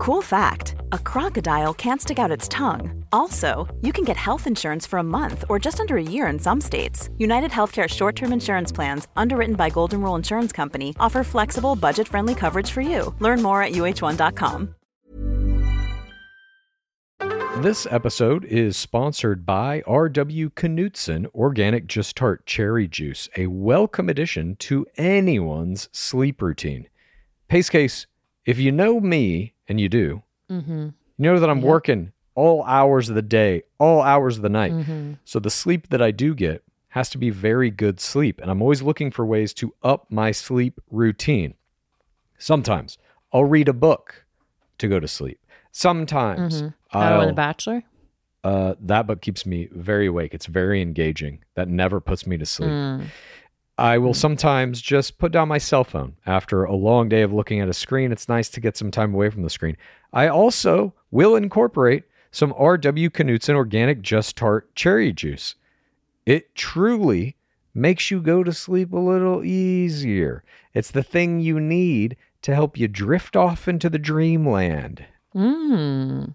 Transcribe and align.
Cool 0.00 0.22
fact 0.22 0.76
a 0.92 0.98
crocodile 0.98 1.74
can't 1.74 2.00
stick 2.00 2.18
out 2.18 2.30
its 2.30 2.48
tongue. 2.48 3.04
Also, 3.12 3.68
you 3.82 3.92
can 3.92 4.02
get 4.02 4.16
health 4.16 4.46
insurance 4.46 4.86
for 4.86 4.98
a 4.98 5.02
month 5.02 5.44
or 5.50 5.58
just 5.58 5.78
under 5.78 5.98
a 5.98 6.02
year 6.02 6.26
in 6.28 6.38
some 6.38 6.58
states. 6.58 7.10
United 7.18 7.50
Healthcare 7.50 7.86
short 7.86 8.16
term 8.16 8.32
insurance 8.32 8.72
plans, 8.72 9.08
underwritten 9.14 9.56
by 9.56 9.68
Golden 9.68 10.00
Rule 10.00 10.14
Insurance 10.14 10.52
Company, 10.52 10.96
offer 10.98 11.22
flexible, 11.22 11.76
budget 11.76 12.08
friendly 12.08 12.34
coverage 12.34 12.70
for 12.70 12.80
you. 12.80 13.14
Learn 13.18 13.42
more 13.42 13.62
at 13.62 13.72
uh1.com. 13.72 14.74
This 17.58 17.86
episode 17.90 18.46
is 18.46 18.78
sponsored 18.78 19.44
by 19.44 19.82
R.W. 19.86 20.48
Knudsen 20.56 21.26
Organic 21.34 21.86
Just 21.86 22.16
Tart 22.16 22.46
Cherry 22.46 22.88
Juice, 22.88 23.28
a 23.36 23.48
welcome 23.48 24.08
addition 24.08 24.56
to 24.60 24.86
anyone's 24.96 25.90
sleep 25.92 26.40
routine. 26.40 26.88
Pace 27.48 27.68
case, 27.68 28.06
if 28.44 28.58
you 28.58 28.72
know 28.72 29.00
me, 29.00 29.54
and 29.68 29.80
you 29.80 29.88
do, 29.88 30.22
Mm-hmm. 30.50 30.82
you 30.82 30.92
know 31.18 31.38
that 31.38 31.48
I'm 31.50 31.58
Yep. 31.58 31.66
working 31.66 32.12
all 32.34 32.64
hours 32.64 33.08
of 33.08 33.14
the 33.14 33.22
day, 33.22 33.62
all 33.78 34.02
hours 34.02 34.36
of 34.36 34.42
the 34.42 34.48
night. 34.48 34.72
Mm-hmm. 34.72 35.12
So 35.24 35.38
the 35.38 35.50
sleep 35.50 35.88
that 35.90 36.00
I 36.02 36.10
do 36.10 36.34
get 36.34 36.62
has 36.88 37.08
to 37.10 37.18
be 37.18 37.30
very 37.30 37.70
good 37.70 38.00
sleep. 38.00 38.40
And 38.40 38.50
I'm 38.50 38.60
always 38.62 38.82
looking 38.82 39.10
for 39.12 39.24
ways 39.24 39.52
to 39.54 39.72
up 39.82 40.06
my 40.10 40.32
sleep 40.32 40.80
routine. 40.90 41.54
Sometimes 42.38 42.98
I'll 43.32 43.44
read 43.44 43.68
a 43.68 43.72
book 43.72 44.24
to 44.78 44.88
go 44.88 44.98
to 44.98 45.06
sleep. 45.06 45.38
Sometimes 45.70 46.62
Mhm. 46.62 46.74
Oh, 46.92 46.98
I'll, 46.98 47.26
The 47.28 47.32
Bachelor? 47.32 47.82
uh, 48.42 48.74
that 48.80 49.06
book 49.06 49.20
keeps 49.20 49.44
me 49.46 49.68
very 49.70 50.06
awake. 50.06 50.34
It's 50.34 50.46
very 50.46 50.80
engaging. 50.82 51.44
That 51.54 51.68
never 51.68 52.00
puts 52.00 52.26
me 52.26 52.36
to 52.38 52.46
sleep. 52.46 52.70
Mm. 52.70 53.04
I 53.80 53.96
will 53.96 54.12
sometimes 54.12 54.82
just 54.82 55.16
put 55.16 55.32
down 55.32 55.48
my 55.48 55.56
cell 55.56 55.84
phone 55.84 56.14
after 56.26 56.64
a 56.64 56.74
long 56.74 57.08
day 57.08 57.22
of 57.22 57.32
looking 57.32 57.60
at 57.60 57.68
a 57.70 57.72
screen. 57.72 58.12
It's 58.12 58.28
nice 58.28 58.50
to 58.50 58.60
get 58.60 58.76
some 58.76 58.90
time 58.90 59.14
away 59.14 59.30
from 59.30 59.42
the 59.42 59.48
screen. 59.48 59.78
I 60.12 60.28
also 60.28 60.92
will 61.10 61.34
incorporate 61.34 62.04
some 62.30 62.52
R.W. 62.58 63.08
Knudsen 63.08 63.56
organic 63.56 64.02
Just 64.02 64.36
Tart 64.36 64.74
cherry 64.74 65.14
juice. 65.14 65.54
It 66.26 66.54
truly 66.54 67.36
makes 67.72 68.10
you 68.10 68.20
go 68.20 68.44
to 68.44 68.52
sleep 68.52 68.92
a 68.92 68.98
little 68.98 69.42
easier. 69.42 70.44
It's 70.74 70.90
the 70.90 71.02
thing 71.02 71.40
you 71.40 71.58
need 71.58 72.18
to 72.42 72.54
help 72.54 72.76
you 72.76 72.86
drift 72.86 73.34
off 73.34 73.66
into 73.66 73.88
the 73.88 73.98
dreamland. 73.98 75.06
Mm. 75.34 76.34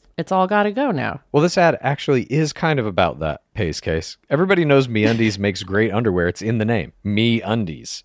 It's 0.21 0.31
all 0.31 0.45
got 0.45 0.63
to 0.63 0.71
go 0.71 0.91
now. 0.91 1.19
Well, 1.31 1.41
this 1.41 1.57
ad 1.57 1.79
actually 1.81 2.23
is 2.31 2.53
kind 2.53 2.79
of 2.79 2.85
about 2.85 3.17
that 3.21 3.41
pace 3.55 3.81
case. 3.81 4.17
Everybody 4.29 4.65
knows 4.65 4.87
MeUndies 4.87 5.39
makes 5.39 5.63
great 5.63 5.91
underwear. 5.91 6.27
It's 6.27 6.43
in 6.43 6.59
the 6.59 6.65
name, 6.65 6.93
MeUndies. 7.03 8.03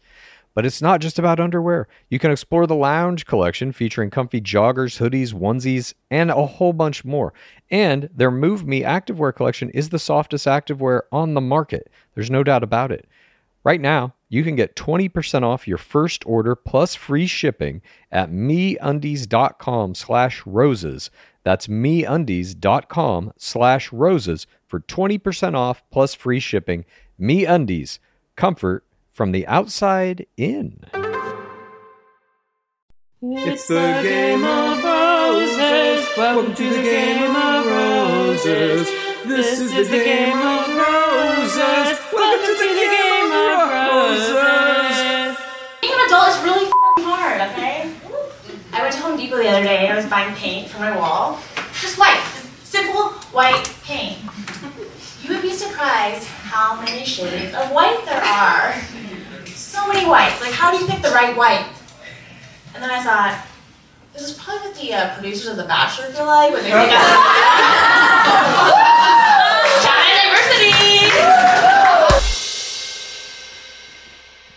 But 0.54 0.64
it's 0.64 0.80
not 0.80 1.02
just 1.02 1.18
about 1.18 1.38
underwear. 1.38 1.88
You 2.08 2.18
can 2.18 2.30
explore 2.30 2.66
the 2.66 2.74
lounge 2.74 3.26
collection 3.26 3.70
featuring 3.70 4.08
comfy 4.08 4.40
joggers, 4.40 4.98
hoodies, 4.98 5.34
onesies, 5.34 5.92
and 6.10 6.30
a 6.30 6.46
whole 6.46 6.72
bunch 6.72 7.04
more. 7.04 7.34
And 7.70 8.08
their 8.14 8.30
Move 8.30 8.66
Me 8.66 8.80
activewear 8.80 9.36
collection 9.36 9.68
is 9.68 9.90
the 9.90 9.98
softest 9.98 10.46
activewear 10.46 11.02
on 11.12 11.34
the 11.34 11.42
market. 11.42 11.90
There's 12.14 12.30
no 12.30 12.42
doubt 12.42 12.62
about 12.62 12.92
it. 12.92 13.06
Right 13.62 13.80
now, 13.80 14.14
you 14.30 14.42
can 14.42 14.56
get 14.56 14.76
20% 14.76 15.42
off 15.42 15.68
your 15.68 15.76
first 15.76 16.24
order 16.24 16.54
plus 16.54 16.94
free 16.94 17.26
shipping 17.26 17.82
at 18.10 18.30
meundies.com 18.30 19.94
slash 19.94 20.42
roses. 20.46 21.10
That's 21.46 21.68
meundies.com 21.68 23.32
slash 23.36 23.92
roses 23.92 24.48
for 24.66 24.80
20% 24.80 25.54
off 25.54 25.80
plus 25.92 26.12
free 26.12 26.40
shipping. 26.40 26.84
MeUndies, 27.20 28.00
comfort 28.34 28.84
from 29.12 29.30
the 29.30 29.46
outside 29.46 30.26
in. 30.36 30.80
It's 33.22 33.68
the 33.68 34.00
game 34.02 34.42
of 34.42 34.82
roses. 34.82 36.08
Welcome 36.16 36.52
to 36.52 36.68
the 36.68 36.82
game 36.82 37.36
of 37.36 37.64
roses. 37.64 38.88
This 39.26 39.60
is 39.60 39.88
the 39.88 40.02
game 40.02 40.36
of 40.36 40.66
roses. 40.66 41.98
Welcome 42.12 42.42
to 42.44 42.54
the 42.58 42.88
game 42.90 43.30
of 43.30 43.70
roses. 43.70 45.38
Being 45.80 45.94
an 45.94 46.06
adult 46.08 46.28
is 46.28 46.42
really 46.42 46.66
f***ing 46.66 47.04
hard, 47.04 47.40
okay? 47.52 47.95
I 48.76 48.82
went 48.82 48.94
to 48.94 49.00
Home 49.00 49.16
Depot 49.16 49.38
the 49.38 49.48
other 49.48 49.62
day 49.62 49.86
and 49.86 49.92
I 49.92 49.96
was 49.96 50.04
buying 50.06 50.34
paint 50.34 50.68
for 50.68 50.78
my 50.80 50.94
wall. 50.94 51.40
Just 51.80 51.98
white, 51.98 52.20
just 52.34 52.66
simple 52.66 53.08
white 53.32 53.72
paint. 53.84 54.18
You 55.22 55.30
would 55.30 55.40
be 55.40 55.52
surprised 55.52 56.24
how 56.26 56.78
many 56.82 57.04
shades 57.06 57.54
of 57.54 57.70
white 57.72 58.04
there 58.04 58.22
are. 58.22 58.74
So 59.46 59.88
many 59.88 60.06
whites. 60.06 60.40
Like, 60.42 60.52
how 60.52 60.70
do 60.70 60.76
you 60.76 60.86
pick 60.86 61.00
the 61.00 61.08
right 61.10 61.34
white? 61.34 61.66
And 62.74 62.82
then 62.82 62.90
I 62.90 63.02
thought, 63.02 63.46
this 64.12 64.22
is 64.22 64.36
probably 64.36 64.68
what 64.68 64.78
the 64.78 64.92
uh, 64.92 65.14
producers 65.14 65.46
of 65.52 65.56
The 65.56 65.64
Bachelor 65.64 66.06
feel 66.12 66.26
like 66.26 66.52
when 66.52 66.62
they 66.62 66.68
make 66.72 66.90
out. 66.92 67.16
diversity! 69.82 71.65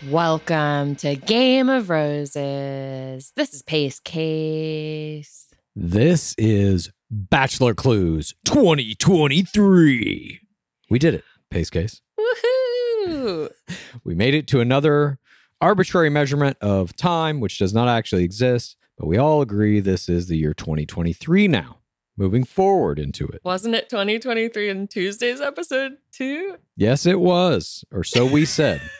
Welcome 0.08 0.96
to 0.96 1.14
Game 1.14 1.68
of 1.68 1.90
Roses. 1.90 3.32
This 3.36 3.52
is 3.52 3.60
Pace 3.60 4.00
Case. 4.00 5.48
This 5.76 6.34
is 6.38 6.90
Bachelor 7.10 7.74
Clues 7.74 8.32
2023. 8.46 10.40
We 10.88 10.98
did 10.98 11.12
it, 11.12 11.24
Pace 11.50 11.68
Case. 11.68 12.00
Woohoo! 12.18 13.50
We 14.02 14.14
made 14.14 14.32
it 14.32 14.46
to 14.48 14.60
another 14.60 15.18
arbitrary 15.60 16.08
measurement 16.08 16.56
of 16.62 16.96
time, 16.96 17.38
which 17.38 17.58
does 17.58 17.74
not 17.74 17.88
actually 17.88 18.24
exist, 18.24 18.76
but 18.96 19.06
we 19.06 19.18
all 19.18 19.42
agree 19.42 19.80
this 19.80 20.08
is 20.08 20.28
the 20.28 20.38
year 20.38 20.54
2023 20.54 21.46
now, 21.46 21.80
moving 22.16 22.44
forward 22.44 22.98
into 22.98 23.26
it. 23.26 23.42
Wasn't 23.44 23.74
it 23.74 23.90
2023 23.90 24.70
in 24.70 24.88
Tuesday's 24.88 25.42
episode 25.42 25.98
too? 26.10 26.56
Yes, 26.74 27.04
it 27.04 27.20
was, 27.20 27.84
or 27.92 28.02
so 28.02 28.24
we 28.24 28.46
said. 28.46 28.80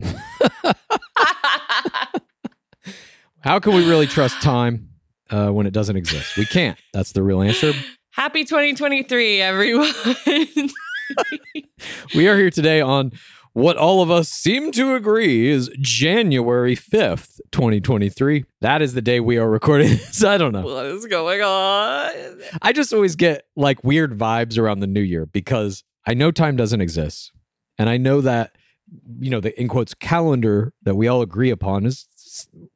How 3.40 3.58
can 3.58 3.74
we 3.74 3.88
really 3.88 4.06
trust 4.06 4.40
time 4.42 4.90
uh, 5.30 5.48
when 5.50 5.66
it 5.66 5.72
doesn't 5.72 5.96
exist? 5.96 6.36
We 6.36 6.44
can't. 6.46 6.78
That's 6.92 7.12
the 7.12 7.22
real 7.22 7.40
answer. 7.42 7.72
Happy 8.10 8.44
2023, 8.44 9.40
everyone. 9.40 9.92
We 12.14 12.28
are 12.28 12.36
here 12.36 12.50
today 12.50 12.80
on 12.82 13.12
what 13.52 13.76
all 13.76 14.02
of 14.02 14.10
us 14.10 14.28
seem 14.28 14.70
to 14.72 14.94
agree 14.94 15.48
is 15.48 15.70
January 15.80 16.76
5th, 16.76 17.40
2023. 17.52 18.44
That 18.60 18.82
is 18.82 18.92
the 18.94 19.00
day 19.02 19.18
we 19.18 19.38
are 19.38 19.48
recording 19.48 19.88
this. 19.96 20.22
I 20.22 20.36
don't 20.38 20.52
know. 20.52 20.62
what 20.62 20.86
is 20.86 21.06
going 21.06 21.40
on? 21.40 22.40
I 22.62 22.72
just 22.72 22.92
always 22.92 23.16
get 23.16 23.46
like 23.56 23.82
weird 23.82 24.16
vibes 24.18 24.58
around 24.58 24.80
the 24.80 24.86
new 24.86 25.00
year 25.00 25.24
because 25.26 25.82
I 26.06 26.14
know 26.14 26.30
time 26.30 26.54
doesn't 26.56 26.80
exist. 26.80 27.32
And 27.78 27.88
I 27.88 27.96
know 27.96 28.20
that, 28.20 28.52
you 29.20 29.30
know, 29.30 29.40
the 29.40 29.58
in 29.60 29.68
quotes 29.68 29.94
calendar 29.94 30.72
that 30.82 30.96
we 30.96 31.08
all 31.08 31.22
agree 31.22 31.50
upon 31.50 31.86
is 31.86 32.06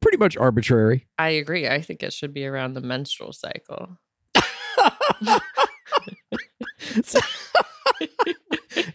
pretty 0.01 0.17
much 0.17 0.37
arbitrary. 0.37 1.07
I 1.17 1.29
agree. 1.29 1.67
I 1.67 1.81
think 1.81 2.03
it 2.03 2.13
should 2.13 2.33
be 2.33 2.45
around 2.45 2.73
the 2.73 2.81
menstrual 2.81 3.33
cycle. 3.33 3.97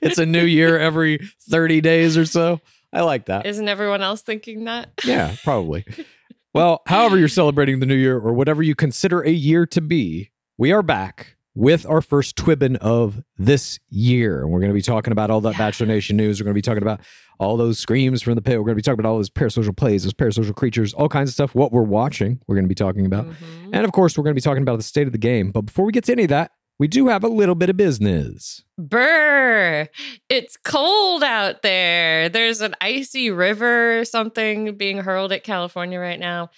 It's 0.03 0.19
a 0.19 0.27
new 0.27 0.45
year 0.45 0.79
every 0.79 1.19
30 1.49 1.81
days 1.81 2.17
or 2.17 2.25
so. 2.25 2.61
I 2.93 3.03
like 3.03 3.27
that. 3.27 3.47
Isn't 3.47 3.69
everyone 3.69 4.03
else 4.03 4.23
thinking 4.23 4.65
that? 4.65 4.91
Yeah, 5.05 5.37
probably. 5.45 5.85
well, 6.55 6.83
however 6.87 7.19
you're 7.19 7.29
celebrating 7.29 7.81
the 7.81 7.87
new 7.87 7.95
year 7.95 8.19
or 8.19 8.33
whatever 8.33 8.63
you 8.63 8.75
consider 8.75 9.21
a 9.21 9.31
year 9.31 9.67
to 9.67 9.81
be, 9.81 10.31
we 10.59 10.73
are 10.73 10.83
back 10.83 11.37
with 11.61 11.85
our 11.85 12.01
first 12.01 12.37
Twibbin 12.37 12.79
of 12.79 13.23
this 13.37 13.79
year. 13.91 14.41
And 14.41 14.51
we're 14.51 14.61
going 14.61 14.71
to 14.71 14.75
be 14.75 14.81
talking 14.81 15.13
about 15.13 15.31
all 15.31 15.43
that 15.43 15.59
Bachelor 15.59 15.87
Nation 15.87 16.17
news. 16.17 16.41
We're 16.41 16.45
going 16.45 16.55
to 16.55 16.59
be 16.59 16.63
talking 16.63 16.83
about 16.83 17.01
all 17.39 17.59
those 17.59 17.79
screams 17.79 18.23
from 18.23 18.35
the 18.35 18.41
pit. 18.41 18.57
We're 18.59 18.65
going 18.65 18.77
to 18.77 18.77
be 18.77 18.83
talking 18.83 18.99
about 18.99 19.11
all 19.11 19.19
those 19.19 19.29
parasocial 19.29 19.77
plays, 19.77 20.05
those 20.05 20.15
parasocial 20.15 20.57
creatures, 20.57 20.95
all 20.95 21.11
kinds 21.11 21.29
of 21.29 21.35
stuff. 21.35 21.55
What 21.55 21.71
we're 21.71 21.83
watching, 21.83 22.41
we're 22.47 22.55
going 22.55 22.65
to 22.65 22.69
be 22.69 22.75
talking 22.75 23.05
about. 23.05 23.27
Mhm. 23.27 23.35
And 23.75 23.85
of 23.85 23.93
course, 23.93 24.17
we're 24.17 24.25
going 24.25 24.33
to 24.35 24.41
be 24.41 24.45
talking 24.45 24.63
about 24.63 24.79
the 24.79 24.83
state 24.83 25.07
of 25.07 25.13
the 25.13 25.19
game. 25.19 25.51
But 25.51 25.63
before 25.67 25.85
we 25.85 25.93
get 25.93 26.05
to 26.05 26.13
any 26.13 26.23
of 26.23 26.31
that, 26.31 26.53
we 26.79 26.89
do 26.89 27.09
have 27.09 27.23
a 27.23 27.29
little 27.29 27.55
bit 27.55 27.69
of 27.69 27.77
business. 27.77 28.65
Brr, 28.79 29.87
it's 30.31 30.57
cold 30.65 31.23
out 31.23 31.61
there. 31.61 32.31
There's 32.31 32.63
an 32.63 32.75
icy 32.81 33.31
river 33.31 34.01
or 34.01 34.07
something 34.07 34.79
being 34.79 34.97
hurled 34.97 35.31
at 35.31 35.45
California 35.45 36.01
right 36.01 36.19
now. 36.19 36.49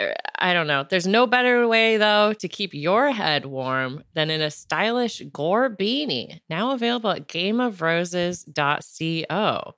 Er, 0.00 0.14
I 0.38 0.52
don't 0.52 0.66
know. 0.66 0.84
There's 0.88 1.06
no 1.06 1.26
better 1.26 1.66
way, 1.66 1.96
though, 1.96 2.34
to 2.34 2.48
keep 2.48 2.74
your 2.74 3.10
head 3.10 3.46
warm 3.46 4.04
than 4.14 4.30
in 4.30 4.42
a 4.42 4.50
stylish 4.50 5.22
gore 5.32 5.70
beanie, 5.70 6.40
now 6.48 6.72
available 6.72 7.10
at 7.10 7.28
gameofroses.co. 7.28 9.74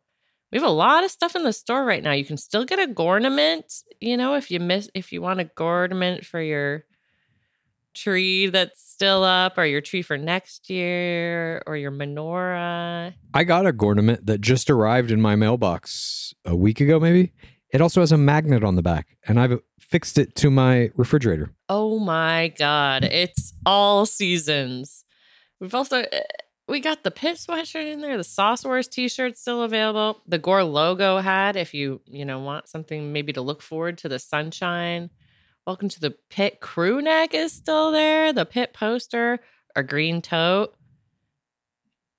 We 0.51 0.59
have 0.59 0.67
a 0.67 0.71
lot 0.71 1.05
of 1.05 1.11
stuff 1.11 1.37
in 1.37 1.43
the 1.43 1.53
store 1.53 1.85
right 1.85 2.03
now. 2.03 2.13
You 2.13 2.25
can 2.25 2.39
still 2.39 2.65
get 2.65 2.79
a 2.79 2.91
gornament, 2.91 3.83
you 4.01 4.17
know, 4.17 4.35
if 4.35 4.51
you 4.51 4.61
miss 4.61 4.89
if 4.95 5.13
you 5.13 5.21
want 5.21 5.41
a 5.41 5.45
gornament 5.45 6.25
for 6.25 6.41
your 6.41 6.85
tree 7.95 8.47
that's 8.47 8.81
still 8.81 9.25
up 9.25 9.59
or 9.59 9.67
your 9.67 9.81
tree 9.81 10.03
for 10.03 10.17
next 10.17 10.71
year 10.71 11.63
or 11.67 11.77
your 11.77 11.91
menorah. 11.91 13.13
I 13.35 13.45
got 13.45 13.67
a 13.67 13.73
gornament 13.73 14.27
that 14.27 14.41
just 14.41 14.71
arrived 14.71 15.11
in 15.11 15.21
my 15.21 15.37
mailbox 15.37 16.35
a 16.45 16.57
week 16.57 16.81
ago, 16.81 16.99
maybe. 16.99 17.33
It 17.71 17.81
also 17.81 18.01
has 18.01 18.13
a 18.13 18.17
magnet 18.17 18.65
on 18.65 18.77
the 18.77 18.83
back, 18.83 19.17
and 19.27 19.39
I've 19.39 19.61
fixed 19.79 20.19
it 20.19 20.35
to 20.37 20.51
my 20.51 20.91
refrigerator. 20.97 21.53
Oh 21.69 21.99
my 21.99 22.53
god, 22.59 23.05
it's 23.05 23.53
all 23.67 24.07
seasons. 24.07 25.05
We've 25.61 25.75
also 25.75 26.01
uh, 26.01 26.21
we 26.69 26.81
got 26.81 27.03
the 27.03 27.11
pit 27.11 27.37
sweatshirt 27.37 27.91
in 27.91 28.01
there, 28.01 28.17
the 28.17 28.25
Sauce 28.25 28.65
Wars 28.65 28.89
t-shirt 28.89 29.39
still 29.39 29.63
available. 29.63 30.21
The 30.27 30.39
Gore 30.39 30.65
logo 30.65 31.19
hat 31.19 31.57
if 31.57 31.73
you, 31.73 32.01
you 32.07 32.25
know, 32.25 32.41
want 32.41 32.69
something 32.69 33.13
maybe 33.13 33.33
to 33.33 33.41
look 33.41 33.63
forward 33.63 33.99
to 33.99 34.09
the 34.09 34.19
sunshine. 34.19 35.11
Welcome 35.67 35.89
to 35.91 36.01
the 36.01 36.15
pit 36.31 36.61
crew 36.61 37.01
neck 37.01 37.35
is 37.35 37.53
still 37.53 37.91
there, 37.91 38.33
the 38.33 38.45
pit 38.45 38.75
poster, 38.75 39.41
our 39.77 39.83
green 39.83 40.21
tote, 40.21 40.75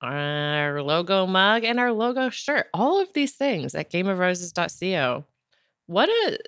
our 0.02 0.82
logo 0.82 1.26
mug, 1.26 1.64
and 1.64 1.78
our 1.78 1.92
logo 1.92 2.28
shirt. 2.30 2.68
All 2.74 3.00
of 3.00 3.12
these 3.12 3.32
things 3.32 3.74
at 3.74 3.90
gameofroses.co. 3.90 5.24
What 5.90 6.08
a 6.08 6.38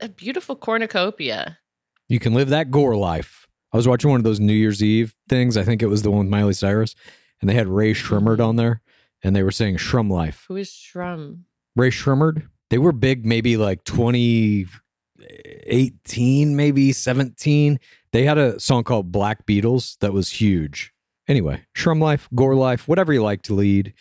a 0.00 0.08
beautiful 0.08 0.54
cornucopia. 0.54 1.58
You 2.06 2.20
can 2.20 2.32
live 2.32 2.50
that 2.50 2.70
gore 2.70 2.94
life. 2.94 3.48
I 3.72 3.76
was 3.76 3.88
watching 3.88 4.08
one 4.08 4.20
of 4.20 4.24
those 4.24 4.38
New 4.38 4.52
Year's 4.52 4.84
Eve 4.84 5.16
things. 5.28 5.56
I 5.56 5.64
think 5.64 5.82
it 5.82 5.88
was 5.88 6.02
the 6.02 6.12
one 6.12 6.20
with 6.20 6.28
Miley 6.28 6.52
Cyrus, 6.52 6.94
and 7.40 7.50
they 7.50 7.54
had 7.54 7.66
Rae 7.66 7.92
Sremmurd 7.92 8.38
on 8.38 8.54
there, 8.54 8.82
and 9.20 9.34
they 9.34 9.42
were 9.42 9.50
saying 9.50 9.78
Sremm 9.78 10.12
life. 10.12 10.44
Who 10.46 10.54
is 10.54 10.70
Sremm? 10.70 11.40
Rae 11.74 11.90
Sremmurd. 11.90 12.46
They 12.70 12.78
were 12.78 12.92
big, 12.92 13.26
maybe 13.26 13.56
like 13.56 13.82
2018, 13.82 16.54
maybe 16.54 16.92
17. 16.92 17.80
They 18.12 18.24
had 18.24 18.38
a 18.38 18.60
song 18.60 18.84
called 18.84 19.10
Black 19.10 19.44
Beatles 19.44 19.98
that 19.98 20.12
was 20.12 20.30
huge. 20.30 20.92
Anyway, 21.26 21.64
Sremm 21.74 22.00
Life, 22.00 22.28
Gore 22.32 22.54
Life, 22.54 22.86
whatever 22.86 23.12
you 23.12 23.24
like 23.24 23.42
to 23.42 23.54
lead. 23.54 23.92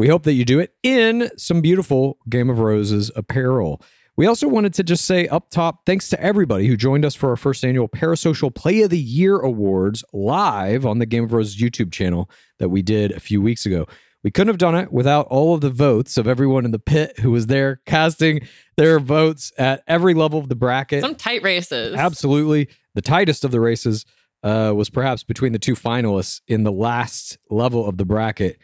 We 0.00 0.08
hope 0.08 0.22
that 0.22 0.32
you 0.32 0.46
do 0.46 0.60
it 0.60 0.72
in 0.82 1.30
some 1.36 1.60
beautiful 1.60 2.16
Game 2.26 2.48
of 2.48 2.58
Roses 2.58 3.10
apparel. 3.16 3.82
We 4.16 4.26
also 4.26 4.48
wanted 4.48 4.72
to 4.72 4.82
just 4.82 5.04
say 5.04 5.28
up 5.28 5.50
top, 5.50 5.84
thanks 5.84 6.08
to 6.08 6.18
everybody 6.22 6.68
who 6.68 6.76
joined 6.78 7.04
us 7.04 7.14
for 7.14 7.28
our 7.28 7.36
first 7.36 7.62
annual 7.66 7.86
Parasocial 7.86 8.54
Play 8.54 8.80
of 8.80 8.88
the 8.88 8.98
Year 8.98 9.40
Awards 9.40 10.02
live 10.14 10.86
on 10.86 11.00
the 11.00 11.04
Game 11.04 11.24
of 11.24 11.34
Roses 11.34 11.60
YouTube 11.60 11.92
channel 11.92 12.30
that 12.60 12.70
we 12.70 12.80
did 12.80 13.12
a 13.12 13.20
few 13.20 13.42
weeks 13.42 13.66
ago. 13.66 13.84
We 14.24 14.30
couldn't 14.30 14.48
have 14.48 14.56
done 14.56 14.74
it 14.74 14.90
without 14.90 15.26
all 15.26 15.54
of 15.54 15.60
the 15.60 15.68
votes 15.68 16.16
of 16.16 16.26
everyone 16.26 16.64
in 16.64 16.70
the 16.70 16.78
pit 16.78 17.18
who 17.18 17.32
was 17.32 17.48
there 17.48 17.82
casting 17.84 18.48
their 18.78 19.00
votes 19.00 19.52
at 19.58 19.82
every 19.86 20.14
level 20.14 20.38
of 20.38 20.48
the 20.48 20.56
bracket. 20.56 21.02
Some 21.02 21.14
tight 21.14 21.42
races. 21.42 21.94
Absolutely. 21.94 22.70
The 22.94 23.02
tightest 23.02 23.44
of 23.44 23.50
the 23.50 23.60
races 23.60 24.06
uh, 24.42 24.72
was 24.74 24.88
perhaps 24.88 25.24
between 25.24 25.52
the 25.52 25.58
two 25.58 25.74
finalists 25.74 26.40
in 26.48 26.62
the 26.62 26.72
last 26.72 27.36
level 27.50 27.86
of 27.86 27.98
the 27.98 28.06
bracket. 28.06 28.58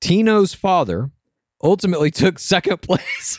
Tino's 0.00 0.54
father 0.54 1.10
ultimately 1.62 2.10
took 2.10 2.38
second 2.38 2.82
place 2.82 3.38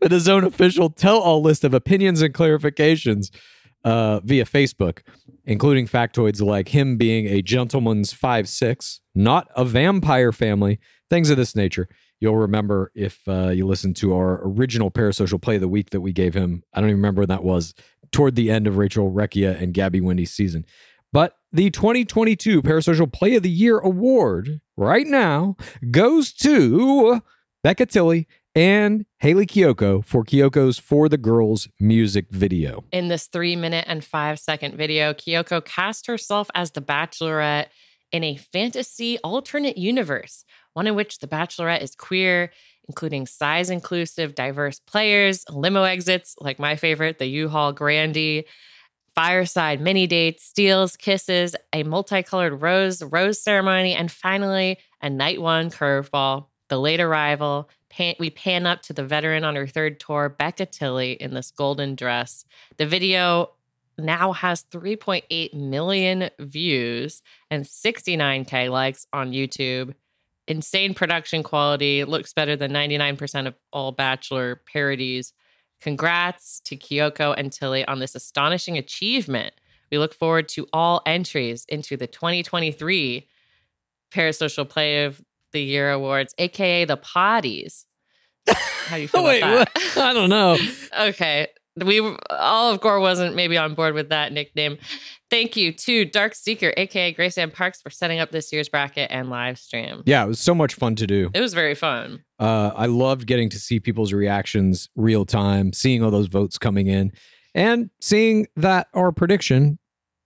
with 0.00 0.10
his 0.10 0.28
own 0.28 0.44
official 0.44 0.90
tell 0.90 1.18
all 1.18 1.42
list 1.42 1.64
of 1.64 1.74
opinions 1.74 2.22
and 2.22 2.34
clarifications 2.34 3.30
uh, 3.84 4.20
via 4.20 4.44
Facebook, 4.44 5.00
including 5.44 5.86
factoids 5.86 6.40
like 6.40 6.68
him 6.68 6.96
being 6.96 7.26
a 7.26 7.42
gentleman's 7.42 8.12
five 8.12 8.48
six, 8.48 9.00
not 9.14 9.48
a 9.54 9.64
vampire 9.64 10.32
family, 10.32 10.78
things 11.10 11.30
of 11.30 11.36
this 11.36 11.54
nature. 11.54 11.88
You'll 12.20 12.36
remember 12.36 12.90
if 12.94 13.20
uh, 13.28 13.48
you 13.48 13.66
listened 13.66 13.96
to 13.96 14.14
our 14.14 14.40
original 14.46 14.90
parasocial 14.90 15.42
play 15.42 15.56
of 15.56 15.60
the 15.60 15.68
week 15.68 15.90
that 15.90 16.00
we 16.00 16.12
gave 16.12 16.32
him. 16.32 16.62
I 16.72 16.80
don't 16.80 16.88
even 16.88 16.98
remember 16.98 17.20
when 17.20 17.28
that 17.28 17.44
was 17.44 17.74
toward 18.12 18.34
the 18.34 18.50
end 18.50 18.66
of 18.66 18.78
Rachel 18.78 19.10
Recchia 19.10 19.60
and 19.60 19.74
Gabby 19.74 20.00
Windey's 20.00 20.30
season. 20.30 20.64
The 21.54 21.70
2022 21.70 22.62
Parasocial 22.62 23.12
Play 23.12 23.36
of 23.36 23.44
the 23.44 23.48
Year 23.48 23.78
award 23.78 24.60
right 24.76 25.06
now 25.06 25.56
goes 25.88 26.32
to 26.32 27.22
Becca 27.62 27.86
Tilley 27.86 28.26
and 28.56 29.06
Hayley 29.20 29.46
Kiyoko 29.46 30.04
for 30.04 30.24
Kiyoko's 30.24 30.80
For 30.80 31.08
the 31.08 31.16
Girls 31.16 31.68
music 31.78 32.26
video. 32.32 32.82
In 32.90 33.06
this 33.06 33.28
three 33.28 33.54
minute 33.54 33.84
and 33.86 34.04
five 34.04 34.40
second 34.40 34.74
video, 34.74 35.14
Kiyoko 35.14 35.64
cast 35.64 36.08
herself 36.08 36.50
as 36.56 36.72
the 36.72 36.82
Bachelorette 36.82 37.66
in 38.10 38.24
a 38.24 38.34
fantasy 38.34 39.20
alternate 39.20 39.78
universe, 39.78 40.44
one 40.72 40.88
in 40.88 40.96
which 40.96 41.20
the 41.20 41.28
Bachelorette 41.28 41.82
is 41.82 41.94
queer, 41.94 42.50
including 42.88 43.28
size 43.28 43.70
inclusive, 43.70 44.34
diverse 44.34 44.80
players, 44.80 45.44
limo 45.48 45.84
exits, 45.84 46.34
like 46.40 46.58
my 46.58 46.74
favorite, 46.74 47.20
the 47.20 47.26
U 47.26 47.48
Haul 47.48 47.72
Grandy, 47.72 48.46
fireside 49.14 49.80
mini 49.80 50.06
dates, 50.06 50.44
steals, 50.44 50.96
kisses, 50.96 51.54
a 51.72 51.82
multicolored 51.82 52.60
rose, 52.60 53.02
rose 53.02 53.40
ceremony, 53.40 53.94
and 53.94 54.10
finally 54.10 54.78
a 55.00 55.10
night 55.10 55.40
one 55.40 55.70
curveball. 55.70 56.46
The 56.68 56.78
late 56.78 57.00
arrival. 57.00 57.68
We 58.18 58.30
pan 58.30 58.66
up 58.66 58.82
to 58.82 58.92
the 58.92 59.04
veteran 59.04 59.44
on 59.44 59.54
her 59.54 59.68
third 59.68 60.00
tour, 60.00 60.28
Becca 60.28 60.66
Tilley, 60.66 61.12
in 61.12 61.32
this 61.32 61.52
golden 61.52 61.94
dress. 61.94 62.44
The 62.76 62.86
video 62.86 63.50
now 63.96 64.32
has 64.32 64.64
3.8 64.72 65.54
million 65.54 66.30
views 66.40 67.22
and 67.50 67.64
69K 67.64 68.70
likes 68.70 69.06
on 69.12 69.30
YouTube. 69.30 69.94
Insane 70.48 70.94
production 70.94 71.42
quality. 71.42 72.04
Looks 72.04 72.32
better 72.32 72.56
than 72.56 72.72
99% 72.72 73.46
of 73.46 73.54
all 73.72 73.92
Bachelor 73.92 74.60
parodies. 74.72 75.32
Congrats 75.80 76.60
to 76.60 76.76
Kiyoko 76.76 77.34
and 77.36 77.52
Tilley 77.52 77.84
on 77.86 77.98
this 77.98 78.14
astonishing 78.14 78.78
achievement. 78.78 79.54
We 79.90 79.98
look 79.98 80.14
forward 80.14 80.48
to 80.50 80.66
all 80.72 81.02
entries 81.06 81.66
into 81.68 81.96
the 81.96 82.06
2023 82.06 83.28
Parasocial 84.12 84.68
Play 84.68 85.04
of 85.04 85.20
the 85.52 85.62
Year 85.62 85.90
Awards, 85.92 86.34
aka 86.38 86.84
the 86.84 86.96
Potties. 86.96 87.84
How 88.48 88.96
do 88.96 89.02
you 89.02 89.08
feel 89.08 89.24
Wait, 89.24 89.38
about 89.42 89.68
that? 89.74 89.94
what? 89.94 90.04
I 90.04 90.12
don't 90.12 90.30
know. 90.30 90.58
okay. 91.00 91.48
We 91.76 92.16
all 92.30 92.72
of 92.72 92.80
Gore 92.80 93.00
wasn't 93.00 93.34
maybe 93.34 93.58
on 93.58 93.74
board 93.74 93.94
with 93.94 94.10
that 94.10 94.32
nickname. 94.32 94.78
Thank 95.28 95.56
you 95.56 95.72
to 95.72 96.04
Dark 96.04 96.34
Seeker, 96.34 96.72
aka 96.76 97.12
Grace 97.12 97.36
Ann 97.36 97.50
Parks, 97.50 97.82
for 97.82 97.90
setting 97.90 98.20
up 98.20 98.30
this 98.30 98.52
year's 98.52 98.68
bracket 98.68 99.10
and 99.10 99.28
live 99.28 99.58
stream. 99.58 100.02
Yeah, 100.06 100.24
it 100.24 100.28
was 100.28 100.38
so 100.38 100.54
much 100.54 100.74
fun 100.74 100.94
to 100.96 101.06
do. 101.06 101.30
It 101.34 101.40
was 101.40 101.54
very 101.54 101.74
fun. 101.74 102.22
Uh, 102.38 102.70
I 102.74 102.86
loved 102.86 103.26
getting 103.26 103.50
to 103.50 103.58
see 103.58 103.80
people's 103.80 104.12
reactions 104.12 104.88
real 104.94 105.24
time, 105.24 105.72
seeing 105.72 106.02
all 106.02 106.12
those 106.12 106.28
votes 106.28 106.58
coming 106.58 106.86
in, 106.86 107.12
and 107.54 107.90
seeing 108.00 108.46
that 108.56 108.86
our 108.94 109.10
prediction 109.10 109.78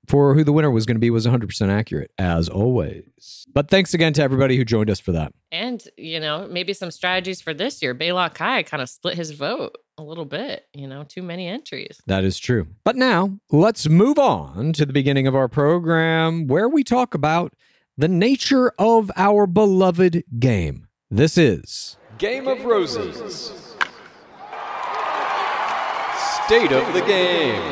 for 0.08 0.34
who 0.34 0.42
the 0.42 0.52
winner 0.52 0.70
was 0.70 0.86
going 0.86 0.96
to 0.96 1.00
be 1.00 1.10
was 1.10 1.26
100% 1.26 1.68
accurate, 1.70 2.10
as 2.18 2.48
always. 2.48 3.46
But 3.52 3.70
thanks 3.70 3.94
again 3.94 4.14
to 4.14 4.22
everybody 4.22 4.56
who 4.56 4.64
joined 4.64 4.90
us 4.90 5.00
for 5.00 5.12
that. 5.12 5.32
And, 5.52 5.82
you 5.96 6.18
know, 6.18 6.48
maybe 6.50 6.72
some 6.72 6.90
strategies 6.90 7.40
for 7.40 7.52
this 7.52 7.82
year. 7.82 7.94
Baylock 7.94 8.34
Kai 8.34 8.62
kind 8.62 8.82
of 8.82 8.88
split 8.88 9.16
his 9.16 9.32
vote 9.32 9.76
a 9.98 10.02
little 10.02 10.24
bit, 10.24 10.66
you 10.72 10.86
know, 10.86 11.04
too 11.04 11.22
many 11.22 11.48
entries. 11.48 12.00
That 12.06 12.24
is 12.24 12.38
true. 12.38 12.68
But 12.84 12.96
now 12.96 13.38
let's 13.50 13.88
move 13.88 14.18
on 14.18 14.72
to 14.74 14.86
the 14.86 14.92
beginning 14.92 15.26
of 15.26 15.34
our 15.34 15.48
program 15.48 16.46
where 16.46 16.68
we 16.68 16.84
talk 16.84 17.14
about 17.14 17.52
the 17.96 18.08
nature 18.08 18.72
of 18.78 19.10
our 19.16 19.46
beloved 19.46 20.22
game. 20.38 20.86
This 21.10 21.36
is 21.36 21.96
Game 22.18 22.46
of 22.48 22.64
Roses. 22.64 23.46
State 26.46 26.72
of 26.72 26.92
the 26.94 27.02
game. 27.06 27.62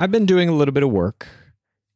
I've 0.00 0.10
been 0.10 0.26
doing 0.26 0.48
a 0.48 0.52
little 0.52 0.72
bit 0.72 0.82
of 0.82 0.90
work 0.90 1.28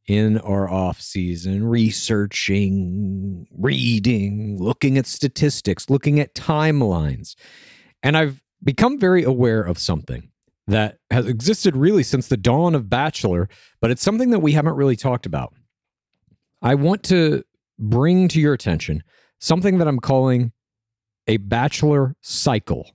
in 0.07 0.39
our 0.39 0.69
off 0.69 1.01
season, 1.01 1.65
researching, 1.67 3.47
reading, 3.57 4.59
looking 4.61 4.99
at 4.99 5.07
statistics, 5.07 5.89
looking 5.89 6.19
at 6.19 6.35
timelines. 6.35 7.35
And 8.03 8.17
I've 8.17 8.43
become 8.63 8.99
very 8.99 9.23
aware 9.23 9.63
of 9.63 9.79
something 9.79 10.31
that 10.67 10.99
has 11.11 11.27
existed 11.27 11.77
really 11.77 12.03
since 12.03 12.29
the 12.29 12.37
dawn 12.37 12.75
of 12.75 12.89
Bachelor, 12.89 13.49
but 13.81 13.91
it's 13.91 14.03
something 14.03 14.31
that 14.31 14.41
we 14.41 14.53
haven't 14.53 14.75
really 14.75 14.97
talked 14.97 15.27
about. 15.27 15.55
I 16.61 16.75
want 16.75 17.03
to 17.05 17.43
bring 17.79 18.29
to 18.29 18.41
your 18.41 18.55
attention 18.55 19.03
something 19.41 19.79
that 19.79 19.89
I'm 19.89 19.99
calling 19.99 20.53
a 21.27 21.37
Bachelor 21.39 22.15
cycle. 22.21 22.93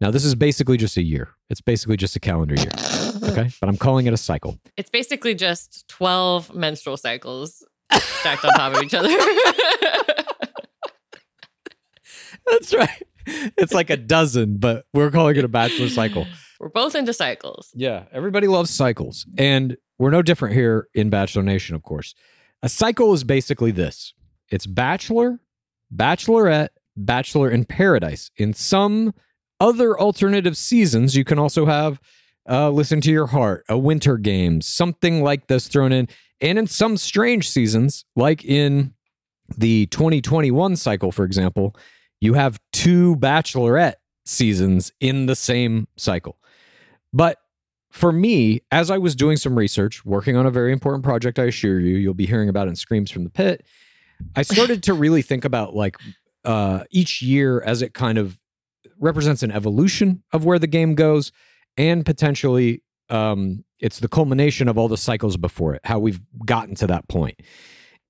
Now, 0.00 0.10
this 0.10 0.24
is 0.24 0.34
basically 0.34 0.76
just 0.76 0.96
a 0.96 1.02
year, 1.02 1.30
it's 1.48 1.60
basically 1.60 1.96
just 1.96 2.16
a 2.16 2.20
calendar 2.20 2.54
year. 2.54 3.01
Okay. 3.22 3.50
But 3.60 3.68
I'm 3.68 3.76
calling 3.76 4.06
it 4.06 4.12
a 4.12 4.16
cycle. 4.16 4.58
It's 4.76 4.90
basically 4.90 5.34
just 5.34 5.86
12 5.88 6.54
menstrual 6.54 6.96
cycles 6.96 7.64
stacked 7.92 8.44
on 8.44 8.52
top 8.54 8.74
of 8.74 8.82
each 8.82 8.94
other. 8.94 9.08
That's 12.46 12.74
right. 12.74 13.02
It's 13.26 13.72
like 13.72 13.90
a 13.90 13.96
dozen, 13.96 14.56
but 14.58 14.84
we're 14.92 15.10
calling 15.10 15.36
it 15.36 15.44
a 15.44 15.48
bachelor 15.48 15.88
cycle. 15.88 16.26
We're 16.58 16.68
both 16.68 16.94
into 16.94 17.12
cycles. 17.12 17.70
Yeah. 17.74 18.04
Everybody 18.12 18.46
loves 18.48 18.70
cycles. 18.70 19.26
And 19.38 19.76
we're 19.98 20.10
no 20.10 20.22
different 20.22 20.54
here 20.54 20.88
in 20.94 21.10
Bachelor 21.10 21.42
Nation, 21.42 21.74
of 21.76 21.82
course. 21.82 22.14
A 22.62 22.68
cycle 22.68 23.12
is 23.12 23.24
basically 23.24 23.70
this 23.70 24.14
it's 24.48 24.66
bachelor, 24.66 25.40
bachelorette, 25.94 26.68
bachelor 26.96 27.50
in 27.50 27.64
paradise. 27.64 28.30
In 28.36 28.52
some 28.52 29.14
other 29.60 29.98
alternative 29.98 30.56
seasons, 30.56 31.16
you 31.16 31.24
can 31.24 31.38
also 31.38 31.66
have 31.66 32.00
uh, 32.48 32.70
listen 32.70 33.00
to 33.02 33.10
your 33.10 33.26
heart, 33.26 33.64
a 33.68 33.78
winter 33.78 34.16
games, 34.16 34.66
something 34.66 35.22
like 35.22 35.46
this 35.46 35.68
thrown 35.68 35.92
in. 35.92 36.08
And 36.40 36.58
in 36.58 36.66
some 36.66 36.96
strange 36.96 37.48
seasons, 37.48 38.04
like 38.16 38.44
in 38.44 38.94
the 39.56 39.86
2021 39.86 40.76
cycle, 40.76 41.12
for 41.12 41.24
example, 41.24 41.76
you 42.20 42.34
have 42.34 42.60
two 42.72 43.16
bachelorette 43.16 43.94
seasons 44.24 44.92
in 45.00 45.26
the 45.26 45.36
same 45.36 45.86
cycle. 45.96 46.38
But 47.12 47.38
for 47.90 48.10
me, 48.10 48.62
as 48.70 48.90
I 48.90 48.98
was 48.98 49.14
doing 49.14 49.36
some 49.36 49.56
research, 49.56 50.04
working 50.04 50.36
on 50.36 50.46
a 50.46 50.50
very 50.50 50.72
important 50.72 51.04
project, 51.04 51.38
I 51.38 51.44
assure 51.44 51.78
you, 51.78 51.96
you'll 51.96 52.14
be 52.14 52.26
hearing 52.26 52.48
about 52.48 52.68
in 52.68 52.74
Screams 52.74 53.10
from 53.10 53.24
the 53.24 53.30
Pit, 53.30 53.64
I 54.34 54.42
started 54.42 54.82
to 54.84 54.94
really 54.94 55.22
think 55.22 55.44
about 55.44 55.74
like 55.74 55.96
uh, 56.44 56.84
each 56.90 57.22
year 57.22 57.60
as 57.60 57.82
it 57.82 57.92
kind 57.92 58.18
of 58.18 58.38
represents 58.98 59.42
an 59.42 59.50
evolution 59.50 60.22
of 60.32 60.44
where 60.44 60.58
the 60.58 60.66
game 60.66 60.94
goes 60.94 61.32
and 61.76 62.04
potentially 62.04 62.82
um, 63.08 63.64
it's 63.78 64.00
the 64.00 64.08
culmination 64.08 64.68
of 64.68 64.78
all 64.78 64.88
the 64.88 64.96
cycles 64.96 65.36
before 65.36 65.74
it, 65.74 65.82
how 65.84 65.98
we've 65.98 66.20
gotten 66.44 66.74
to 66.76 66.86
that 66.86 67.08
point. 67.08 67.40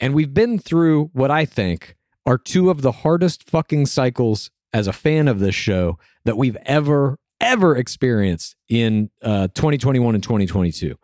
And 0.00 0.14
we've 0.14 0.32
been 0.32 0.58
through 0.58 1.10
what 1.12 1.30
I 1.30 1.44
think 1.44 1.96
are 2.26 2.38
two 2.38 2.70
of 2.70 2.82
the 2.82 2.92
hardest 2.92 3.48
fucking 3.48 3.86
cycles 3.86 4.50
as 4.72 4.86
a 4.86 4.92
fan 4.92 5.28
of 5.28 5.38
this 5.38 5.54
show 5.54 5.98
that 6.24 6.36
we've 6.36 6.56
ever, 6.64 7.18
ever 7.40 7.76
experienced 7.76 8.56
in 8.68 9.10
uh, 9.22 9.48
2021 9.48 10.14
and 10.14 10.22
2022. 10.22 10.96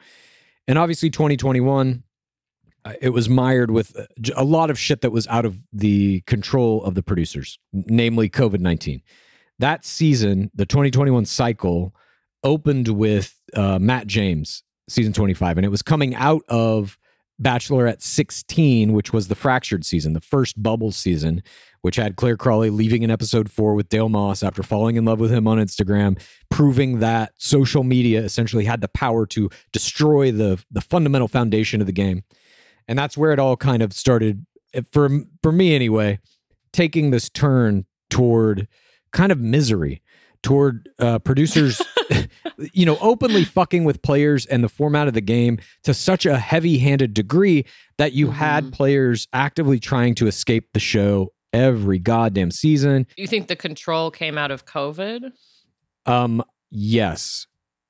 And 0.66 0.78
obviously, 0.78 1.10
2021, 1.10 2.02
uh, 2.84 2.92
it 3.00 3.10
was 3.10 3.28
mired 3.28 3.70
with 3.70 3.96
a 4.36 4.44
lot 4.44 4.70
of 4.70 4.78
shit 4.78 5.00
that 5.00 5.10
was 5.10 5.26
out 5.28 5.44
of 5.44 5.56
the 5.72 6.20
control 6.22 6.84
of 6.84 6.94
the 6.94 7.02
producers, 7.02 7.58
namely 7.72 8.28
COVID 8.28 8.60
19. 8.60 9.02
That 9.58 9.84
season, 9.84 10.50
the 10.54 10.66
2021 10.66 11.24
cycle, 11.24 11.94
opened 12.45 12.88
with 12.88 13.37
uh, 13.54 13.78
Matt 13.78 14.07
James, 14.07 14.62
season 14.88 15.12
25, 15.12 15.59
and 15.59 15.64
it 15.64 15.71
was 15.71 15.83
coming 15.83 16.14
out 16.14 16.42
of 16.49 16.99
Bachelorette 17.40 18.02
16, 18.02 18.92
which 18.92 19.12
was 19.12 19.28
the 19.28 19.35
fractured 19.35 19.85
season, 19.85 20.12
the 20.12 20.21
first 20.21 20.61
bubble 20.61 20.90
season, 20.90 21.42
which 21.83 21.97
had 21.97 22.16
Clare 22.16 22.37
Crawley 22.37 22.71
leaving 22.71 23.02
in 23.02 23.11
episode 23.11 23.50
four 23.50 23.75
with 23.75 23.88
Dale 23.88 24.09
Moss 24.09 24.42
after 24.42 24.62
falling 24.62 24.97
in 24.97 25.04
love 25.04 25.21
with 25.21 25.33
him 25.33 25.47
on 25.47 25.59
Instagram, 25.59 26.21
proving 26.50 26.99
that 26.99 27.33
social 27.37 27.85
media 27.85 28.21
essentially 28.21 28.64
had 28.64 28.80
the 28.80 28.88
power 28.88 29.25
to 29.26 29.49
destroy 29.73 30.33
the, 30.33 30.62
the 30.71 30.80
fundamental 30.80 31.28
foundation 31.28 31.80
of 31.80 31.87
the 31.87 31.92
game. 31.92 32.25
And 32.88 32.99
that's 32.99 33.16
where 33.16 33.33
it 33.33 33.38
all 33.38 33.57
kind 33.57 33.83
of 33.83 33.92
started, 33.92 34.45
eh, 34.75 34.83
for, 34.90 35.09
for 35.42 35.52
me 35.52 35.75
anyway, 35.75 36.18
taking 36.73 37.11
this 37.11 37.28
turn 37.28 37.85
toward 38.11 38.66
kind 39.12 39.30
of 39.30 39.38
misery 39.38 40.02
toward 40.42 40.88
uh, 40.99 41.18
producers, 41.18 41.83
you 42.73 42.87
know, 42.87 42.99
openly 43.00 43.45
fucking 43.45 43.85
with 43.85 44.02
players 44.02 44.47
and 44.47 44.62
the 44.62 44.68
format 44.68 45.09
of 45.09 45.14
the 45.14 45.21
game 45.21 45.59
to 45.83 45.95
such 45.95 46.26
a 46.26 46.38
heavy 46.38 46.78
handed 46.78 47.14
degree 47.14 47.64
that 47.99 48.12
you 48.12 48.30
had 48.30 48.73
players 48.73 49.28
actively 49.33 49.78
trying 49.78 50.14
to 50.16 50.26
escape 50.26 50.68
the 50.73 50.80
show 50.80 51.33
every 51.52 51.99
goddamn 51.99 52.50
season. 52.50 53.07
You 53.16 53.26
think 53.26 53.49
the 53.49 53.57
control 53.57 54.11
came 54.11 54.38
out 54.38 54.50
of 54.50 54.64
COVID? 54.64 55.33
Um, 56.07 56.42
yes. 56.71 57.47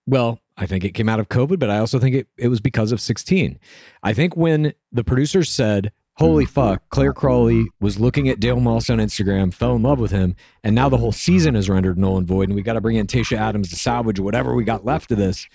Well, 0.07 0.40
I 0.57 0.67
think 0.67 0.85
it 0.85 0.95
came 0.95 1.09
out 1.09 1.21
of 1.21 1.28
COVID, 1.28 1.59
but 1.59 1.71
I 1.71 1.78
also 1.78 1.99
think 1.99 2.17
it, 2.17 2.28
it 2.37 2.49
was 2.49 2.61
because 2.61 2.93
of 2.93 3.00
16. 3.00 3.59
I 4.02 4.12
think 4.12 4.37
when 4.37 4.73
the 4.90 5.05
producers 5.05 5.50
said, 5.50 5.93
Holy 6.18 6.44
fuck, 6.44 6.82
Clare 6.90 7.12
Crawley 7.12 7.68
was 7.78 8.00
looking 8.00 8.28
at 8.28 8.40
Dale 8.40 8.58
Moss 8.58 8.90
on 8.90 8.98
Instagram, 8.98 9.54
fell 9.54 9.76
in 9.76 9.82
love 9.82 10.00
with 10.00 10.10
him, 10.10 10.34
and 10.64 10.75
now 10.75 10.88
the 10.88 10.96
whole 10.96 11.12
season 11.12 11.54
is 11.54 11.70
rendered 11.70 11.96
null 11.96 12.16
and 12.18 12.26
void, 12.26 12.48
and 12.48 12.56
we 12.56 12.62
got 12.62 12.72
to 12.72 12.80
bring 12.80 12.96
in 12.96 13.06
Tayshia 13.06 13.38
Adams 13.38 13.70
to 13.70 13.76
salvage 13.76 14.18
whatever 14.18 14.52
we 14.52 14.64
got 14.64 14.84
left 14.84 15.12
of 15.12 15.18
this. 15.18 15.46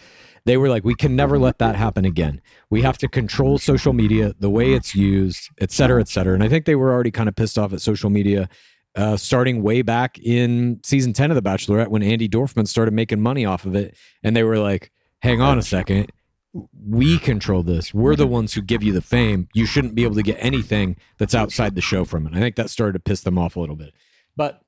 They 0.45 0.55
were 0.55 0.69
like, 0.69 0.85
we 0.85 0.95
can 0.95 1.17
never 1.17 1.37
let 1.37 1.59
that 1.59 1.75
happen 1.75 2.05
again. 2.05 2.41
We 2.69 2.81
have 2.81 2.97
to 2.99 3.09
control 3.09 3.57
social 3.57 3.91
media, 3.91 4.35
the 4.39 4.49
way 4.49 4.71
it's 4.71 4.95
used, 4.95 5.49
et 5.59 5.71
cetera, 5.71 5.99
et 5.99 6.07
cetera. 6.07 6.33
And 6.33 6.43
I 6.43 6.47
think 6.47 6.63
they 6.63 6.75
were 6.75 6.93
already 6.93 7.11
kind 7.11 7.27
of 7.27 7.35
pissed 7.35 7.57
off 7.57 7.73
at 7.73 7.81
social 7.81 8.09
media 8.09 8.47
uh, 8.95 9.17
starting 9.17 9.63
way 9.63 9.81
back 9.81 10.17
in 10.19 10.79
season 10.83 11.11
10 11.11 11.29
of 11.29 11.35
The 11.35 11.41
Bachelorette 11.41 11.89
when 11.89 12.03
Andi 12.03 12.29
Dorfman 12.29 12.69
started 12.69 12.93
making 12.93 13.19
money 13.19 13.43
off 13.43 13.65
of 13.65 13.75
it. 13.75 13.97
And 14.23 14.33
they 14.33 14.43
were 14.43 14.59
like, 14.59 14.91
hang 15.21 15.41
on 15.41 15.57
a 15.57 15.61
second. 15.61 16.09
We 16.53 17.17
control 17.17 17.63
this. 17.63 17.93
We're 17.93 18.15
the 18.15 18.27
ones 18.27 18.53
who 18.53 18.61
give 18.61 18.83
you 18.83 18.93
the 18.93 19.01
fame. 19.01 19.47
You 19.53 19.65
shouldn't 19.65 19.95
be 19.95 20.03
able 20.03 20.15
to 20.15 20.23
get 20.23 20.37
anything 20.39 20.97
that's 21.17 21.33
outside 21.33 21.75
the 21.75 21.81
show 21.81 22.05
from 22.05 22.27
it. 22.27 22.33
I 22.35 22.39
think 22.39 22.55
that 22.57 22.69
started 22.69 22.93
to 22.93 22.99
piss 22.99 23.21
them 23.21 23.39
off 23.39 23.55
a 23.55 23.59
little 23.59 23.75
bit. 23.75 23.93
But 24.35 24.61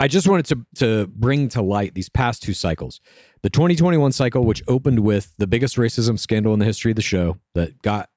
I 0.00 0.08
just 0.08 0.28
wanted 0.28 0.46
to 0.46 0.66
to 0.76 1.06
bring 1.08 1.48
to 1.50 1.62
light 1.62 1.94
these 1.94 2.08
past 2.08 2.42
two 2.42 2.54
cycles. 2.54 3.00
The 3.42 3.50
2021 3.50 4.12
cycle, 4.12 4.44
which 4.44 4.62
opened 4.68 5.00
with 5.00 5.34
the 5.38 5.46
biggest 5.46 5.76
racism 5.76 6.18
scandal 6.18 6.52
in 6.54 6.58
the 6.58 6.64
history 6.64 6.92
of 6.92 6.96
the 6.96 7.02
show, 7.02 7.36
that 7.54 7.82
got 7.82 8.08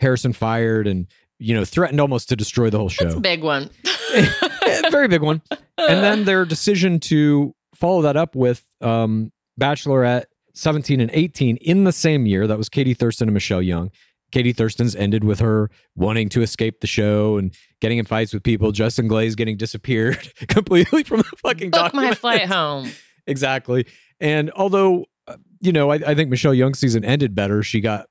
Harrison 0.00 0.32
fired 0.32 0.86
and 0.86 1.06
you 1.38 1.54
know 1.54 1.64
threatened 1.64 2.00
almost 2.00 2.28
to 2.30 2.36
destroy 2.36 2.70
the 2.70 2.78
whole 2.78 2.88
show. 2.88 3.06
It's 3.06 3.14
a 3.14 3.20
big 3.20 3.42
one. 3.42 3.70
very 4.90 5.08
big 5.08 5.22
one. 5.22 5.42
And 5.78 6.02
then 6.02 6.24
their 6.24 6.44
decision 6.44 7.00
to 7.00 7.54
follow 7.74 8.02
that 8.02 8.16
up 8.16 8.34
with 8.34 8.64
um, 8.80 9.30
Bachelorette 9.60 10.24
17 10.56 11.00
and 11.00 11.10
18 11.12 11.56
in 11.58 11.84
the 11.84 11.92
same 11.92 12.26
year. 12.26 12.46
That 12.46 12.58
was 12.58 12.68
Katie 12.68 12.94
Thurston 12.94 13.28
and 13.28 13.34
Michelle 13.34 13.62
Young. 13.62 13.90
Katie 14.32 14.52
Thurston's 14.52 14.96
ended 14.96 15.22
with 15.22 15.38
her 15.38 15.70
wanting 15.94 16.28
to 16.30 16.42
escape 16.42 16.80
the 16.80 16.86
show 16.86 17.36
and 17.36 17.54
getting 17.80 17.98
in 17.98 18.06
fights 18.06 18.32
with 18.34 18.42
people. 18.42 18.72
Justin 18.72 19.06
Glaze 19.06 19.34
getting 19.34 19.56
disappeared 19.56 20.32
completely 20.48 21.04
from 21.04 21.18
the 21.18 21.36
fucking 21.38 21.70
Book 21.70 21.94
my 21.94 22.12
flight 22.14 22.46
home. 22.46 22.90
exactly. 23.26 23.86
And 24.18 24.50
although, 24.52 25.06
uh, 25.28 25.36
you 25.60 25.72
know, 25.72 25.90
I, 25.90 25.96
I 25.96 26.14
think 26.14 26.30
Michelle 26.30 26.54
Young's 26.54 26.78
season 26.78 27.04
ended 27.04 27.34
better. 27.34 27.62
She 27.62 27.80
got 27.80 28.08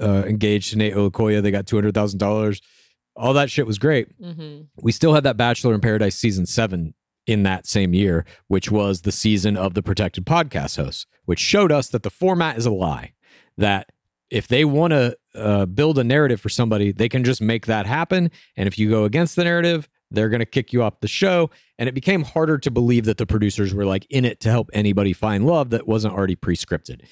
uh, 0.00 0.24
engaged 0.26 0.70
to 0.70 0.76
Nayte 0.76 0.94
Olukoya. 0.94 1.42
They 1.42 1.50
got 1.50 1.66
$200,000. 1.66 2.60
All 3.16 3.32
that 3.34 3.50
shit 3.50 3.66
was 3.66 3.78
great 3.78 4.08
hmm 4.22 4.60
we 4.82 4.92
still 4.92 5.14
had 5.14 5.24
that 5.24 5.38
Bachelor 5.38 5.74
in 5.74 5.80
Paradise 5.80 6.16
season 6.16 6.44
seven 6.44 6.92
in 7.26 7.42
that 7.42 7.66
same 7.66 7.92
year, 7.94 8.24
which 8.48 8.70
was 8.70 9.02
the 9.02 9.12
season 9.12 9.56
of 9.56 9.74
the 9.74 9.82
protected 9.82 10.24
podcast 10.26 10.76
hosts, 10.76 11.06
which 11.24 11.40
showed 11.40 11.72
us 11.72 11.88
that 11.88 12.02
the 12.02 12.10
format 12.10 12.56
is 12.56 12.66
a 12.66 12.70
lie. 12.70 13.12
That 13.58 13.90
if 14.30 14.48
they 14.48 14.64
want 14.64 14.92
to 14.92 15.16
uh, 15.34 15.66
build 15.66 15.98
a 15.98 16.04
narrative 16.04 16.40
for 16.40 16.48
somebody, 16.48 16.92
they 16.92 17.08
can 17.08 17.24
just 17.24 17.40
make 17.40 17.66
that 17.66 17.86
happen. 17.86 18.30
And 18.56 18.66
if 18.66 18.78
you 18.78 18.88
go 18.90 19.04
against 19.04 19.36
the 19.36 19.44
narrative, 19.44 19.88
they're 20.10 20.28
going 20.28 20.40
to 20.40 20.46
kick 20.46 20.72
you 20.72 20.82
off 20.82 21.00
the 21.00 21.08
show. 21.08 21.50
And 21.78 21.88
it 21.88 21.92
became 21.94 22.22
harder 22.22 22.58
to 22.58 22.70
believe 22.70 23.04
that 23.06 23.18
the 23.18 23.26
producers 23.26 23.74
were 23.74 23.84
like 23.84 24.06
in 24.10 24.24
it 24.24 24.40
to 24.40 24.50
help 24.50 24.70
anybody 24.72 25.12
find 25.12 25.46
love 25.46 25.70
that 25.70 25.86
wasn't 25.86 26.14
already 26.14 26.36
pre 26.36 26.56
scripted. 26.56 27.02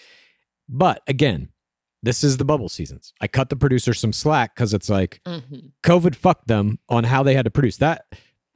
But 0.69 1.03
again, 1.07 1.49
this 2.03 2.23
is 2.23 2.37
the 2.37 2.45
bubble 2.45 2.69
seasons. 2.69 3.13
I 3.21 3.29
cut 3.29 3.49
the 3.49 3.57
producers 3.57 3.99
some 3.99 4.13
slack 4.13 4.55
because 4.55 4.75
it's 4.75 4.89
like 4.91 5.21
Mhm. 5.27 5.73
COVID 5.83 6.15
fucked 6.15 6.49
them 6.49 6.79
on 6.89 7.05
how 7.05 7.23
they 7.23 7.35
had 7.35 7.47
to 7.47 7.51
produce 7.51 7.79
that. 7.79 8.05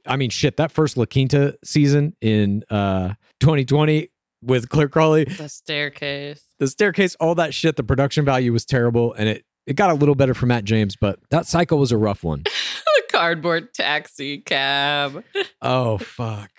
I 0.09 0.15
mean, 0.17 0.29
shit, 0.29 0.57
that 0.57 0.71
first 0.71 0.97
La 0.97 1.05
Quinta 1.05 1.57
season 1.63 2.15
in 2.21 2.63
uh 2.69 3.13
2020 3.39 4.09
with 4.41 4.69
Clare 4.69 4.87
Crawley, 4.89 5.25
The 5.25 5.49
staircase. 5.49 6.43
the 6.59 6.67
staircase, 6.67 7.15
all 7.19 7.35
that 7.35 7.53
shit, 7.53 7.75
the 7.75 7.83
production 7.83 8.25
value 8.25 8.51
was 8.51 8.65
terrible 8.65 9.13
and 9.13 9.29
it 9.29 9.45
it 9.67 9.75
got 9.75 9.91
a 9.91 9.93
little 9.93 10.15
better 10.15 10.33
for 10.33 10.45
Matt 10.47 10.63
James, 10.63 10.95
but 10.99 11.19
that 11.29 11.45
cycle 11.45 11.77
was 11.77 11.91
a 11.91 11.97
rough 11.97 12.23
one. 12.23 12.43
the 12.43 13.03
cardboard 13.11 13.73
taxi 13.73 14.39
cab. 14.39 15.23
Oh 15.61 15.97
fuck. 15.99 16.49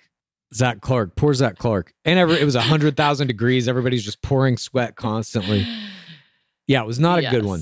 Zac 0.53 0.81
Clark, 0.81 1.15
poor 1.15 1.33
Zac 1.33 1.57
Clark. 1.57 1.93
And 2.05 2.19
every, 2.19 2.35
it 2.39 2.43
was 2.45 2.55
100,000 2.55 3.27
degrees. 3.27 3.67
Everybody's 3.69 4.03
just 4.03 4.21
pouring 4.21 4.57
sweat 4.57 4.95
constantly. 4.97 5.65
Yeah, 6.67 6.81
it 6.81 6.87
was 6.87 6.99
not 6.99 7.19
a 7.19 7.29
good 7.29 7.45
one. 7.45 7.61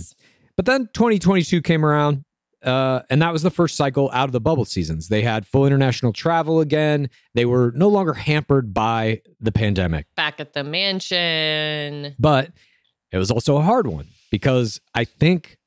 But 0.57 0.65
then 0.65 0.89
2022 0.93 1.61
came 1.61 1.85
around, 1.85 2.23
uh, 2.63 3.01
and 3.09 3.21
that 3.21 3.31
was 3.31 3.41
the 3.41 3.51
first 3.51 3.75
cycle 3.75 4.09
out 4.13 4.27
of 4.27 4.31
the 4.31 4.41
bubble 4.41 4.65
seasons. 4.65 5.07
They 5.07 5.21
had 5.21 5.47
full 5.47 5.65
international 5.65 6.13
travel 6.13 6.59
again. 6.59 7.09
They 7.33 7.45
were 7.45 7.71
no 7.75 7.87
longer 7.87 8.13
hampered 8.13 8.73
by 8.73 9.21
the 9.39 9.51
pandemic. 9.51 10.07
Back 10.15 10.39
at 10.39 10.53
the 10.53 10.63
mansion. 10.63 12.15
But 12.19 12.51
it 13.11 13.17
was 13.17 13.31
also 13.31 13.57
a 13.57 13.61
hard 13.61 13.87
one 13.87 14.07
because 14.31 14.81
I 14.93 15.05
think 15.05 15.57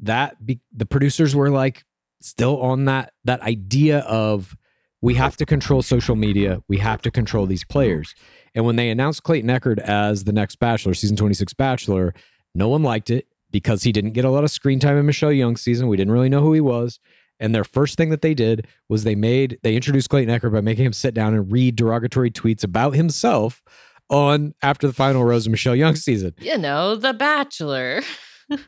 that 0.00 0.44
be- 0.44 0.60
the 0.72 0.86
producers 0.86 1.34
were 1.34 1.50
like 1.50 1.84
still 2.20 2.60
on 2.60 2.84
that 2.84 3.12
that 3.24 3.40
idea 3.40 4.00
of 4.00 4.56
we 5.00 5.14
have 5.14 5.36
to 5.36 5.46
control 5.46 5.82
social 5.82 6.14
media, 6.14 6.62
we 6.68 6.78
have 6.78 7.02
to 7.02 7.10
control 7.10 7.46
these 7.46 7.64
players. 7.64 8.14
And 8.54 8.64
when 8.64 8.76
they 8.76 8.90
announced 8.90 9.22
Clayton 9.24 9.50
Echard 9.50 9.78
as 9.80 10.24
the 10.24 10.32
next 10.32 10.56
Bachelor, 10.56 10.94
season 10.94 11.16
26 11.16 11.54
Bachelor, 11.54 12.14
no 12.54 12.68
one 12.68 12.82
liked 12.82 13.10
it 13.10 13.26
because 13.52 13.82
he 13.84 13.92
didn't 13.92 14.12
get 14.12 14.24
a 14.24 14.30
lot 14.30 14.42
of 14.44 14.50
screen 14.50 14.80
time 14.80 14.96
in 14.96 15.06
Michelle 15.06 15.32
Young's 15.32 15.62
season. 15.62 15.86
We 15.88 15.96
didn't 15.96 16.12
really 16.12 16.28
know 16.28 16.40
who 16.40 16.52
he 16.52 16.60
was. 16.60 16.98
And 17.38 17.54
their 17.54 17.64
first 17.64 17.96
thing 17.96 18.10
that 18.10 18.22
they 18.22 18.34
did 18.34 18.66
was 18.88 19.04
they 19.04 19.14
made 19.14 19.58
they 19.62 19.76
introduced 19.76 20.10
Clayton 20.10 20.34
Echard 20.34 20.52
by 20.52 20.60
making 20.60 20.86
him 20.86 20.92
sit 20.92 21.12
down 21.14 21.34
and 21.34 21.50
read 21.50 21.76
derogatory 21.76 22.30
tweets 22.30 22.64
about 22.64 22.94
himself 22.94 23.62
on 24.08 24.54
after 24.62 24.86
the 24.86 24.92
final 24.92 25.24
rose 25.24 25.46
of 25.46 25.50
Michelle 25.50 25.76
Young's 25.76 26.02
season. 26.02 26.34
You 26.38 26.58
know, 26.58 26.96
The 26.96 27.12
Bachelor. 27.12 28.02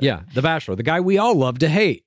Yeah, 0.00 0.22
The 0.32 0.42
Bachelor, 0.42 0.76
the 0.76 0.84
guy 0.84 1.00
we 1.00 1.18
all 1.18 1.34
love 1.34 1.58
to 1.58 1.68
hate. 1.68 2.04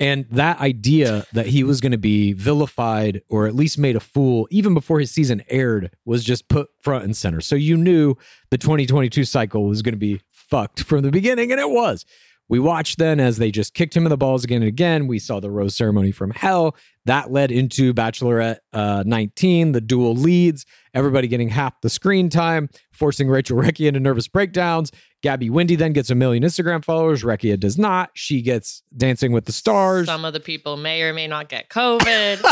And 0.00 0.26
that 0.30 0.60
idea 0.60 1.24
that 1.32 1.46
he 1.46 1.64
was 1.64 1.80
going 1.80 1.92
to 1.92 1.98
be 1.98 2.32
vilified 2.32 3.22
or 3.28 3.46
at 3.46 3.54
least 3.54 3.78
made 3.78 3.96
a 3.96 4.00
fool 4.00 4.46
even 4.50 4.72
before 4.72 5.00
his 5.00 5.10
season 5.10 5.42
aired 5.48 5.90
was 6.04 6.22
just 6.22 6.48
put 6.48 6.68
front 6.80 7.04
and 7.04 7.16
center. 7.16 7.40
So 7.40 7.56
you 7.56 7.76
knew 7.76 8.14
the 8.50 8.58
2022 8.58 9.24
cycle 9.24 9.64
was 9.66 9.82
going 9.82 9.94
to 9.94 9.98
be 9.98 10.20
fucked 10.48 10.82
from 10.82 11.02
the 11.02 11.10
beginning, 11.10 11.50
and 11.52 11.60
it 11.60 11.70
was. 11.70 12.04
We 12.48 12.58
watched 12.58 12.98
then 12.98 13.20
as 13.20 13.36
they 13.36 13.50
just 13.50 13.74
kicked 13.74 13.94
him 13.94 14.06
in 14.06 14.10
the 14.10 14.16
balls 14.16 14.42
again 14.42 14.62
and 14.62 14.68
again. 14.68 15.06
We 15.06 15.18
saw 15.18 15.38
the 15.38 15.50
rose 15.50 15.74
ceremony 15.74 16.12
from 16.12 16.30
hell. 16.30 16.76
That 17.04 17.30
led 17.30 17.52
into 17.52 17.92
Bachelorette 17.92 18.58
uh, 18.72 19.02
19, 19.06 19.72
the 19.72 19.80
dual 19.80 20.14
leads, 20.14 20.64
everybody 20.94 21.28
getting 21.28 21.50
half 21.50 21.78
the 21.82 21.90
screen 21.90 22.30
time, 22.30 22.68
forcing 22.92 23.28
Rachel 23.28 23.58
Recchia 23.58 23.88
into 23.88 24.00
nervous 24.00 24.28
breakdowns. 24.28 24.90
Gabby 25.22 25.50
Windey 25.50 25.76
then 25.76 25.92
gets 25.92 26.10
a 26.10 26.14
million 26.14 26.42
Instagram 26.42 26.84
followers. 26.84 27.22
Recchia 27.22 27.58
does 27.58 27.76
not. 27.76 28.10
She 28.14 28.40
gets 28.40 28.82
Dancing 28.96 29.32
with 29.32 29.44
the 29.44 29.52
Stars. 29.52 30.06
Some 30.06 30.24
of 30.24 30.32
the 30.32 30.40
people 30.40 30.76
may 30.76 31.02
or 31.02 31.12
may 31.12 31.26
not 31.26 31.48
get 31.48 31.68
COVID. 31.68 32.42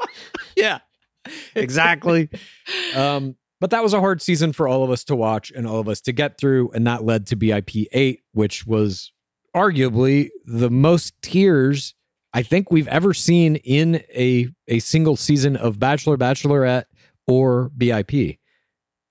yeah, 0.56 0.78
exactly. 1.54 2.30
um, 2.96 3.36
but 3.60 3.70
that 3.70 3.82
was 3.82 3.94
a 3.94 4.00
hard 4.00 4.20
season 4.20 4.52
for 4.52 4.68
all 4.68 4.84
of 4.84 4.90
us 4.90 5.04
to 5.04 5.16
watch 5.16 5.50
and 5.50 5.66
all 5.66 5.80
of 5.80 5.88
us 5.88 6.00
to 6.02 6.12
get 6.12 6.38
through. 6.38 6.70
And 6.72 6.86
that 6.86 7.04
led 7.04 7.26
to 7.28 7.36
BIP 7.36 7.86
8, 7.92 8.20
which 8.32 8.66
was 8.66 9.12
arguably 9.54 10.28
the 10.44 10.70
most 10.70 11.14
tears 11.22 11.94
I 12.34 12.42
think 12.42 12.70
we've 12.70 12.88
ever 12.88 13.14
seen 13.14 13.56
in 13.56 14.02
a, 14.14 14.48
a 14.68 14.78
single 14.80 15.16
season 15.16 15.56
of 15.56 15.78
Bachelor, 15.78 16.18
Bachelorette, 16.18 16.84
or 17.26 17.70
BIP. 17.76 18.38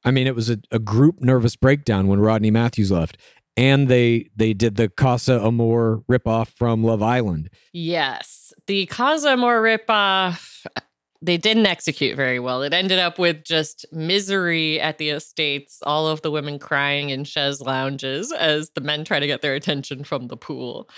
I 0.03 0.11
mean, 0.11 0.27
it 0.27 0.35
was 0.35 0.51
a, 0.51 0.59
a 0.69 0.77
group 0.77 1.21
nervous 1.21 1.55
breakdown 1.55 2.07
when 2.07 2.19
Rodney 2.19 2.51
Matthews 2.51 2.91
left. 2.91 3.17
And 3.57 3.87
they 3.87 4.29
they 4.35 4.53
did 4.53 4.75
the 4.75 4.89
Casa 4.89 5.41
Amor 5.41 6.03
ripoff 6.11 6.49
from 6.49 6.83
Love 6.83 7.01
Island. 7.01 7.49
yes. 7.73 8.53
The 8.67 8.85
Casa 8.87 9.29
Amor 9.29 9.61
ripoff, 9.61 10.65
they 11.25 11.37
didn't 11.37 11.65
execute 11.65 12.15
very 12.15 12.39
well. 12.39 12.61
It 12.61 12.73
ended 12.73 12.99
up 12.99 13.17
with 13.17 13.43
just 13.43 13.85
misery 13.91 14.79
at 14.79 14.97
the 14.97 15.09
estates, 15.09 15.79
all 15.83 16.07
of 16.07 16.21
the 16.21 16.31
women 16.31 16.59
crying 16.59 17.09
in 17.09 17.23
chaise 17.23 17.61
lounges 17.61 18.31
as 18.31 18.71
the 18.71 18.81
men 18.81 19.03
try 19.03 19.19
to 19.19 19.27
get 19.27 19.41
their 19.41 19.55
attention 19.55 20.03
from 20.03 20.27
the 20.27 20.37
pool. 20.37 20.89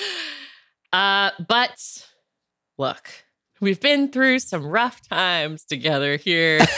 Uh, 0.93 1.31
but 1.47 2.07
look, 2.77 3.09
we've 3.59 3.79
been 3.79 4.11
through 4.11 4.39
some 4.39 4.65
rough 4.65 5.07
times 5.07 5.63
together 5.65 6.17
here. 6.17 6.59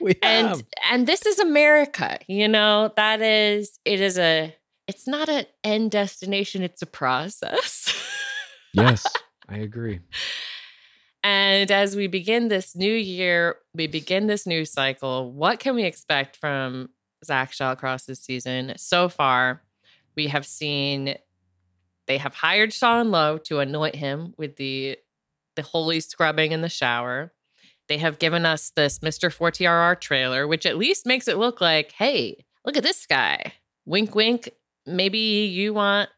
We 0.00 0.16
and 0.20 0.64
and 0.90 1.06
this 1.06 1.24
is 1.26 1.38
america 1.38 2.18
you 2.26 2.48
know 2.48 2.92
that 2.96 3.22
is 3.22 3.78
it 3.84 4.00
is 4.00 4.18
a 4.18 4.52
it's 4.88 5.06
not 5.06 5.28
an 5.28 5.46
end 5.62 5.92
destination 5.92 6.64
it's 6.64 6.82
a 6.82 6.86
process 6.86 7.94
yes, 8.72 9.06
I 9.48 9.58
agree. 9.58 10.00
And 11.22 11.70
as 11.70 11.94
we 11.96 12.06
begin 12.06 12.48
this 12.48 12.74
new 12.74 12.92
year 12.92 13.56
we 13.74 13.86
begin 13.86 14.26
this 14.26 14.46
new 14.46 14.64
cycle 14.64 15.32
what 15.32 15.60
can 15.60 15.74
we 15.74 15.84
expect 15.84 16.36
from 16.36 16.88
zach 17.24 17.52
shallcross 17.52 18.06
this 18.06 18.20
season 18.20 18.72
so 18.76 19.08
far 19.08 19.62
we 20.16 20.26
have 20.26 20.46
seen 20.46 21.16
they 22.06 22.18
have 22.18 22.34
hired 22.34 22.72
sean 22.72 23.10
lowe 23.10 23.38
to 23.38 23.60
anoint 23.60 23.94
him 23.94 24.34
with 24.36 24.56
the 24.56 24.96
the 25.54 25.62
holy 25.62 26.00
scrubbing 26.00 26.52
in 26.52 26.62
the 26.62 26.68
shower 26.68 27.32
they 27.88 27.98
have 27.98 28.18
given 28.18 28.46
us 28.46 28.72
this 28.74 29.00
Mr. 29.00 29.28
4TRR 29.28 30.00
trailer, 30.00 30.46
which 30.46 30.66
at 30.66 30.78
least 30.78 31.04
makes 31.04 31.28
it 31.28 31.36
look 31.36 31.60
like, 31.60 31.92
hey, 31.92 32.44
look 32.64 32.76
at 32.76 32.82
this 32.82 33.06
guy. 33.06 33.52
Wink, 33.84 34.14
wink. 34.14 34.50
Maybe 34.86 35.18
you 35.18 35.74
want 35.74 36.08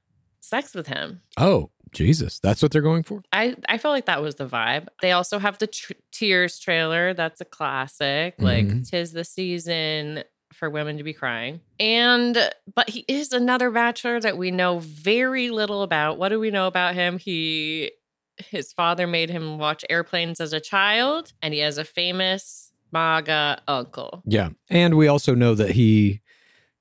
sex 0.41 0.75
with 0.75 0.87
him. 0.87 1.23
Oh, 1.37 1.71
Jesus. 1.95 2.39
That's 2.41 2.61
what 2.63 2.71
they're 2.73 2.83
going 2.83 3.03
for? 3.05 3.23
I, 3.33 3.57
I 3.69 3.79
felt 3.79 3.93
like 3.93 4.07
that 4.07 4.21
was 4.23 4.35
the 4.35 4.47
vibe. 4.47 4.89
They 5.01 5.13
also 5.13 5.39
have 5.39 5.59
the 5.59 5.67
tr- 5.69 5.93
Tears 6.13 6.59
trailer. 6.59 7.15
That's 7.15 7.41
a 7.41 7.45
classic. 7.45 8.35
Like, 8.39 8.67
Mhm. 8.67 8.91
tis 8.91 9.13
the 9.13 9.25
season 9.25 10.25
for 10.53 10.69
women 10.71 10.99
to 10.99 11.03
be 11.03 11.13
crying. 11.13 11.61
And, 11.81 12.37
but 12.75 12.89
he 12.91 13.05
is 13.09 13.33
another 13.33 13.71
bachelor 13.71 14.21
that 14.21 14.37
we 14.39 14.51
know 14.51 14.79
very 14.81 15.51
little 15.51 15.83
about. 15.83 16.19
What 16.19 16.29
do 16.29 16.39
we 16.39 16.51
know 16.51 16.67
about 16.69 16.95
him? 16.95 17.19
He, 17.19 17.91
his 18.37 18.73
father 18.73 19.07
made 19.07 19.31
him 19.31 19.59
watch 19.59 19.85
airplanes 19.91 20.41
as 20.41 20.53
a 20.53 20.61
child, 20.61 21.33
and 21.43 21.53
he 21.55 21.61
has 21.61 21.79
a 21.79 21.85
famous 21.85 22.71
MAGA 22.93 23.63
uncle. 23.67 24.23
Yeah. 24.27 24.51
And 24.71 24.97
we 24.97 25.09
also 25.09 25.35
know 25.35 25.55
that 25.57 25.71
he 25.73 26.21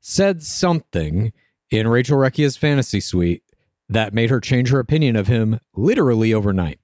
said 0.01 0.43
something 0.43 1.33
in 1.71 1.87
Rachel 1.87 2.17
Recchia's 2.19 2.57
fantasy 2.57 2.99
suite 2.99 3.41
that 3.89 4.13
made 4.13 4.29
her 4.29 4.39
change 4.39 4.69
her 4.69 4.79
opinion 4.79 5.15
of 5.15 5.27
him 5.27 5.59
literally 5.75 6.33
overnight. 6.33 6.79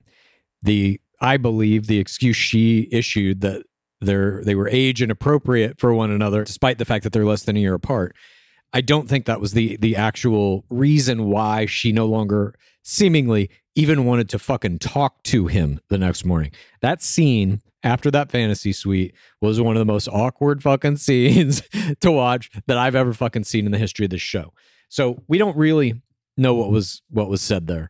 The 0.62 1.00
I 1.22 1.38
believe 1.38 1.88
the 1.88 2.00
excuse 2.00 2.38
she 2.38 2.88
issued 2.92 3.42
that 3.42 3.64
they're 4.02 4.42
they 4.44 4.56
were 4.56 4.70
age 4.70 5.02
inappropriate 5.02 5.80
for 5.80 5.94
one 5.94 6.12
another, 6.12 6.44
despite 6.44 6.78
the 6.78 6.86
fact 6.86 7.04
that 7.04 7.14
they're 7.14 7.26
less 7.26 7.44
than 7.44 7.58
a 7.58 7.60
year 7.60 7.74
apart. 7.74 8.16
I 8.72 8.82
don't 8.82 9.10
think 9.10 9.26
that 9.26 9.42
was 9.42 9.54
the 9.54 9.78
the 9.78 9.96
actual 9.96 10.66
reason 10.70 11.26
why 11.26 11.66
she 11.66 11.92
no 11.92 12.06
longer 12.06 12.56
seemingly 12.84 13.50
even 13.76 14.06
wanted 14.06 14.30
to 14.30 14.40
fucking 14.40 14.80
talk 14.80 15.24
to 15.24 15.48
him 15.48 15.80
the 15.90 15.98
next 15.98 16.26
morning. 16.26 16.52
That 16.82 17.02
scene 17.02 17.62
after 17.84 18.12
that 18.12 18.32
fantasy 18.32 18.74
suite 18.74 19.14
was 19.42 19.62
one 19.62 19.76
of 19.76 19.80
the 19.80 19.86
most 19.86 20.08
awkward 20.10 20.62
fucking 20.62 20.98
scenes 20.98 21.62
to 22.02 22.12
watch 22.12 22.52
that 22.68 22.78
I've 22.78 22.96
ever 22.96 23.14
fucking 23.14 23.46
seen 23.46 23.66
in 23.66 23.72
the 23.72 23.78
history 23.78 24.06
of 24.06 24.12
this 24.12 24.22
show. 24.22 24.54
So 24.90 25.22
we 25.28 25.38
don't 25.38 25.56
really 25.56 26.02
know 26.39 26.54
what 26.56 26.71
was 26.71 27.02
what 27.10 27.30
was 27.30 27.41
said 27.41 27.67
there. 27.67 27.89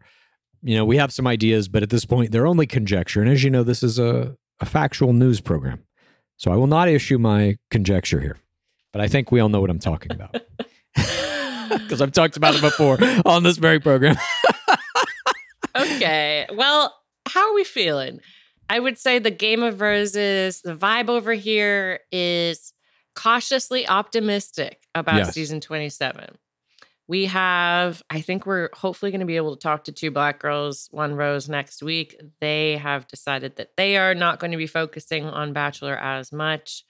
You 0.61 0.75
know, 0.75 0.83
we 0.85 0.97
have 0.97 1.13
some 1.13 1.25
ideas, 1.27 1.69
but 1.69 1.83
at 1.83 1.89
this 1.89 2.05
point 2.05 2.31
they're 2.31 2.47
only 2.47 2.67
conjecture. 2.67 3.21
And 3.21 3.29
as 3.31 3.43
you 3.43 3.49
know, 3.49 3.63
this 3.63 3.81
is 3.83 3.97
a, 3.99 4.35
a 4.59 4.65
factual 4.65 5.13
news 5.13 5.39
program. 5.39 5.83
So 6.37 6.51
I 6.51 6.55
will 6.55 6.67
not 6.67 6.89
issue 6.89 7.17
my 7.17 7.57
conjecture 7.71 8.19
here. 8.19 8.37
But 8.91 9.01
I 9.01 9.07
think 9.07 9.31
we 9.31 9.39
all 9.39 9.49
know 9.49 9.61
what 9.61 9.69
I'm 9.69 9.79
talking 9.79 10.11
about. 10.11 10.35
Because 11.69 12.01
I've 12.01 12.11
talked 12.13 12.35
about 12.35 12.55
it 12.55 12.61
before 12.61 12.97
on 13.25 13.43
this 13.43 13.57
very 13.57 13.79
program. 13.79 14.15
Okay. 15.75 16.47
Well, 16.51 16.93
how 17.27 17.47
are 17.49 17.53
we 17.53 17.63
feeling? 17.63 18.19
I 18.69 18.79
would 18.79 18.97
say 18.97 19.19
the 19.19 19.31
Game 19.31 19.61
of 19.63 19.79
Roses, 19.81 20.61
the 20.61 20.75
vibe 20.75 21.09
over 21.09 21.33
here 21.33 21.99
is 22.11 22.73
cautiously 23.15 23.87
optimistic 23.87 24.81
about 24.95 25.17
Yes. 25.17 25.33
season 25.33 25.61
27. 25.61 26.37
We 27.09 27.25
have, 27.25 28.03
I 28.11 28.21
think 28.21 28.45
we're 28.45 28.69
hopefully 28.71 29.09
going 29.09 29.21
to 29.21 29.25
be 29.25 29.37
able 29.37 29.55
to 29.55 29.59
talk 29.59 29.85
to 29.85 29.91
two 29.91 30.11
black 30.11 30.37
girls, 30.37 30.89
one 30.91 31.15
rose 31.15 31.49
next 31.49 31.81
week. 31.81 32.21
They 32.39 32.77
have 32.77 33.07
decided 33.07 33.55
that 33.55 33.75
they 33.77 33.97
are 33.97 34.13
not 34.13 34.39
going 34.39 34.51
to 34.51 34.57
be 34.57 34.67
focusing 34.67 35.25
on 35.25 35.51
Bachelor 35.51 35.97
as 35.97 36.31
much. 36.31 36.83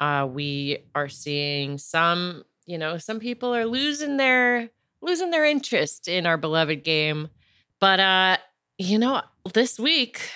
Uh, 0.00 0.26
we 0.28 0.78
are 0.92 1.08
seeing 1.08 1.78
some, 1.78 2.42
you 2.66 2.78
know, 2.78 2.98
some 2.98 3.20
people 3.20 3.54
are 3.54 3.64
losing 3.64 4.16
their 4.16 4.70
losing 5.00 5.30
their 5.30 5.44
interest 5.44 6.08
in 6.08 6.26
our 6.26 6.36
beloved 6.36 6.82
game. 6.82 7.28
But 7.78 8.00
uh, 8.00 8.38
you 8.76 8.98
know, 8.98 9.22
this 9.54 9.78
week 9.78 10.32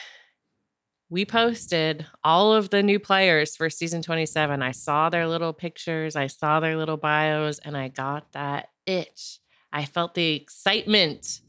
we 1.10 1.24
posted 1.24 2.06
all 2.22 2.54
of 2.54 2.70
the 2.70 2.84
new 2.84 3.00
players 3.00 3.56
for 3.56 3.68
season 3.68 4.00
27. 4.00 4.62
I 4.62 4.70
saw 4.70 5.10
their 5.10 5.26
little 5.26 5.52
pictures, 5.52 6.14
I 6.14 6.28
saw 6.28 6.60
their 6.60 6.76
little 6.76 6.96
bios, 6.96 7.58
and 7.58 7.76
I 7.76 7.88
got 7.88 8.30
that 8.32 8.68
itch. 8.86 9.40
I 9.72 9.84
felt 9.84 10.14
the 10.14 10.34
excitement. 10.34 11.40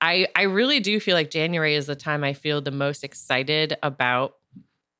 I 0.00 0.26
I 0.34 0.42
really 0.42 0.80
do 0.80 1.00
feel 1.00 1.14
like 1.14 1.30
January 1.30 1.74
is 1.74 1.86
the 1.86 1.96
time 1.96 2.24
I 2.24 2.32
feel 2.32 2.60
the 2.60 2.70
most 2.70 3.04
excited 3.04 3.76
about 3.82 4.34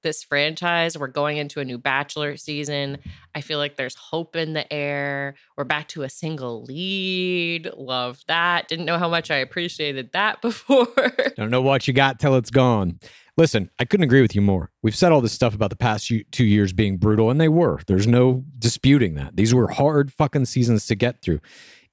this 0.03 0.23
franchise. 0.23 0.99
We're 0.99 1.07
going 1.07 1.37
into 1.37 1.61
a 1.61 1.65
new 1.65 1.79
bachelor 1.79 2.37
season. 2.37 2.99
I 3.35 3.41
feel 3.41 3.59
like 3.59 3.77
there's 3.77 3.95
hope 3.95 4.37
in 4.37 4.53
the 4.53 4.71
air. 4.73 5.35
We're 5.57 5.65
back 5.65 5.89
to 5.89 6.03
a 6.03 6.09
single 6.09 6.65
lead. 6.65 7.71
Love 7.77 8.21
that. 8.29 8.69
Didn't 8.69 8.85
know 8.85 8.99
how 8.99 9.09
much 9.09 9.31
I 9.31 9.37
appreciated 9.37 10.13
that 10.13 10.43
before. 10.43 10.87
Don't 11.37 11.51
know 11.51 11.63
what 11.63 11.87
you 11.89 11.95
got 11.95 12.19
till 12.19 12.37
it's 12.37 12.51
gone. 12.51 12.99
Listen, 13.37 13.71
I 13.79 13.87
couldn't 13.87 14.05
agree 14.05 14.21
with 14.21 14.35
you 14.35 14.43
more. 14.43 14.71
We've 14.83 14.95
said 14.95 15.11
all 15.11 15.23
this 15.23 15.33
stuff 15.33 15.55
about 15.55 15.71
the 15.71 15.77
past 15.77 16.13
two 16.33 16.45
years 16.45 16.75
being 16.75 16.99
brutal, 16.99 17.31
and 17.31 17.41
they 17.41 17.49
were. 17.49 17.81
There's 17.87 18.07
no 18.07 18.45
disputing 18.59 19.15
that. 19.15 19.37
These 19.37 19.55
were 19.55 19.69
hard 19.69 20.13
fucking 20.13 20.45
seasons 20.45 20.87
to 20.87 20.95
get 20.95 21.23
through. 21.23 21.41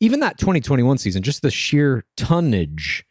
Even 0.02 0.20
that 0.20 0.38
2021 0.38 0.98
season, 0.98 1.24
just 1.24 1.42
the 1.42 1.52
sheer 1.52 2.04
tonnage 2.18 3.06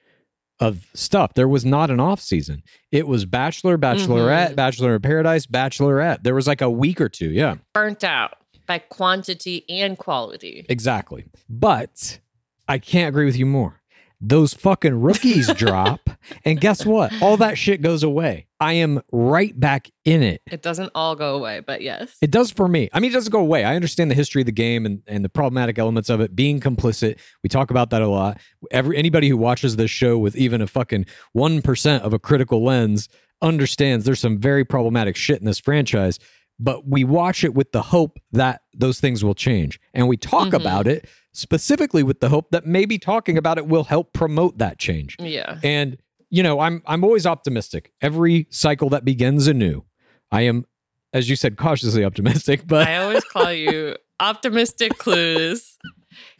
of 0.60 0.86
stuff. 0.94 1.34
There 1.34 1.48
was 1.48 1.64
not 1.64 1.90
an 1.90 2.00
off 2.00 2.20
season. 2.20 2.62
It 2.90 3.06
was 3.06 3.24
Bachelor, 3.24 3.78
Bachelorette, 3.78 4.46
mm-hmm. 4.46 4.54
Bachelor 4.54 4.96
in 4.96 5.02
Paradise, 5.02 5.46
Bachelorette. 5.46 6.22
There 6.22 6.34
was 6.34 6.46
like 6.46 6.60
a 6.60 6.70
week 6.70 7.00
or 7.00 7.08
two. 7.08 7.30
Yeah. 7.30 7.56
Burnt 7.74 8.04
out 8.04 8.34
by 8.66 8.78
quantity 8.78 9.64
and 9.68 9.96
quality. 9.96 10.66
Exactly. 10.68 11.26
But 11.48 12.20
I 12.66 12.78
can't 12.78 13.08
agree 13.08 13.24
with 13.24 13.36
you 13.36 13.46
more. 13.46 13.80
Those 14.20 14.52
fucking 14.52 15.00
rookies 15.00 15.52
drop, 15.54 16.10
and 16.44 16.60
guess 16.60 16.84
what? 16.84 17.12
All 17.22 17.36
that 17.36 17.56
shit 17.56 17.82
goes 17.82 18.02
away. 18.02 18.47
I 18.60 18.72
am 18.74 19.00
right 19.12 19.58
back 19.58 19.90
in 20.04 20.22
it. 20.22 20.42
It 20.50 20.62
doesn't 20.62 20.90
all 20.94 21.14
go 21.14 21.36
away, 21.36 21.60
but 21.60 21.80
yes. 21.80 22.16
It 22.20 22.30
does 22.32 22.50
for 22.50 22.66
me. 22.66 22.88
I 22.92 22.98
mean, 23.00 23.10
it 23.12 23.14
doesn't 23.14 23.30
go 23.30 23.38
away. 23.40 23.64
I 23.64 23.76
understand 23.76 24.10
the 24.10 24.14
history 24.16 24.42
of 24.42 24.46
the 24.46 24.52
game 24.52 24.84
and, 24.84 25.02
and 25.06 25.24
the 25.24 25.28
problematic 25.28 25.78
elements 25.78 26.08
of 26.10 26.20
it, 26.20 26.34
being 26.34 26.58
complicit. 26.60 27.18
We 27.44 27.48
talk 27.48 27.70
about 27.70 27.90
that 27.90 28.02
a 28.02 28.08
lot. 28.08 28.38
Every 28.72 28.96
anybody 28.96 29.28
who 29.28 29.36
watches 29.36 29.76
this 29.76 29.90
show 29.90 30.18
with 30.18 30.34
even 30.36 30.60
a 30.60 30.66
fucking 30.66 31.06
one 31.32 31.62
percent 31.62 32.02
of 32.02 32.12
a 32.12 32.18
critical 32.18 32.64
lens 32.64 33.08
understands 33.42 34.04
there's 34.04 34.18
some 34.20 34.38
very 34.38 34.64
problematic 34.64 35.14
shit 35.14 35.38
in 35.38 35.46
this 35.46 35.60
franchise. 35.60 36.18
But 36.58 36.88
we 36.88 37.04
watch 37.04 37.44
it 37.44 37.54
with 37.54 37.70
the 37.70 37.82
hope 37.82 38.18
that 38.32 38.62
those 38.74 38.98
things 38.98 39.22
will 39.24 39.36
change. 39.36 39.78
And 39.94 40.08
we 40.08 40.16
talk 40.16 40.48
Mhm. 40.48 40.54
about 40.60 40.88
it 40.88 41.08
specifically 41.32 42.02
with 42.02 42.18
the 42.18 42.28
hope 42.30 42.50
that 42.50 42.66
maybe 42.66 42.98
talking 42.98 43.38
about 43.38 43.58
it 43.58 43.68
will 43.68 43.84
help 43.84 44.12
promote 44.12 44.58
that 44.58 44.76
change. 44.78 45.14
yeah. 45.20 45.60
And 45.62 45.98
you 46.30 46.42
know, 46.42 46.60
I'm 46.60 46.82
I'm 46.86 47.04
always 47.04 47.26
optimistic. 47.26 47.92
Every 48.00 48.46
cycle 48.50 48.88
that 48.90 49.04
begins 49.04 49.46
anew, 49.46 49.84
I 50.30 50.42
am, 50.42 50.66
as 51.12 51.28
you 51.30 51.36
said, 51.36 51.56
cautiously 51.56 52.04
optimistic. 52.04 52.66
But 52.66 52.88
I 52.88 52.96
always 52.98 53.24
call 53.32 53.52
you 53.52 53.96
optimistic 54.20 54.98
clues. 54.98 55.78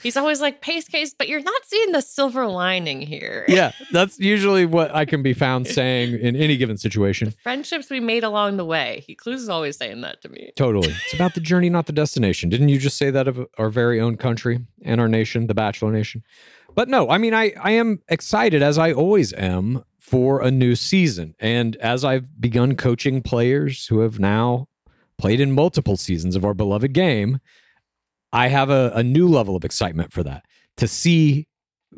He's 0.02 0.16
always 0.16 0.40
like 0.40 0.60
pace 0.60 0.88
case, 0.88 1.14
but 1.16 1.28
you're 1.28 1.42
not 1.42 1.62
seeing 1.64 1.92
the 1.92 2.00
silver 2.00 2.46
lining 2.48 3.00
here. 3.00 3.44
yeah, 3.48 3.70
that's 3.92 4.18
usually 4.18 4.66
what 4.66 4.92
I 4.92 5.04
can 5.04 5.22
be 5.22 5.32
found 5.32 5.68
saying 5.68 6.18
in 6.18 6.34
any 6.34 6.56
given 6.56 6.76
situation. 6.76 7.32
Friendships 7.44 7.88
we 7.88 8.00
made 8.00 8.24
along 8.24 8.56
the 8.56 8.64
way. 8.64 9.04
He 9.06 9.14
clues 9.14 9.42
is 9.42 9.48
always 9.48 9.76
saying 9.76 10.00
that 10.00 10.20
to 10.22 10.28
me. 10.28 10.50
Totally, 10.56 10.88
it's 11.04 11.14
about 11.14 11.34
the 11.34 11.40
journey, 11.40 11.70
not 11.70 11.86
the 11.86 11.92
destination. 11.92 12.48
Didn't 12.48 12.70
you 12.70 12.78
just 12.78 12.98
say 12.98 13.10
that 13.10 13.28
of 13.28 13.46
our 13.56 13.70
very 13.70 14.00
own 14.00 14.16
country 14.16 14.60
and 14.82 15.00
our 15.00 15.08
nation, 15.08 15.46
the 15.46 15.54
Bachelor 15.54 15.92
Nation? 15.92 16.24
But 16.74 16.88
no, 16.88 17.10
I 17.10 17.18
mean, 17.18 17.34
I 17.34 17.52
I 17.60 17.72
am 17.72 18.02
excited 18.08 18.62
as 18.62 18.78
I 18.78 18.92
always 18.92 19.32
am 19.32 19.84
for 19.98 20.40
a 20.40 20.50
new 20.50 20.74
season, 20.74 21.34
and 21.38 21.76
as 21.76 22.04
I've 22.04 22.40
begun 22.40 22.76
coaching 22.76 23.20
players 23.22 23.86
who 23.86 24.00
have 24.00 24.18
now 24.18 24.68
played 25.18 25.40
in 25.40 25.52
multiple 25.52 25.96
seasons 25.96 26.36
of 26.36 26.44
our 26.44 26.54
beloved 26.54 26.92
game, 26.92 27.40
I 28.32 28.48
have 28.48 28.70
a, 28.70 28.92
a 28.94 29.02
new 29.02 29.28
level 29.28 29.56
of 29.56 29.64
excitement 29.64 30.12
for 30.12 30.22
that 30.22 30.44
to 30.76 30.86
see, 30.86 31.48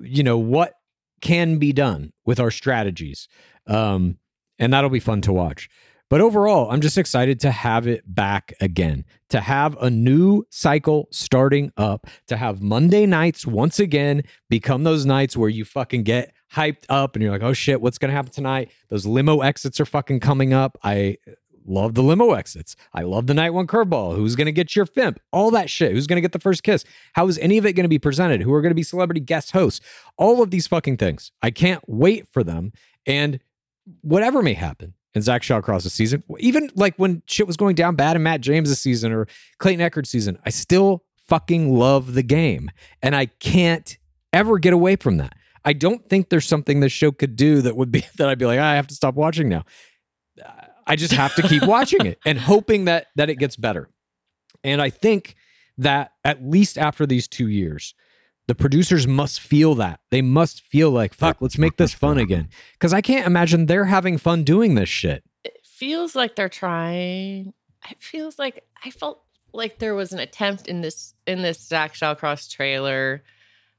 you 0.00 0.22
know, 0.22 0.38
what 0.38 0.74
can 1.20 1.59
be 1.59 1.72
done 1.72 2.12
with 2.24 2.40
our 2.40 2.50
strategies. 2.50 3.28
Um, 3.66 4.18
and 4.59 4.72
that'll 4.72 4.90
be 4.90 5.00
fun 5.00 5.20
to 5.22 5.33
watch. 5.33 5.68
But 6.10 6.20
overall, 6.20 6.68
I'm 6.72 6.80
just 6.80 6.98
excited 6.98 7.38
to 7.40 7.52
have 7.52 7.86
it 7.86 8.02
back 8.04 8.52
again, 8.60 9.04
to 9.28 9.40
have 9.40 9.76
a 9.80 9.88
new 9.88 10.42
cycle 10.50 11.06
starting 11.12 11.72
up, 11.76 12.08
to 12.26 12.36
have 12.36 12.60
Monday 12.60 13.06
nights 13.06 13.46
once 13.46 13.78
again 13.78 14.24
become 14.48 14.82
those 14.82 15.06
nights 15.06 15.36
where 15.36 15.48
you 15.48 15.64
fucking 15.64 16.02
get 16.02 16.34
hyped 16.52 16.84
up 16.88 17.14
and 17.14 17.22
you're 17.22 17.30
like, 17.30 17.44
oh 17.44 17.52
shit, 17.52 17.80
what's 17.80 17.96
to 17.96 18.10
happen 18.10 18.32
tonight? 18.32 18.72
Those 18.88 19.06
limo 19.06 19.40
exits 19.40 19.78
are 19.78 19.86
fucking 19.86 20.18
coming 20.18 20.52
up. 20.52 20.76
I 20.82 21.18
love 21.64 21.94
the 21.94 22.02
limo 22.02 22.32
exits. 22.32 22.74
I 22.92 23.02
love 23.02 23.28
the 23.28 23.34
night 23.34 23.50
one 23.50 23.68
curveball. 23.68 24.16
Who's 24.16 24.34
going 24.34 24.46
to 24.46 24.52
get 24.52 24.74
your 24.74 24.86
fimp? 24.86 25.18
All 25.30 25.52
that 25.52 25.70
shit. 25.70 25.92
Who's 25.92 26.08
going 26.08 26.16
to 26.16 26.22
get 26.22 26.32
the 26.32 26.40
first 26.40 26.64
kiss? 26.64 26.84
How 27.12 27.28
is 27.28 27.38
any 27.38 27.56
of 27.56 27.66
it 27.66 27.74
going 27.74 27.84
to 27.84 27.88
be 27.88 28.00
presented? 28.00 28.42
Who 28.42 28.52
are 28.52 28.62
going 28.62 28.72
to 28.72 28.74
be 28.74 28.82
celebrity 28.82 29.20
guest 29.20 29.52
hosts? 29.52 29.80
All 30.16 30.42
of 30.42 30.50
these 30.50 30.66
fucking 30.66 30.96
things. 30.96 31.30
I 31.40 31.52
can't 31.52 31.84
wait 31.86 32.26
for 32.26 32.42
them. 32.42 32.72
And 33.06 33.38
whatever 34.00 34.42
may 34.42 34.54
happen 34.54 34.94
in 35.14 35.22
Zach 35.22 35.42
Shallcross's 35.42 35.92
season, 35.92 36.22
even 36.38 36.70
like 36.74 36.94
when 36.96 37.22
shit 37.26 37.46
was 37.46 37.56
going 37.56 37.74
down 37.74 37.96
bad 37.96 38.16
in 38.16 38.22
Matt 38.22 38.40
James's 38.40 38.78
season 38.78 39.12
or 39.12 39.26
Clayton 39.58 39.88
Echard's 39.88 40.10
season, 40.10 40.38
I 40.44 40.50
still 40.50 41.04
fucking 41.26 41.74
love 41.74 42.14
the 42.14 42.22
game. 42.22 42.70
And 43.02 43.16
I 43.16 43.26
can't 43.26 43.96
ever 44.32 44.58
get 44.58 44.72
away 44.72 44.96
from 44.96 45.16
that. 45.18 45.34
I 45.64 45.72
don't 45.72 46.06
think 46.08 46.28
there's 46.28 46.46
something 46.46 46.80
this 46.80 46.92
show 46.92 47.12
could 47.12 47.36
do 47.36 47.62
that 47.62 47.76
would 47.76 47.92
be 47.92 48.04
that 48.16 48.28
I'd 48.28 48.38
be 48.38 48.46
like, 48.46 48.60
"Ah, 48.60 48.70
I 48.70 48.76
have 48.76 48.86
to 48.88 48.94
stop 48.94 49.14
watching 49.14 49.48
now. 49.48 49.64
I 50.86 50.96
just 50.96 51.12
have 51.12 51.34
to 51.36 51.42
keep 51.42 51.62
watching 51.64 52.04
it 52.06 52.18
and 52.26 52.38
hoping 52.38 52.86
that 52.86 53.06
that 53.16 53.30
it 53.30 53.36
gets 53.36 53.56
better. 53.56 53.88
And 54.64 54.82
I 54.82 54.90
think 54.90 55.36
that 55.78 56.12
at 56.24 56.44
least 56.44 56.78
after 56.78 57.06
these 57.06 57.28
two 57.28 57.48
years, 57.48 57.94
the 58.50 58.54
producers 58.56 59.06
must 59.06 59.40
feel 59.40 59.76
that. 59.76 60.00
They 60.10 60.22
must 60.22 60.62
feel 60.62 60.90
like, 60.90 61.14
fuck, 61.14 61.36
let's 61.38 61.56
make 61.56 61.76
this 61.76 61.94
fun 61.94 62.18
again. 62.18 62.48
Because 62.72 62.92
I 62.92 63.00
can't 63.00 63.24
imagine 63.24 63.66
they're 63.66 63.84
having 63.84 64.18
fun 64.18 64.42
doing 64.42 64.74
this 64.74 64.88
shit. 64.88 65.22
It 65.44 65.60
feels 65.62 66.16
like 66.16 66.34
they're 66.34 66.48
trying. 66.48 67.54
It 67.88 68.02
feels 68.02 68.40
like 68.40 68.64
I 68.84 68.90
felt 68.90 69.22
like 69.52 69.78
there 69.78 69.94
was 69.94 70.12
an 70.12 70.18
attempt 70.18 70.66
in 70.66 70.80
this 70.80 71.14
in 71.28 71.42
this 71.42 71.60
Zach 71.60 71.94
Shallcross 71.94 72.50
trailer. 72.50 73.22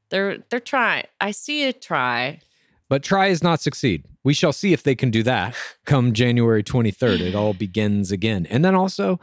They're 0.10 0.38
they're 0.50 0.62
trying. 0.62 1.08
I 1.20 1.32
see 1.32 1.68
a 1.68 1.74
try. 1.74 2.40
But 2.88 3.04
try 3.04 3.28
is 3.28 3.44
not 3.44 3.60
succeed. 3.60 4.06
We 4.24 4.34
shall 4.34 4.54
see 4.54 4.72
if 4.72 4.84
they 4.84 4.96
can 4.96 5.12
do 5.12 5.22
that 5.24 5.54
come 5.86 6.14
January 6.14 6.64
23rd. 6.64 7.20
It 7.20 7.36
all 7.36 7.54
begins 7.54 8.10
again. 8.10 8.46
And 8.46 8.64
then 8.64 8.76
also, 8.76 9.20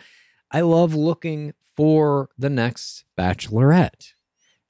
I 0.50 0.60
love 0.60 0.94
looking 0.94 1.54
for 1.74 2.28
the 2.36 2.50
next 2.50 3.04
Bachelorette. 3.18 4.12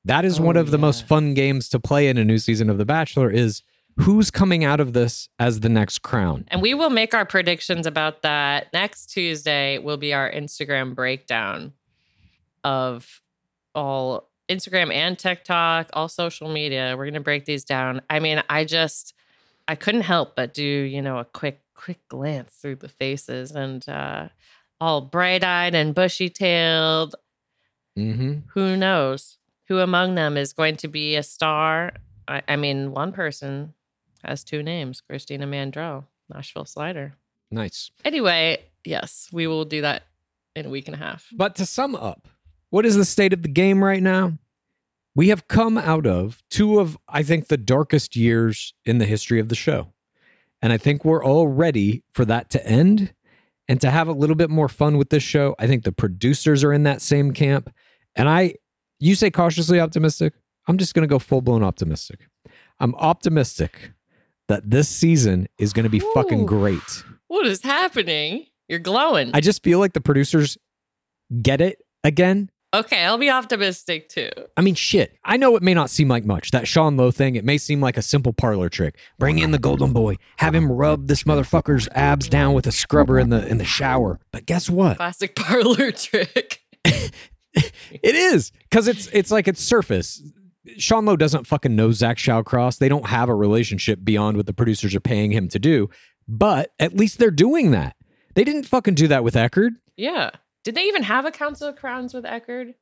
That 0.09 0.25
is 0.25 0.41
Oh, 0.41 0.45
one 0.45 0.57
of 0.57 0.71
the 0.71 0.79
most 0.79 1.07
fun 1.07 1.35
games 1.35 1.69
to 1.69 1.79
play 1.79 2.09
in 2.09 2.17
a 2.17 2.25
new 2.25 2.39
season 2.39 2.71
of 2.71 2.79
The 2.79 2.87
Bachelor 2.87 3.31
is 3.31 3.63
who's 3.99 4.31
coming 4.31 4.65
out 4.65 4.81
of 4.81 4.95
this 4.95 5.29
as 5.39 5.61
the 5.61 5.69
next 5.69 6.01
crown. 6.01 6.47
And 6.49 6.63
we 6.63 6.73
will 6.73 6.89
make 6.89 7.13
our 7.13 7.27
predictions 7.27 7.87
about 7.87 8.23
that 8.23 8.73
next 8.73 9.11
Tuesday. 9.11 9.77
Will 9.77 9.99
be 9.99 10.15
our 10.15 10.31
Instagram 10.31 10.95
breakdown 10.95 11.75
of 12.65 13.21
all 13.75 14.31
Instagram 14.49 14.91
and 14.95 15.19
TikTok, 15.19 15.91
all 15.93 16.09
social 16.09 16.49
media. 16.49 16.95
We're 16.97 17.05
gonna 17.05 17.21
break 17.21 17.45
these 17.45 17.65
down. 17.65 18.01
I 18.09 18.19
mean, 18.19 18.43
I 18.49 18.65
just 18.65 19.13
I 19.69 19.75
couldn't 19.75 20.03
help 20.03 20.35
but 20.35 20.55
do 20.55 20.65
you 20.65 21.03
know 21.03 21.19
a 21.19 21.27
quick 21.27 21.61
quick 21.75 22.01
glance 22.09 22.55
through 22.55 22.77
the 22.77 22.89
faces 22.89 23.51
and 23.51 23.87
uh, 23.87 24.29
all 24.81 25.03
bright 25.03 25.45
eyed 25.45 25.75
and 25.75 25.95
bushy 25.95 26.31
tailed. 26.31 27.15
Mm-hmm. 27.99 28.39
Who 28.55 28.77
knows 28.77 29.38
who 29.69 29.79
among 29.79 30.15
them 30.15 30.37
is 30.37 30.53
going 30.53 30.77
to 30.79 30.89
be 30.89 31.17
a 31.17 31.23
star? 31.23 31.93
I, 32.27 32.43
I 32.49 32.57
mean, 32.57 32.93
one 32.93 33.13
person 33.13 33.75
has 34.25 34.43
two 34.45 34.63
names: 34.63 35.01
Christina 35.01 35.47
Mandrell, 35.47 36.05
Nashville 36.33 36.65
Slider. 36.65 37.15
Nice. 37.51 37.91
Anyway, 38.05 38.63
yes, 38.85 39.29
we 39.33 39.47
will 39.47 39.65
do 39.65 39.81
that 39.83 40.03
in 40.55 40.67
a 40.67 40.71
week 40.71 40.89
and 40.89 40.95
a 40.95 40.99
half. 40.99 41.29
But 41.33 41.55
to 41.57 41.67
sum 41.67 41.95
up, 41.95 42.29
what 42.71 42.85
is 42.85 42.97
the 42.97 43.05
state 43.05 43.33
of 43.33 43.43
the 43.43 43.49
game 43.49 43.83
right 43.83 44.03
now? 44.03 44.39
We 45.15 45.29
have 45.29 45.49
come 45.49 45.79
out 45.79 46.07
of 46.07 46.43
two 46.51 46.79
of, 46.79 46.97
I 47.09 47.23
think, 47.23 47.49
the 47.49 47.57
darkest 47.57 48.15
years 48.15 48.75
in 48.85 48.99
the 48.99 49.05
history 49.05 49.41
of 49.41 49.49
the 49.49 49.57
show. 49.57 49.93
And 50.63 50.73
I 50.73 50.77
think 50.77 51.05
we're 51.05 51.25
all 51.25 51.49
ready 51.49 52.05
for 52.13 52.25
that 52.27 52.51
to 52.51 52.65
end 52.67 53.15
and 53.69 53.81
to 53.81 53.91
have 53.91 54.09
a 54.09 54.13
little 54.13 54.37
bit 54.37 54.51
more 54.51 54.69
fun 54.69 54.97
with 54.97 55.11
this 55.11 55.23
show. 55.23 55.57
I 55.59 55.67
think 55.67 55.85
the 55.85 55.93
producers 55.93 56.63
are 56.63 56.73
in 56.73 56.85
that 56.85 57.03
same 57.03 57.33
camp. 57.33 57.73
And 58.15 58.29
I, 58.29 58.55
you 59.01 59.15
say 59.15 59.31
cautiously 59.31 59.81
optimistic. 59.81 60.35
I'm 60.67 60.79
just 60.79 60.95
going 60.95 61.03
to 61.03 61.13
go 61.13 61.19
full 61.19 61.41
blown 61.41 61.63
optimistic. 61.63 62.29
I'm 62.81 62.95
optimistic 62.97 63.93
that 64.49 64.71
this 64.71 64.89
season 64.89 65.49
is 65.59 65.73
going 65.73 65.85
to 65.85 65.91
be 65.91 66.01
fucking 66.15 66.47
great. 66.47 67.05
What 67.29 67.47
is 67.47 67.63
happening? 67.63 68.47
You're 68.69 68.79
glowing. 68.79 69.31
I 69.35 69.41
just 69.41 69.63
feel 69.63 69.79
like 69.79 69.93
the 69.95 70.01
producers 70.01 70.59
get 71.43 71.61
it 71.61 71.79
again. 72.05 72.51
okay, 72.75 73.03
I'll 73.05 73.19
be 73.19 73.31
optimistic 73.31 74.09
too. 74.11 74.29
I 74.57 74.61
mean, 74.61 74.75
shit. 74.75 75.17
I 75.25 75.37
know 75.39 75.57
it 75.57 75.63
may 75.63 75.73
not 75.75 75.89
seem 75.91 76.09
like 76.09 76.25
much. 76.25 76.51
That 76.51 76.69
Sean 76.69 76.97
Lowe 76.97 77.11
thing, 77.11 77.35
it 77.37 77.45
may 77.45 77.57
seem 77.59 77.81
like 77.81 77.97
a 77.97 78.03
simple 78.03 78.33
parlor 78.35 78.69
trick. 78.69 78.99
Bring 79.19 79.39
in 79.39 79.51
the 79.53 79.59
golden 79.59 79.93
boy, 79.93 80.17
have 80.37 80.55
him 80.55 80.71
rub 80.71 81.09
this 81.09 81.25
motherfucker's 81.25 81.89
abs 81.95 82.29
down 82.29 82.53
with 82.55 82.67
a 82.67 82.73
scrubber 82.73 83.19
in 83.19 83.31
the 83.31 83.47
in 83.47 83.57
the 83.59 83.65
shower. 83.65 84.21
But 84.33 84.45
guess 84.47 84.69
what? 84.69 84.97
Classic 84.99 85.35
parlor 85.37 85.93
trick. 85.93 86.61
It 87.55 88.15
is 88.15 88.53
because 88.71 88.89
it's 88.89 89.07
it's 89.09 89.31
like 89.31 89.49
it's 89.49 89.63
surface. 89.63 90.23
Sean 90.77 91.07
Lowe 91.07 91.17
doesn't 91.17 91.47
fucking 91.47 91.75
know 91.75 91.93
Zach 91.93 92.19
Shallcross. 92.19 92.79
They 92.79 92.89
don't 92.89 93.07
have 93.07 93.29
a 93.29 93.35
relationship 93.35 94.01
beyond 94.05 94.37
what 94.37 94.47
the 94.47 94.53
producers 94.53 94.95
are 94.95 95.01
paying 95.01 95.31
him 95.31 95.49
to 95.49 95.59
do. 95.59 95.89
But 96.27 96.73
at 96.79 96.95
least 96.95 97.19
they're 97.19 97.31
doing 97.31 97.71
that. 97.71 97.97
They 98.35 98.45
didn't 98.45 98.65
fucking 98.65 98.95
do 98.95 99.09
that 99.09 99.25
with 99.25 99.35
Echard. 99.35 99.71
Yeah. 99.97 100.31
Did 100.65 100.75
they 100.75 100.85
even 100.85 101.03
have 101.05 101.25
a 101.25 101.31
Council 101.31 101.69
of 101.69 101.77
Crowns 101.77 102.13
with 102.13 102.25
Echard? 102.25 102.75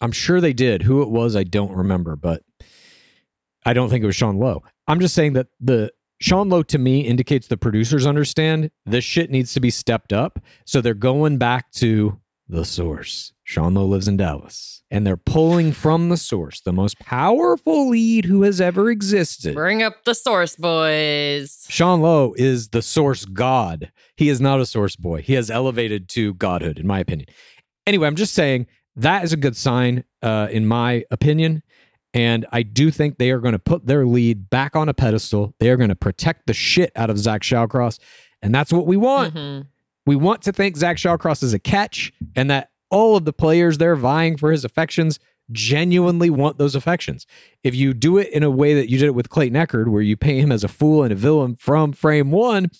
I'm 0.00 0.12
sure 0.12 0.40
they 0.40 0.54
did. 0.54 0.82
Who 0.82 1.02
it 1.02 1.10
was, 1.10 1.36
I 1.36 1.44
don't 1.44 1.72
remember, 1.72 2.16
but 2.16 2.42
I 3.64 3.74
don't 3.74 3.90
think 3.90 4.02
it 4.02 4.06
was 4.06 4.16
Sean 4.16 4.38
Lowe. 4.38 4.62
I'm 4.88 4.98
just 4.98 5.14
saying 5.14 5.34
that 5.34 5.48
the 5.60 5.92
Sean 6.20 6.48
Lowe 6.48 6.62
to 6.64 6.78
me 6.78 7.00
indicates 7.02 7.48
the 7.48 7.56
producers 7.56 8.06
understand 8.06 8.70
this 8.86 9.04
shit 9.04 9.30
needs 9.30 9.52
to 9.54 9.60
be 9.60 9.70
stepped 9.70 10.12
up. 10.12 10.38
So 10.64 10.80
they're 10.80 10.94
going 10.94 11.36
back 11.36 11.70
to 11.72 12.18
the 12.52 12.64
source. 12.64 13.32
Sean 13.44 13.74
Lowe 13.74 13.86
lives 13.86 14.06
in 14.06 14.16
Dallas. 14.18 14.82
And 14.90 15.06
they're 15.06 15.16
pulling 15.16 15.72
from 15.72 16.10
the 16.10 16.18
source, 16.18 16.60
the 16.60 16.72
most 16.72 16.98
powerful 16.98 17.88
lead 17.88 18.26
who 18.26 18.42
has 18.42 18.60
ever 18.60 18.90
existed. 18.90 19.54
Bring 19.54 19.82
up 19.82 20.04
the 20.04 20.14
source, 20.14 20.54
boys. 20.54 21.64
Sean 21.70 22.02
Lowe 22.02 22.34
is 22.36 22.68
the 22.68 22.82
source 22.82 23.24
god. 23.24 23.90
He 24.16 24.28
is 24.28 24.38
not 24.40 24.60
a 24.60 24.66
source 24.66 24.96
boy. 24.96 25.22
He 25.22 25.32
has 25.32 25.50
elevated 25.50 26.10
to 26.10 26.34
godhood, 26.34 26.78
in 26.78 26.86
my 26.86 26.98
opinion. 27.00 27.28
Anyway, 27.86 28.06
I'm 28.06 28.16
just 28.16 28.34
saying 28.34 28.66
that 28.96 29.24
is 29.24 29.32
a 29.32 29.38
good 29.38 29.56
sign, 29.56 30.04
uh, 30.22 30.48
in 30.50 30.66
my 30.66 31.04
opinion. 31.10 31.62
And 32.12 32.44
I 32.52 32.62
do 32.62 32.90
think 32.90 33.16
they 33.16 33.30
are 33.30 33.40
going 33.40 33.52
to 33.52 33.58
put 33.58 33.86
their 33.86 34.04
lead 34.04 34.50
back 34.50 34.76
on 34.76 34.90
a 34.90 34.94
pedestal. 34.94 35.54
They 35.58 35.70
are 35.70 35.78
going 35.78 35.88
to 35.88 35.94
protect 35.96 36.46
the 36.46 36.52
shit 36.52 36.92
out 36.94 37.08
of 37.08 37.16
Zach 37.18 37.40
Shallcross. 37.40 37.98
And 38.42 38.54
that's 38.54 38.70
what 38.72 38.86
we 38.86 38.98
want. 38.98 39.34
Mhm. 39.34 39.66
We 40.06 40.16
want 40.16 40.42
to 40.42 40.52
think 40.52 40.76
Zach 40.76 40.96
Shallcross 40.96 41.42
is 41.42 41.54
a 41.54 41.58
catch 41.58 42.12
and 42.34 42.50
that 42.50 42.70
all 42.90 43.16
of 43.16 43.24
the 43.24 43.32
players 43.32 43.78
there 43.78 43.96
vying 43.96 44.36
for 44.36 44.50
his 44.50 44.64
affections 44.64 45.18
genuinely 45.50 46.30
want 46.30 46.58
those 46.58 46.74
affections. 46.74 47.26
If 47.62 47.74
you 47.74 47.94
do 47.94 48.18
it 48.18 48.28
in 48.30 48.42
a 48.42 48.50
way 48.50 48.74
that 48.74 48.90
you 48.90 48.98
did 48.98 49.06
it 49.06 49.14
with 49.14 49.28
Clayton 49.28 49.56
Echard, 49.56 49.88
where 49.88 50.02
you 50.02 50.16
pay 50.16 50.40
him 50.40 50.52
as 50.52 50.64
a 50.64 50.68
fool 50.68 51.02
and 51.02 51.12
a 51.12 51.16
villain 51.16 51.56
from 51.56 51.92
frame 51.92 52.30
one, 52.30 52.70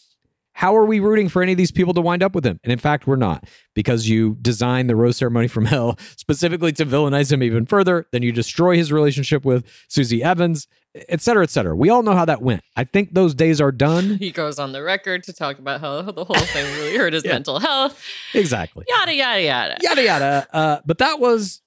how 0.63 0.77
are 0.77 0.85
we 0.87 1.01
rooting 1.01 1.29
for 1.29 1.43
any 1.43 1.51
of 1.51 1.59
these 1.59 1.73
people 1.73 1.93
to 1.93 2.01
wind 2.01 2.23
up 2.23 2.37
with 2.37 2.47
him? 2.47 2.61
And 2.63 2.73
in 2.73 2.79
fact, 2.79 3.05
we're 3.09 3.17
not 3.17 3.49
because 3.75 4.09
you 4.09 4.37
design 4.41 4.87
the 4.87 4.95
rose 4.95 5.17
ceremony 5.17 5.49
from 5.49 5.65
hell 5.75 5.99
specifically 6.17 6.71
to 6.75 6.87
villainize 6.87 7.33
him 7.33 7.43
even 7.43 7.67
further. 7.67 8.07
Then 8.13 8.23
you 8.23 8.31
destroy 8.31 8.77
his 8.77 8.93
relationship 8.93 9.45
with 9.45 9.67
Susie 9.89 10.23
Evans, 10.23 10.69
et 11.09 11.21
cetera, 11.21 11.43
et 11.43 11.51
cetera. 11.51 11.75
We 11.75 11.91
all 11.91 12.05
know 12.05 12.15
how 12.15 12.25
that 12.27 12.43
went. 12.43 12.63
I 12.77 12.85
think 12.85 13.13
those 13.13 13.35
days 13.35 13.61
are 13.61 13.73
done. 13.73 14.19
He 14.19 14.31
goes 14.31 14.61
on 14.61 14.71
the 14.71 14.85
record 14.85 15.25
to 15.25 15.33
talk 15.33 15.59
about 15.59 15.81
how 15.81 16.03
the 16.21 16.25
whole 16.25 16.37
thing 16.37 16.65
really 16.77 16.97
hurt 16.97 17.13
his 17.13 17.25
Yeah. 17.27 17.33
mental 17.33 17.59
health. 17.59 18.01
exactly. 18.33 18.85
Yada, 18.89 19.13
yada, 19.17 19.43
yada. 19.43 19.77
yada 19.83 20.03
yada. 20.05 20.47
Uh, 20.53 20.81
but 20.87 20.99
that 20.99 21.19
was 21.19 21.61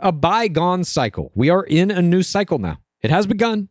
a 0.00 0.10
bygone 0.10 0.84
cycle. 0.84 1.32
We 1.34 1.50
are 1.50 1.64
in 1.64 1.90
a 1.90 2.00
new 2.00 2.22
cycle 2.22 2.58
now. 2.58 2.78
It 3.02 3.10
has 3.10 3.26
begun, 3.26 3.68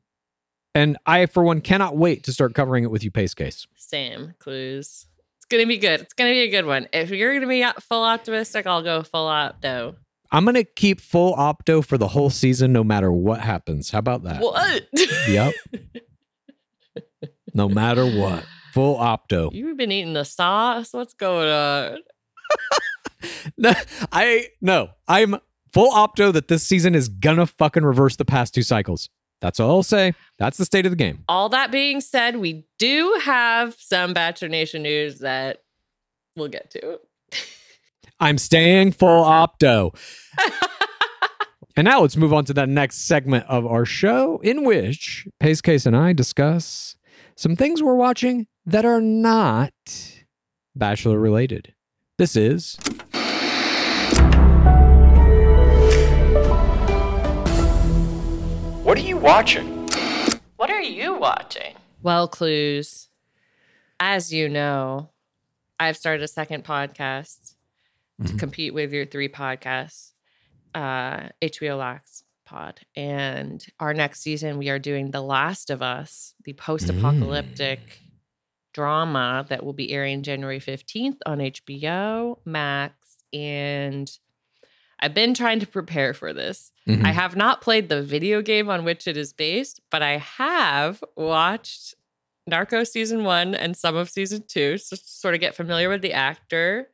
and 0.76 0.97
I, 1.08 1.26
for 1.26 1.41
one, 1.43 1.62
cannot 1.62 1.97
wait 1.97 2.24
to 2.26 2.32
start 2.32 2.54
covering 2.54 2.84
it 2.84 2.91
with 2.91 3.04
you, 3.04 3.10
Pace 3.10 3.34
Case. 3.34 3.65
Same 3.91 4.34
clues. 4.39 5.06
It's 5.36 5.45
gonna 5.49 5.67
be 5.67 5.77
good. 5.77 5.99
It's 5.99 6.13
gonna 6.13 6.32
be 6.32 6.39
a 6.43 6.49
good 6.49 6.65
one. 6.65 6.88
If 6.93 7.10
you're 7.10 7.34
gonna 7.34 7.47
be 7.47 7.65
full 7.82 8.04
optimistic, 8.04 8.65
I'll 8.65 8.82
go 8.82 9.04
full 9.04 9.27
opto. 9.27 9.95
I'm 10.32 10.45
gonna 10.45 10.63
keep 10.63 11.01
full 11.01 11.36
opto 11.36 11.86
for 11.86 11.97
the 11.97 12.08
whole 12.08 12.30
season, 12.30 12.71
no 12.71 12.86
matter 12.86 13.12
what 13.12 13.41
happens. 13.41 13.91
How 13.91 13.99
about 13.99 14.23
that? 14.23 14.41
What? 14.41 14.88
Yep. 15.27 15.54
no 17.54 17.67
matter 17.67 18.06
what, 18.06 18.45
full 18.73 18.95
opto. 18.97 19.51
You've 19.51 19.75
been 19.75 19.91
eating 19.91 20.13
the 20.13 20.23
sauce. 20.23 20.93
What's 20.93 21.13
going 21.13 21.49
on? 21.49 21.97
No, 23.56 23.71
I 24.12 24.47
no, 24.62 24.89
I'm 25.08 25.36
full 25.73 25.91
opto 25.91 26.34
that 26.34 26.47
this 26.47 26.63
season 26.63 26.95
is 26.95 27.08
gonna 27.08 27.45
fucking 27.45 27.84
reverse 27.84 28.15
the 28.15 28.25
past 28.25 28.56
two 28.56 28.63
cycles. 28.63 29.10
That's 29.41 29.60
all 29.60 29.71
I'll 29.77 29.84
say. 29.84 30.13
That's 30.38 30.58
the 30.58 30.65
state 30.65 30.86
of 30.86 30.91
the 30.91 30.95
game. 30.95 31.23
All 31.27 31.49
that 31.49 31.71
being 31.71 31.99
said, 31.99 32.38
we 32.38 32.65
do 32.77 33.19
have 33.23 33.75
some 33.77 34.13
Bachelor 34.13 34.49
Nation 34.49 34.84
news 34.84 35.19
that 35.19 35.63
we'll 36.36 36.47
get 36.47 36.69
to. 36.71 36.99
I'm 38.19 38.38
staying 38.38 38.91
full 38.91 39.23
opto. 39.23 39.95
and 41.75 41.86
now 41.86 42.01
let's 42.01 42.15
move 42.15 42.34
on 42.34 42.45
to 42.45 42.54
the 42.54 42.67
next 42.67 43.08
segment 43.08 43.45
of 43.47 43.65
our 43.65 43.84
show, 43.84 44.39
in 44.43 44.63
which 44.63 45.27
Pace 45.39 45.62
Case 45.62 45.88
and 45.88 45.97
I 45.97 46.13
discuss 46.13 46.95
some 47.36 47.56
things 47.56 47.82
we're 47.82 47.95
watching 47.95 48.47
that 48.65 48.86
are 48.86 49.01
not 49.01 49.73
Bachelor 50.75 51.19
related. 51.19 51.73
This 52.17 52.36
is 52.36 52.77
watching? 59.21 59.88
What 60.57 60.69
are 60.69 60.81
you 60.81 61.15
watching? 61.17 61.75
Well, 62.01 62.27
clues. 62.27 63.07
As 63.99 64.34
you 64.34 64.49
know, 64.49 65.10
I've 65.79 65.97
started 65.97 66.23
a 66.23 66.27
second 66.27 66.63
podcast 66.63 67.55
to 68.25 68.34
Mhm. 68.34 68.39
compete 68.39 68.73
with 68.73 68.91
your 68.93 69.05
three 69.05 69.29
podcasts, 69.29 70.13
uh, 70.73 71.29
HBO 71.41 71.77
Max 71.77 72.23
pod. 72.45 72.81
And 72.95 73.65
our 73.79 73.93
next 73.93 74.21
season, 74.21 74.57
we 74.57 74.69
are 74.69 74.79
doing 74.79 75.12
The 75.12 75.21
Last 75.21 75.69
of 75.69 75.81
Us, 75.81 76.36
the 76.43 76.53
post 76.53 76.89
apocalyptic 76.89 77.79
drama 78.73 79.45
that 79.49 79.63
will 79.63 79.73
be 79.73 79.91
airing 79.91 80.23
January 80.23 80.60
15th 80.60 81.17
on 81.25 81.39
HBO 81.41 82.39
Max. 82.45 83.23
And 83.34 84.12
I've 85.01 85.13
been 85.13 85.33
trying 85.33 85.59
to 85.59 85.67
prepare 85.67 86.13
for 86.13 86.31
this. 86.33 86.71
Mhm. 86.87 87.05
I 87.05 87.11
have 87.11 87.35
not 87.35 87.61
played 87.61 87.89
the 87.89 88.01
video 88.03 88.41
game 88.41 88.69
on 88.69 88.83
which 88.83 89.07
it 89.07 89.17
is 89.17 89.33
based, 89.33 89.81
but 89.89 90.01
I 90.01 90.17
have 90.17 91.03
watched 91.15 91.95
Narco 92.47 92.83
season 92.83 93.23
one 93.23 93.55
and 93.55 93.75
some 93.77 93.95
of 93.95 94.09
season 94.09 94.43
two, 94.47 94.77
so 94.77 94.95
sort 95.01 95.33
of 95.33 95.39
get 95.41 95.55
familiar 95.55 95.89
with 95.89 96.01
the 96.01 96.13
actor 96.13 96.89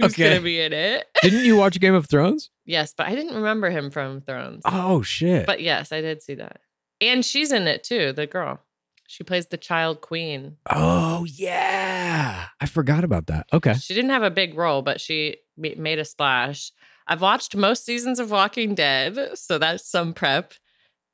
who's 0.00 0.12
Okay. 0.12 0.24
going 0.24 0.36
to 0.36 0.42
be 0.44 0.60
in 0.60 0.72
it. 0.72 1.06
Didn't 1.22 1.44
you 1.44 1.56
watch 1.56 1.78
Game 1.80 1.94
of 1.94 2.06
Thrones? 2.06 2.50
yes, 2.64 2.92
but 2.96 3.06
I 3.06 3.14
didn't 3.14 3.34
remember 3.34 3.70
him 3.70 3.90
from 3.90 4.20
Thrones. 4.20 4.62
Oh 4.66 5.00
shit. 5.02 5.46
But 5.46 5.60
yes, 5.62 5.90
I 5.92 6.00
did 6.02 6.22
see 6.22 6.34
that. 6.34 6.60
And 7.00 7.24
she's 7.24 7.50
in 7.52 7.66
it 7.66 7.82
too, 7.84 8.12
the 8.12 8.26
girl. 8.26 8.60
She 9.06 9.24
plays 9.24 9.46
the 9.46 9.56
child 9.56 10.02
queen. 10.02 10.56
oh 10.70 11.24
yeah. 11.24 12.46
I 12.60 12.66
forgot 12.66 13.04
about 13.04 13.26
that. 13.28 13.46
Okay. 13.52 13.74
She 13.74 13.94
didn't 13.94 14.10
have 14.10 14.22
a 14.22 14.30
big 14.30 14.54
role, 14.54 14.82
but 14.82 15.00
she 15.00 15.36
made 15.56 15.98
a 15.98 16.04
splash. 16.04 16.72
I've 17.08 17.22
watched 17.22 17.56
most 17.56 17.86
seasons 17.86 18.20
of 18.20 18.30
Walking 18.30 18.74
Dead, 18.74 19.30
so 19.34 19.58
that's 19.58 19.90
some 19.90 20.12
prep. 20.12 20.52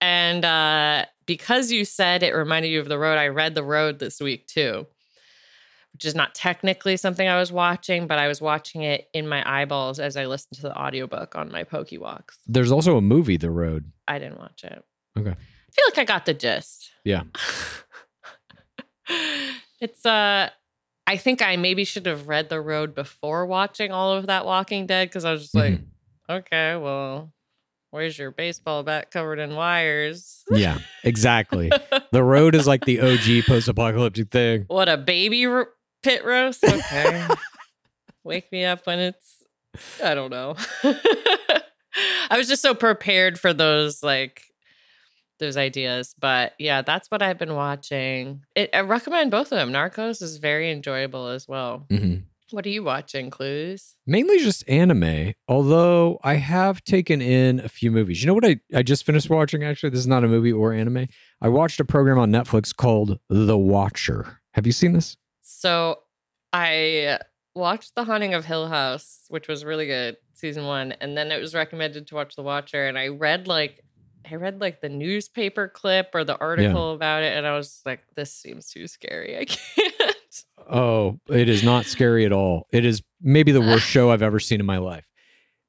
And 0.00 0.44
uh, 0.44 1.04
because 1.24 1.70
you 1.70 1.84
said 1.84 2.24
it 2.24 2.34
reminded 2.34 2.68
you 2.68 2.80
of 2.80 2.88
The 2.88 2.98
Road, 2.98 3.16
I 3.16 3.28
read 3.28 3.54
The 3.54 3.62
Road 3.62 4.00
this 4.00 4.20
week 4.20 4.48
too, 4.48 4.86
which 5.92 6.04
is 6.04 6.16
not 6.16 6.34
technically 6.34 6.96
something 6.96 7.26
I 7.26 7.38
was 7.38 7.52
watching, 7.52 8.08
but 8.08 8.18
I 8.18 8.26
was 8.26 8.40
watching 8.40 8.82
it 8.82 9.08
in 9.14 9.28
my 9.28 9.42
eyeballs 9.48 10.00
as 10.00 10.16
I 10.16 10.26
listened 10.26 10.56
to 10.56 10.62
the 10.62 10.76
audiobook 10.76 11.36
on 11.36 11.52
my 11.52 11.62
Pokey 11.62 11.98
walks. 11.98 12.38
There's 12.46 12.72
also 12.72 12.96
a 12.96 13.00
movie, 13.00 13.36
The 13.36 13.52
Road. 13.52 13.92
I 14.08 14.18
didn't 14.18 14.40
watch 14.40 14.64
it. 14.64 14.84
Okay. 15.16 15.30
I 15.30 15.72
feel 15.72 15.84
like 15.88 15.98
I 15.98 16.04
got 16.04 16.26
the 16.26 16.34
gist. 16.34 16.90
Yeah. 17.04 17.22
it's 19.80 20.04
uh 20.04 20.50
I 21.06 21.16
think 21.16 21.42
I 21.42 21.56
maybe 21.56 21.84
should 21.84 22.06
have 22.06 22.28
read 22.28 22.48
The 22.48 22.60
Road 22.60 22.94
before 22.94 23.46
watching 23.46 23.92
all 23.92 24.12
of 24.12 24.26
that 24.26 24.46
Walking 24.46 24.86
Dead 24.86 25.08
because 25.08 25.24
I 25.24 25.32
was 25.32 25.42
just 25.42 25.54
like, 25.54 25.74
mm-hmm. 25.74 26.32
okay, 26.32 26.76
well, 26.76 27.32
where's 27.90 28.18
your 28.18 28.30
baseball 28.30 28.82
bat 28.82 29.10
covered 29.10 29.38
in 29.38 29.54
wires? 29.54 30.42
Yeah, 30.50 30.78
exactly. 31.02 31.70
the 32.12 32.22
Road 32.22 32.54
is 32.54 32.66
like 32.66 32.84
the 32.86 33.00
OG 33.00 33.44
post-apocalyptic 33.46 34.30
thing. 34.30 34.64
What 34.68 34.88
a 34.88 34.96
baby 34.96 35.46
ro- 35.46 35.66
pit 36.02 36.24
roast. 36.24 36.64
Okay. 36.74 37.26
Wake 38.24 38.50
me 38.50 38.64
up 38.64 38.86
when 38.86 38.98
it's 39.00 39.44
I 40.02 40.14
don't 40.14 40.30
know. 40.30 40.56
I 42.30 42.38
was 42.38 42.48
just 42.48 42.62
so 42.62 42.74
prepared 42.74 43.38
for 43.38 43.52
those 43.52 44.02
like 44.02 44.42
those 45.44 45.56
ideas. 45.56 46.14
But 46.18 46.54
yeah, 46.58 46.82
that's 46.82 47.10
what 47.10 47.22
I've 47.22 47.38
been 47.38 47.54
watching. 47.54 48.42
It, 48.54 48.70
I 48.74 48.80
recommend 48.80 49.30
both 49.30 49.52
of 49.52 49.58
them. 49.58 49.72
Narcos 49.72 50.22
is 50.22 50.38
very 50.38 50.70
enjoyable 50.70 51.28
as 51.28 51.46
well. 51.46 51.86
Mhm. 51.90 52.22
What 52.50 52.66
are 52.66 52.70
you 52.70 52.84
watching, 52.84 53.30
Clues? 53.30 53.96
Mainly 54.06 54.38
just 54.38 54.68
anime, 54.68 55.32
although 55.48 56.20
I 56.22 56.34
have 56.34 56.84
taken 56.84 57.20
in 57.22 57.58
a 57.60 57.68
few 57.68 57.90
movies. 57.90 58.22
You 58.22 58.28
know 58.28 58.34
what 58.34 58.44
I, 58.44 58.60
I 58.72 58.82
just 58.82 59.04
finished 59.04 59.28
watching, 59.30 59.64
actually? 59.64 59.90
This 59.90 60.00
is 60.00 60.06
not 60.06 60.24
a 60.24 60.28
movie 60.28 60.52
or 60.52 60.72
anime. 60.72 61.06
I 61.40 61.48
watched 61.48 61.80
a 61.80 61.84
program 61.84 62.18
on 62.18 62.30
Netflix 62.30 62.74
called 62.76 63.18
The 63.28 63.58
Watcher. 63.58 64.38
Have 64.52 64.66
you 64.66 64.72
seen 64.72 64.92
this? 64.92 65.16
So 65.42 66.00
I 66.52 67.18
watched 67.54 67.94
The 67.96 68.04
Haunting 68.04 68.34
of 68.34 68.44
Hill 68.44 68.68
House, 68.68 69.24
which 69.28 69.48
was 69.48 69.64
really 69.64 69.86
good, 69.86 70.16
season 70.34 70.64
one, 70.66 70.92
and 71.00 71.16
then 71.16 71.32
it 71.32 71.40
was 71.40 71.54
recommended 71.54 72.06
to 72.08 72.14
watch 72.14 72.36
The 72.36 72.42
Watcher, 72.42 72.86
and 72.86 72.98
I 72.98 73.08
read 73.08 73.48
like 73.48 73.83
I 74.30 74.36
read 74.36 74.60
like 74.60 74.80
the 74.80 74.88
newspaper 74.88 75.68
clip 75.68 76.10
or 76.14 76.24
the 76.24 76.36
article 76.38 76.92
about 76.94 77.22
it, 77.22 77.36
and 77.36 77.46
I 77.46 77.56
was 77.56 77.80
like, 77.84 78.00
this 78.14 78.32
seems 78.32 78.68
too 78.68 78.86
scary. 78.86 79.38
I 79.38 79.44
can't. 79.46 80.16
Oh, 80.70 81.20
it 81.28 81.48
is 81.48 81.62
not 81.62 81.84
scary 81.84 82.24
at 82.24 82.32
all. 82.32 82.66
It 82.72 82.84
is 82.84 83.02
maybe 83.20 83.52
the 83.52 83.60
worst 83.60 83.86
show 83.86 84.10
I've 84.10 84.22
ever 84.22 84.40
seen 84.40 84.60
in 84.60 84.66
my 84.66 84.78
life. 84.78 85.04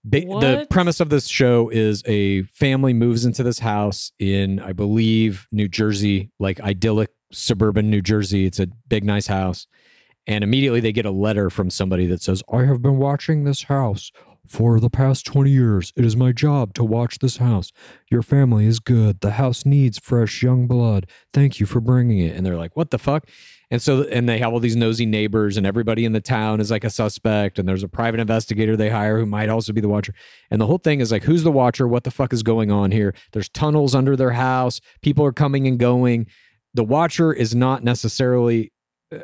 Ba- 0.03 0.21
the 0.21 0.67
premise 0.69 0.99
of 0.99 1.09
this 1.09 1.27
show 1.27 1.69
is 1.69 2.03
a 2.05 2.43
family 2.43 2.93
moves 2.93 3.25
into 3.25 3.43
this 3.43 3.59
house 3.59 4.11
in, 4.19 4.59
I 4.59 4.71
believe, 4.71 5.47
New 5.51 5.67
Jersey, 5.67 6.31
like 6.39 6.59
idyllic 6.61 7.09
suburban 7.31 7.89
New 7.89 8.01
Jersey. 8.01 8.45
It's 8.45 8.59
a 8.59 8.67
big, 8.87 9.03
nice 9.03 9.27
house. 9.27 9.67
And 10.27 10.43
immediately 10.43 10.79
they 10.79 10.91
get 10.91 11.05
a 11.05 11.11
letter 11.11 11.49
from 11.49 11.69
somebody 11.69 12.05
that 12.07 12.21
says, 12.21 12.43
I 12.51 12.65
have 12.65 12.81
been 12.81 12.97
watching 12.97 13.43
this 13.43 13.63
house 13.63 14.11
for 14.47 14.79
the 14.79 14.89
past 14.89 15.25
20 15.25 15.49
years. 15.49 15.91
It 15.95 16.05
is 16.05 16.15
my 16.15 16.31
job 16.31 16.73
to 16.75 16.83
watch 16.83 17.19
this 17.19 17.37
house. 17.37 17.71
Your 18.09 18.21
family 18.21 18.65
is 18.65 18.79
good. 18.79 19.21
The 19.21 19.31
house 19.31 19.65
needs 19.65 19.99
fresh 19.99 20.41
young 20.41 20.67
blood. 20.67 21.07
Thank 21.33 21.59
you 21.59 21.65
for 21.65 21.79
bringing 21.79 22.19
it. 22.19 22.35
And 22.35 22.45
they're 22.45 22.57
like, 22.57 22.75
what 22.75 22.91
the 22.91 22.99
fuck? 22.99 23.27
And 23.71 23.81
so, 23.81 24.03
and 24.03 24.29
they 24.29 24.37
have 24.37 24.53
all 24.53 24.59
these 24.59 24.75
nosy 24.75 25.05
neighbors, 25.05 25.57
and 25.57 25.65
everybody 25.65 26.05
in 26.05 26.11
the 26.11 26.21
town 26.21 26.59
is 26.59 26.69
like 26.69 26.83
a 26.83 26.89
suspect. 26.89 27.57
And 27.57 27.67
there's 27.67 27.83
a 27.83 27.87
private 27.87 28.19
investigator 28.19 28.75
they 28.75 28.89
hire 28.89 29.17
who 29.19 29.25
might 29.25 29.49
also 29.49 29.73
be 29.73 29.81
the 29.81 29.89
watcher. 29.89 30.13
And 30.51 30.61
the 30.61 30.67
whole 30.67 30.77
thing 30.77 30.99
is 30.99 31.11
like, 31.11 31.23
who's 31.23 31.43
the 31.43 31.51
watcher? 31.51 31.87
What 31.87 32.03
the 32.03 32.11
fuck 32.11 32.31
is 32.31 32.43
going 32.43 32.71
on 32.71 32.91
here? 32.91 33.15
There's 33.31 33.49
tunnels 33.49 33.95
under 33.95 34.15
their 34.15 34.31
house. 34.31 34.81
People 35.01 35.25
are 35.25 35.33
coming 35.33 35.67
and 35.67 35.79
going. 35.79 36.27
The 36.73 36.83
watcher 36.83 37.33
is 37.33 37.55
not 37.55 37.83
necessarily 37.83 38.71
uh, 39.11 39.19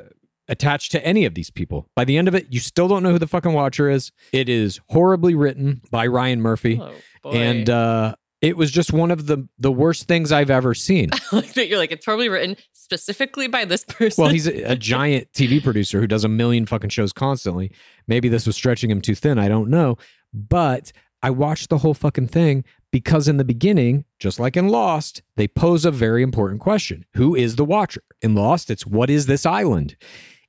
attached 0.52 0.92
to 0.92 1.04
any 1.04 1.26
of 1.26 1.34
these 1.34 1.50
people. 1.50 1.90
By 1.96 2.06
the 2.06 2.18
end 2.18 2.28
of 2.28 2.36
it, 2.36 2.48
you 2.52 2.60
still 2.60 2.88
don't 2.88 3.02
know 3.02 3.12
who 3.12 3.20
the 3.20 3.28
fucking 3.28 3.54
watcher 3.54 3.90
is. 3.90 4.12
It 4.32 4.50
is 4.50 4.80
horribly 4.90 5.34
written 5.34 5.82
by 5.90 6.06
Ryan 6.06 6.42
Murphy. 6.42 6.80
Oh 6.80 6.94
boy. 7.24 7.32
And 7.32 7.70
uh, 7.70 8.16
it 8.42 8.58
was 8.58 8.70
just 8.70 8.92
one 8.92 9.10
of 9.10 9.28
the 9.28 9.48
the 9.58 9.72
worst 9.72 10.08
things 10.08 10.32
I've 10.32 10.50
ever 10.50 10.76
seen. 10.76 11.10
like 11.32 11.54
that 11.54 11.68
you're 11.68 11.80
like 11.80 11.92
it's 11.92 12.06
probably 12.06 12.30
written 12.30 12.58
specifically 12.74 13.48
by 13.48 13.66
this 13.66 13.86
person. 13.86 14.22
Well, 14.22 14.32
he's 14.32 14.48
a, 14.48 14.64
a 14.64 14.76
giant 14.76 15.32
TV 15.34 15.64
producer 15.64 16.00
who 16.00 16.08
does 16.08 16.24
a 16.24 16.30
million 16.30 16.66
fucking 16.66 16.90
shows 16.90 17.14
constantly. 17.14 17.72
Maybe 18.08 18.28
this 18.30 18.46
was 18.46 18.56
stretching 18.56 18.92
him 18.92 19.02
too 19.02 19.16
thin. 19.16 19.40
I 19.40 19.48
don't 19.48 19.70
know. 19.70 19.98
But 20.34 20.92
I 21.24 21.30
watched 21.30 21.70
the 21.70 21.80
whole 21.80 21.94
fucking 21.94 22.28
thing 22.28 22.64
because 22.92 23.28
in 23.28 23.38
the 23.38 23.44
beginning, 23.44 24.06
just 24.20 24.40
like 24.40 24.58
in 24.58 24.68
Lost, 24.68 25.22
they 25.38 25.48
pose 25.48 25.86
a 25.86 25.92
very 25.92 26.24
important 26.24 26.60
question 26.62 27.06
Who 27.14 27.36
is 27.36 27.56
the 27.56 27.66
Watcher? 27.66 28.04
In 28.22 28.36
Lost, 28.36 28.70
it's 28.70 28.86
what 28.86 29.10
is 29.10 29.28
this 29.28 29.46
island? 29.46 29.96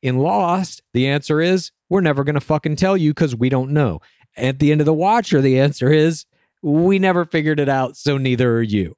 In 0.02 0.18
Lost, 0.18 0.82
the 0.92 1.06
answer 1.06 1.40
is 1.40 1.70
we're 1.88 2.00
never 2.00 2.24
going 2.24 2.34
to 2.34 2.40
fucking 2.40 2.76
tell 2.76 2.96
you 2.96 3.10
because 3.10 3.36
we 3.36 3.48
don't 3.48 3.70
know. 3.70 4.00
At 4.36 4.58
the 4.58 4.72
end 4.72 4.80
of 4.80 4.84
The 4.84 4.92
Watcher, 4.92 5.40
the 5.40 5.60
answer 5.60 5.92
is 5.92 6.26
we 6.60 6.98
never 6.98 7.24
figured 7.24 7.60
it 7.60 7.68
out, 7.68 7.96
so 7.96 8.18
neither 8.18 8.56
are 8.56 8.62
you. 8.62 8.96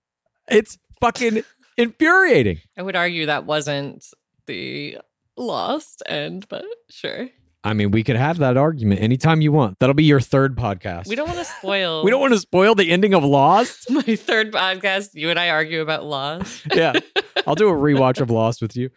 It's 0.48 0.78
fucking 1.00 1.44
infuriating. 1.76 2.60
I 2.78 2.82
would 2.82 2.96
argue 2.96 3.26
that 3.26 3.44
wasn't 3.44 4.04
the 4.46 4.98
lost 5.36 6.02
end, 6.06 6.46
but 6.48 6.64
sure. 6.88 7.28
I 7.66 7.72
mean, 7.72 7.90
we 7.90 8.02
could 8.02 8.16
have 8.16 8.38
that 8.38 8.56
argument 8.58 9.00
anytime 9.00 9.40
you 9.40 9.50
want. 9.50 9.78
That'll 9.78 9.94
be 9.94 10.04
your 10.04 10.20
third 10.20 10.54
podcast. 10.54 11.08
We 11.08 11.16
don't 11.16 11.26
want 11.26 11.38
to 11.38 11.46
spoil 11.46 12.04
we 12.04 12.10
don't 12.10 12.20
want 12.20 12.34
to 12.34 12.38
spoil 12.38 12.74
the 12.74 12.90
ending 12.90 13.14
of 13.14 13.24
Lost. 13.24 13.90
my 13.90 14.02
third 14.02 14.52
podcast. 14.52 15.10
You 15.14 15.30
and 15.30 15.38
I 15.38 15.48
argue 15.50 15.80
about 15.80 16.04
Lost. 16.04 16.66
yeah. 16.74 16.92
I'll 17.46 17.54
do 17.54 17.68
a 17.68 17.72
rewatch 17.72 18.20
of 18.20 18.30
Lost 18.30 18.62
with 18.62 18.76
you. 18.76 18.90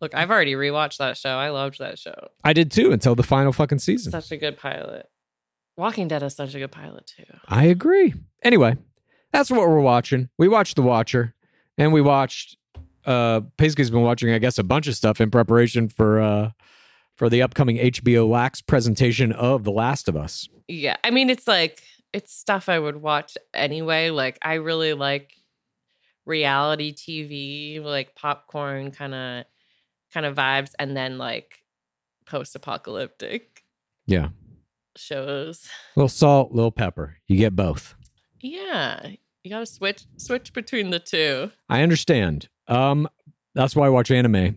Look, 0.00 0.14
I've 0.14 0.30
already 0.30 0.54
rewatched 0.54 0.98
that 0.98 1.16
show. 1.16 1.30
I 1.30 1.50
loved 1.50 1.78
that 1.78 1.98
show. 1.98 2.28
I 2.44 2.52
did 2.52 2.70
too 2.70 2.92
until 2.92 3.14
the 3.14 3.22
final 3.22 3.52
fucking 3.52 3.78
season. 3.78 4.12
Such 4.12 4.30
a 4.30 4.36
good 4.36 4.58
pilot. 4.58 5.08
Walking 5.76 6.08
Dead 6.08 6.22
is 6.22 6.34
such 6.34 6.54
a 6.54 6.58
good 6.58 6.72
pilot 6.72 7.06
too. 7.06 7.24
I 7.48 7.64
agree. 7.64 8.14
Anyway, 8.42 8.76
that's 9.32 9.50
what 9.50 9.60
we're 9.60 9.80
watching. 9.80 10.28
We 10.38 10.48
watched 10.48 10.76
The 10.76 10.82
Watcher 10.82 11.34
and 11.78 11.92
we 11.92 12.00
watched 12.00 12.56
uh 13.04 13.42
Paisley's 13.56 13.90
been 13.90 14.02
watching, 14.02 14.32
I 14.32 14.38
guess, 14.38 14.58
a 14.58 14.64
bunch 14.64 14.86
of 14.88 14.96
stuff 14.96 15.20
in 15.20 15.30
preparation 15.30 15.88
for 15.88 16.20
uh 16.20 16.50
for 17.16 17.28
the 17.30 17.42
upcoming 17.42 17.78
HBO 17.78 18.30
Max 18.30 18.60
presentation 18.60 19.32
of 19.32 19.64
The 19.64 19.72
Last 19.72 20.08
of 20.08 20.16
Us. 20.16 20.48
Yeah, 20.68 20.96
I 21.02 21.10
mean, 21.10 21.30
it's 21.30 21.46
like 21.46 21.82
it's 22.12 22.34
stuff 22.34 22.68
I 22.68 22.78
would 22.78 22.96
watch 22.96 23.36
anyway. 23.54 24.10
Like, 24.10 24.38
I 24.42 24.54
really 24.54 24.94
like 24.94 25.32
reality 26.24 26.94
TV, 26.94 27.82
like 27.82 28.14
popcorn 28.14 28.90
kind 28.90 29.14
of 29.14 29.44
kind 30.12 30.26
of 30.26 30.34
vibes, 30.36 30.70
and 30.78 30.96
then 30.96 31.18
like 31.18 31.58
post-apocalyptic 32.26 33.62
Yeah. 34.06 34.28
shows. 34.96 35.68
Little 35.94 36.08
salt, 36.08 36.52
little 36.52 36.70
pepper. 36.72 37.16
You 37.28 37.36
get 37.36 37.54
both. 37.56 37.94
Yeah, 38.40 39.08
you 39.44 39.50
gotta 39.50 39.66
switch 39.66 40.04
switch 40.16 40.52
between 40.52 40.90
the 40.90 40.98
two. 41.00 41.50
I 41.68 41.82
understand. 41.82 42.48
Um, 42.68 43.08
that's 43.54 43.74
why 43.76 43.86
I 43.86 43.90
watch 43.90 44.10
anime 44.10 44.56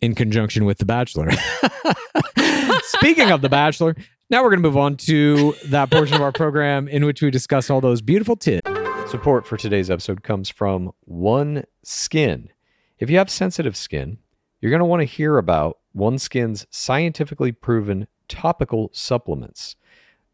in 0.00 0.14
conjunction 0.14 0.64
with 0.64 0.78
The 0.78 0.84
Bachelor. 0.86 1.30
Speaking 2.82 3.30
of 3.30 3.40
The 3.42 3.48
Bachelor, 3.48 3.96
now 4.30 4.42
we're 4.42 4.50
going 4.50 4.62
to 4.62 4.68
move 4.68 4.76
on 4.76 4.96
to 4.98 5.54
that 5.66 5.90
portion 5.90 6.16
of 6.16 6.22
our 6.22 6.32
program 6.32 6.88
in 6.88 7.04
which 7.04 7.22
we 7.22 7.30
discuss 7.30 7.70
all 7.70 7.80
those 7.80 8.00
beautiful 8.00 8.36
tips. 8.36 8.68
Support 9.10 9.46
for 9.46 9.56
today's 9.56 9.90
episode 9.90 10.22
comes 10.22 10.48
from 10.48 10.92
One 11.04 11.64
Skin. 11.82 12.50
If 12.98 13.08
you 13.10 13.18
have 13.18 13.30
sensitive 13.30 13.76
skin, 13.76 14.18
you're 14.60 14.70
going 14.70 14.80
to 14.80 14.86
want 14.86 15.00
to 15.00 15.04
hear 15.04 15.38
about 15.38 15.78
OneSkin's 15.96 16.66
scientifically 16.70 17.52
proven 17.52 18.06
topical 18.28 18.90
supplements. 18.92 19.76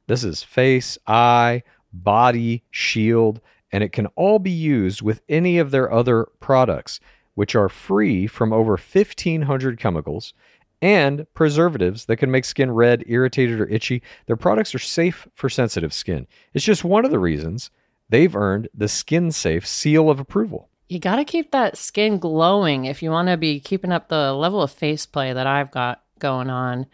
This 0.07 0.25
is 0.25 0.43
face, 0.43 0.99
eye, 1.07 1.63
body, 1.93 2.65
shield, 2.71 3.41
and 3.71 3.83
it 3.83 3.93
can 3.93 4.07
all 4.09 4.39
be 4.39 4.51
used 4.51 5.03
with 5.03 5.23
any 5.29 5.59
of 5.59 5.71
their 5.71 5.93
other 5.93 6.27
products, 6.41 7.01
which 7.35 7.55
are 7.55 7.69
free 7.69 8.27
from 8.27 8.53
over 8.53 8.73
1,500 8.73 9.79
chemicals 9.79 10.35
and 10.83 11.27
preservatives 11.33 12.07
that 12.07 12.17
can 12.17 12.31
make 12.31 12.45
skin 12.45 12.71
red, 12.73 13.05
irritated, 13.07 13.61
or 13.61 13.69
itchy. 13.69 14.03
Their 14.27 14.37
products 14.37 14.75
are 14.75 14.81
safe 14.81 15.29
for 15.35 15.49
sensitive 15.49 15.93
skin. 15.93 16.27
It's 16.53 16.65
just 16.65 16.85
one 16.85 17.05
of 17.05 17.13
the 17.13 17.21
reasons 17.21 17.71
they've 18.09 18.35
earned 18.35 18.69
the 18.75 18.89
Skin 18.89 19.31
Safe 19.31 19.67
seal 19.67 20.11
of 20.11 20.19
approval. 20.19 20.69
You 20.93 20.99
got 20.99 21.17
to 21.17 21.25
keep 21.25 21.53
that 21.53 21.79
skin 21.79 22.19
glowing 22.19 22.85
if 22.85 23.03
you 23.03 23.11
want 23.11 23.29
to 23.29 23.39
be 23.39 23.61
keeping 23.61 23.93
up 23.93 24.09
the 24.09 24.35
level 24.35 24.61
of 24.61 24.71
face 24.71 25.07
play 25.07 25.33
that 25.33 25.47
I've 25.47 25.71
got 25.71 26.03
going 26.19 26.51
on. 26.51 26.85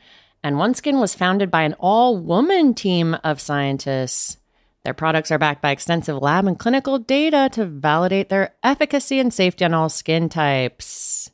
And 0.40 0.54
OneSkin 0.54 1.00
was 1.00 1.16
founded 1.16 1.50
by 1.50 1.62
an 1.62 1.74
all 1.80 2.16
woman 2.16 2.74
team 2.74 3.16
of 3.24 3.40
scientists. 3.40 4.37
Their 4.84 4.94
products 4.94 5.32
are 5.32 5.38
backed 5.38 5.62
by 5.62 5.72
extensive 5.72 6.16
lab 6.16 6.46
and 6.46 6.56
clinical 6.56 7.00
data 7.00 7.48
to 7.54 7.66
validate 7.66 8.28
their 8.28 8.54
efficacy 8.62 9.18
and 9.18 9.34
safety 9.34 9.64
on 9.64 9.74
all 9.74 9.88
skin 9.88 10.28
types. 10.28 11.32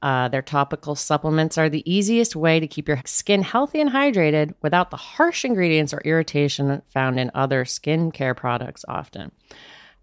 Uh, 0.00 0.28
their 0.28 0.40
topical 0.40 0.94
supplements 0.94 1.58
are 1.58 1.68
the 1.68 1.84
easiest 1.84 2.34
way 2.34 2.58
to 2.58 2.66
keep 2.66 2.88
your 2.88 3.02
skin 3.04 3.42
healthy 3.42 3.78
and 3.78 3.90
hydrated 3.90 4.54
without 4.62 4.90
the 4.90 4.96
harsh 4.96 5.44
ingredients 5.44 5.92
or 5.92 6.00
irritation 6.06 6.80
found 6.88 7.20
in 7.20 7.30
other 7.34 7.66
skincare 7.66 8.34
products 8.34 8.86
often. 8.88 9.32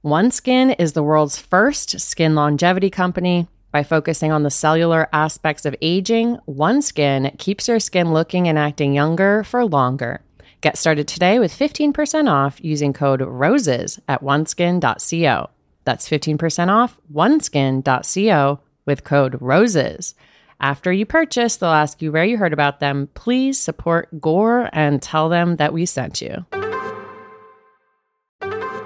OneSkin 0.08 0.74
is 0.80 0.93
the 0.93 1.04
world's 1.04 1.38
first 1.38 2.00
skin 2.00 2.34
longevity 2.34 2.89
company. 2.89 3.46
By 3.74 3.84
focusing 3.84 4.32
on 4.32 4.43
the 4.43 4.50
cellular 4.50 5.10
aspects 5.12 5.65
of 5.65 5.76
aging, 5.82 6.38
OneSkin 6.48 7.38
keeps 7.38 7.67
your 7.67 7.82
skin 7.82 8.13
looking 8.13 8.48
and 8.48 8.58
acting 8.58 8.93
younger 8.93 9.43
for 9.43 9.65
longer. 9.65 10.22
Get 10.62 10.78
started 10.78 11.10
today 11.10 11.39
with 11.39 11.52
15% 11.52 12.32
off 12.32 12.63
using 12.63 12.93
code 12.93 13.22
ROSES 13.22 14.00
at 14.08 14.22
oneskin.co. 14.22 15.50
That's 15.84 16.10
15% 16.10 16.69
off 16.69 16.98
oneskin.co 17.13 18.60
with 18.86 19.04
code 19.04 19.38
ROSES. 19.42 20.15
After 20.62 20.94
you 20.94 21.06
purchase, 21.06 21.58
they'll 21.58 21.69
ask 21.69 22.02
you 22.02 22.13
where 22.13 22.23
you 22.23 22.38
heard 22.38 22.54
about 22.54 22.79
them. 22.79 23.10
Please 23.13 23.60
support 23.60 24.21
Gore 24.21 24.69
and 24.71 25.02
tell 25.02 25.27
them 25.27 25.58
that 25.58 25.73
we 25.73 25.86
sent 25.86 26.21
you. 26.21 26.46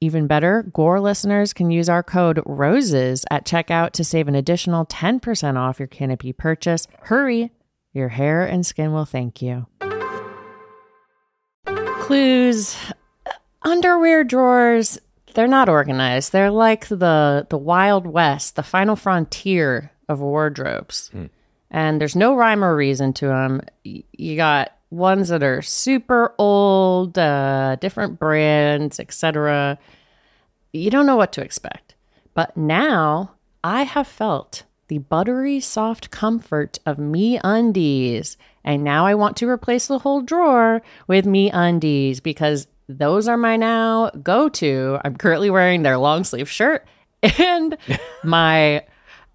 Even 0.00 0.26
better, 0.26 0.62
Gore 0.74 1.00
listeners 1.00 1.54
can 1.54 1.70
use 1.70 1.88
our 1.88 2.02
code 2.02 2.42
ROSES 2.44 3.24
at 3.30 3.46
checkout 3.46 3.92
to 3.92 4.04
save 4.04 4.28
an 4.28 4.34
additional 4.34 4.84
10% 4.84 5.56
off 5.56 5.78
your 5.78 5.88
Canopy 5.88 6.34
purchase. 6.34 6.86
Hurry, 7.00 7.50
your 7.94 8.10
hair 8.10 8.44
and 8.44 8.66
skin 8.66 8.92
will 8.92 9.06
thank 9.06 9.40
you. 9.40 9.66
Clues 12.00 12.76
underwear 13.62 14.22
drawers, 14.22 14.98
they're 15.32 15.48
not 15.48 15.70
organized. 15.70 16.30
They're 16.30 16.50
like 16.50 16.88
the 16.88 17.46
the 17.48 17.58
Wild 17.58 18.06
West, 18.06 18.56
the 18.56 18.62
final 18.62 18.96
frontier 18.96 19.92
of 20.10 20.20
wardrobes. 20.20 21.08
Hmm. 21.08 21.26
And 21.70 22.00
there's 22.00 22.14
no 22.14 22.36
rhyme 22.36 22.62
or 22.62 22.76
reason 22.76 23.14
to 23.14 23.28
them. 23.28 23.62
You 23.82 24.36
got 24.36 24.75
ones 24.90 25.28
that 25.28 25.42
are 25.42 25.62
super 25.62 26.34
old, 26.38 27.18
uh, 27.18 27.76
different 27.80 28.18
brands, 28.18 29.00
etc. 29.00 29.78
You 30.72 30.90
don't 30.90 31.06
know 31.06 31.16
what 31.16 31.32
to 31.32 31.42
expect. 31.42 31.94
But 32.34 32.56
now 32.56 33.32
I 33.64 33.82
have 33.82 34.06
felt 34.06 34.64
the 34.88 34.98
buttery 34.98 35.58
soft 35.60 36.10
comfort 36.10 36.78
of 36.86 36.98
MeUndies. 36.98 38.36
And 38.64 38.84
now 38.84 39.06
I 39.06 39.14
want 39.14 39.36
to 39.38 39.48
replace 39.48 39.86
the 39.86 39.98
whole 39.98 40.22
drawer 40.22 40.82
with 41.08 41.24
MeUndies 41.24 42.22
because 42.22 42.68
those 42.88 43.26
are 43.26 43.36
my 43.36 43.56
now 43.56 44.10
go 44.22 44.48
to. 44.50 44.98
I'm 45.04 45.16
currently 45.16 45.50
wearing 45.50 45.82
their 45.82 45.98
long 45.98 46.24
sleeve 46.24 46.48
shirt 46.48 46.86
and 47.38 47.76
my 48.22 48.84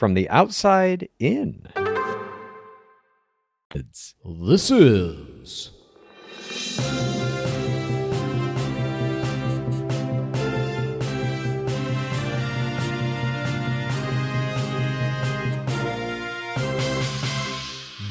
from 0.00 0.14
the 0.14 0.28
outside 0.30 1.06
in. 1.18 1.62
This 4.24 4.70
is 4.70 5.70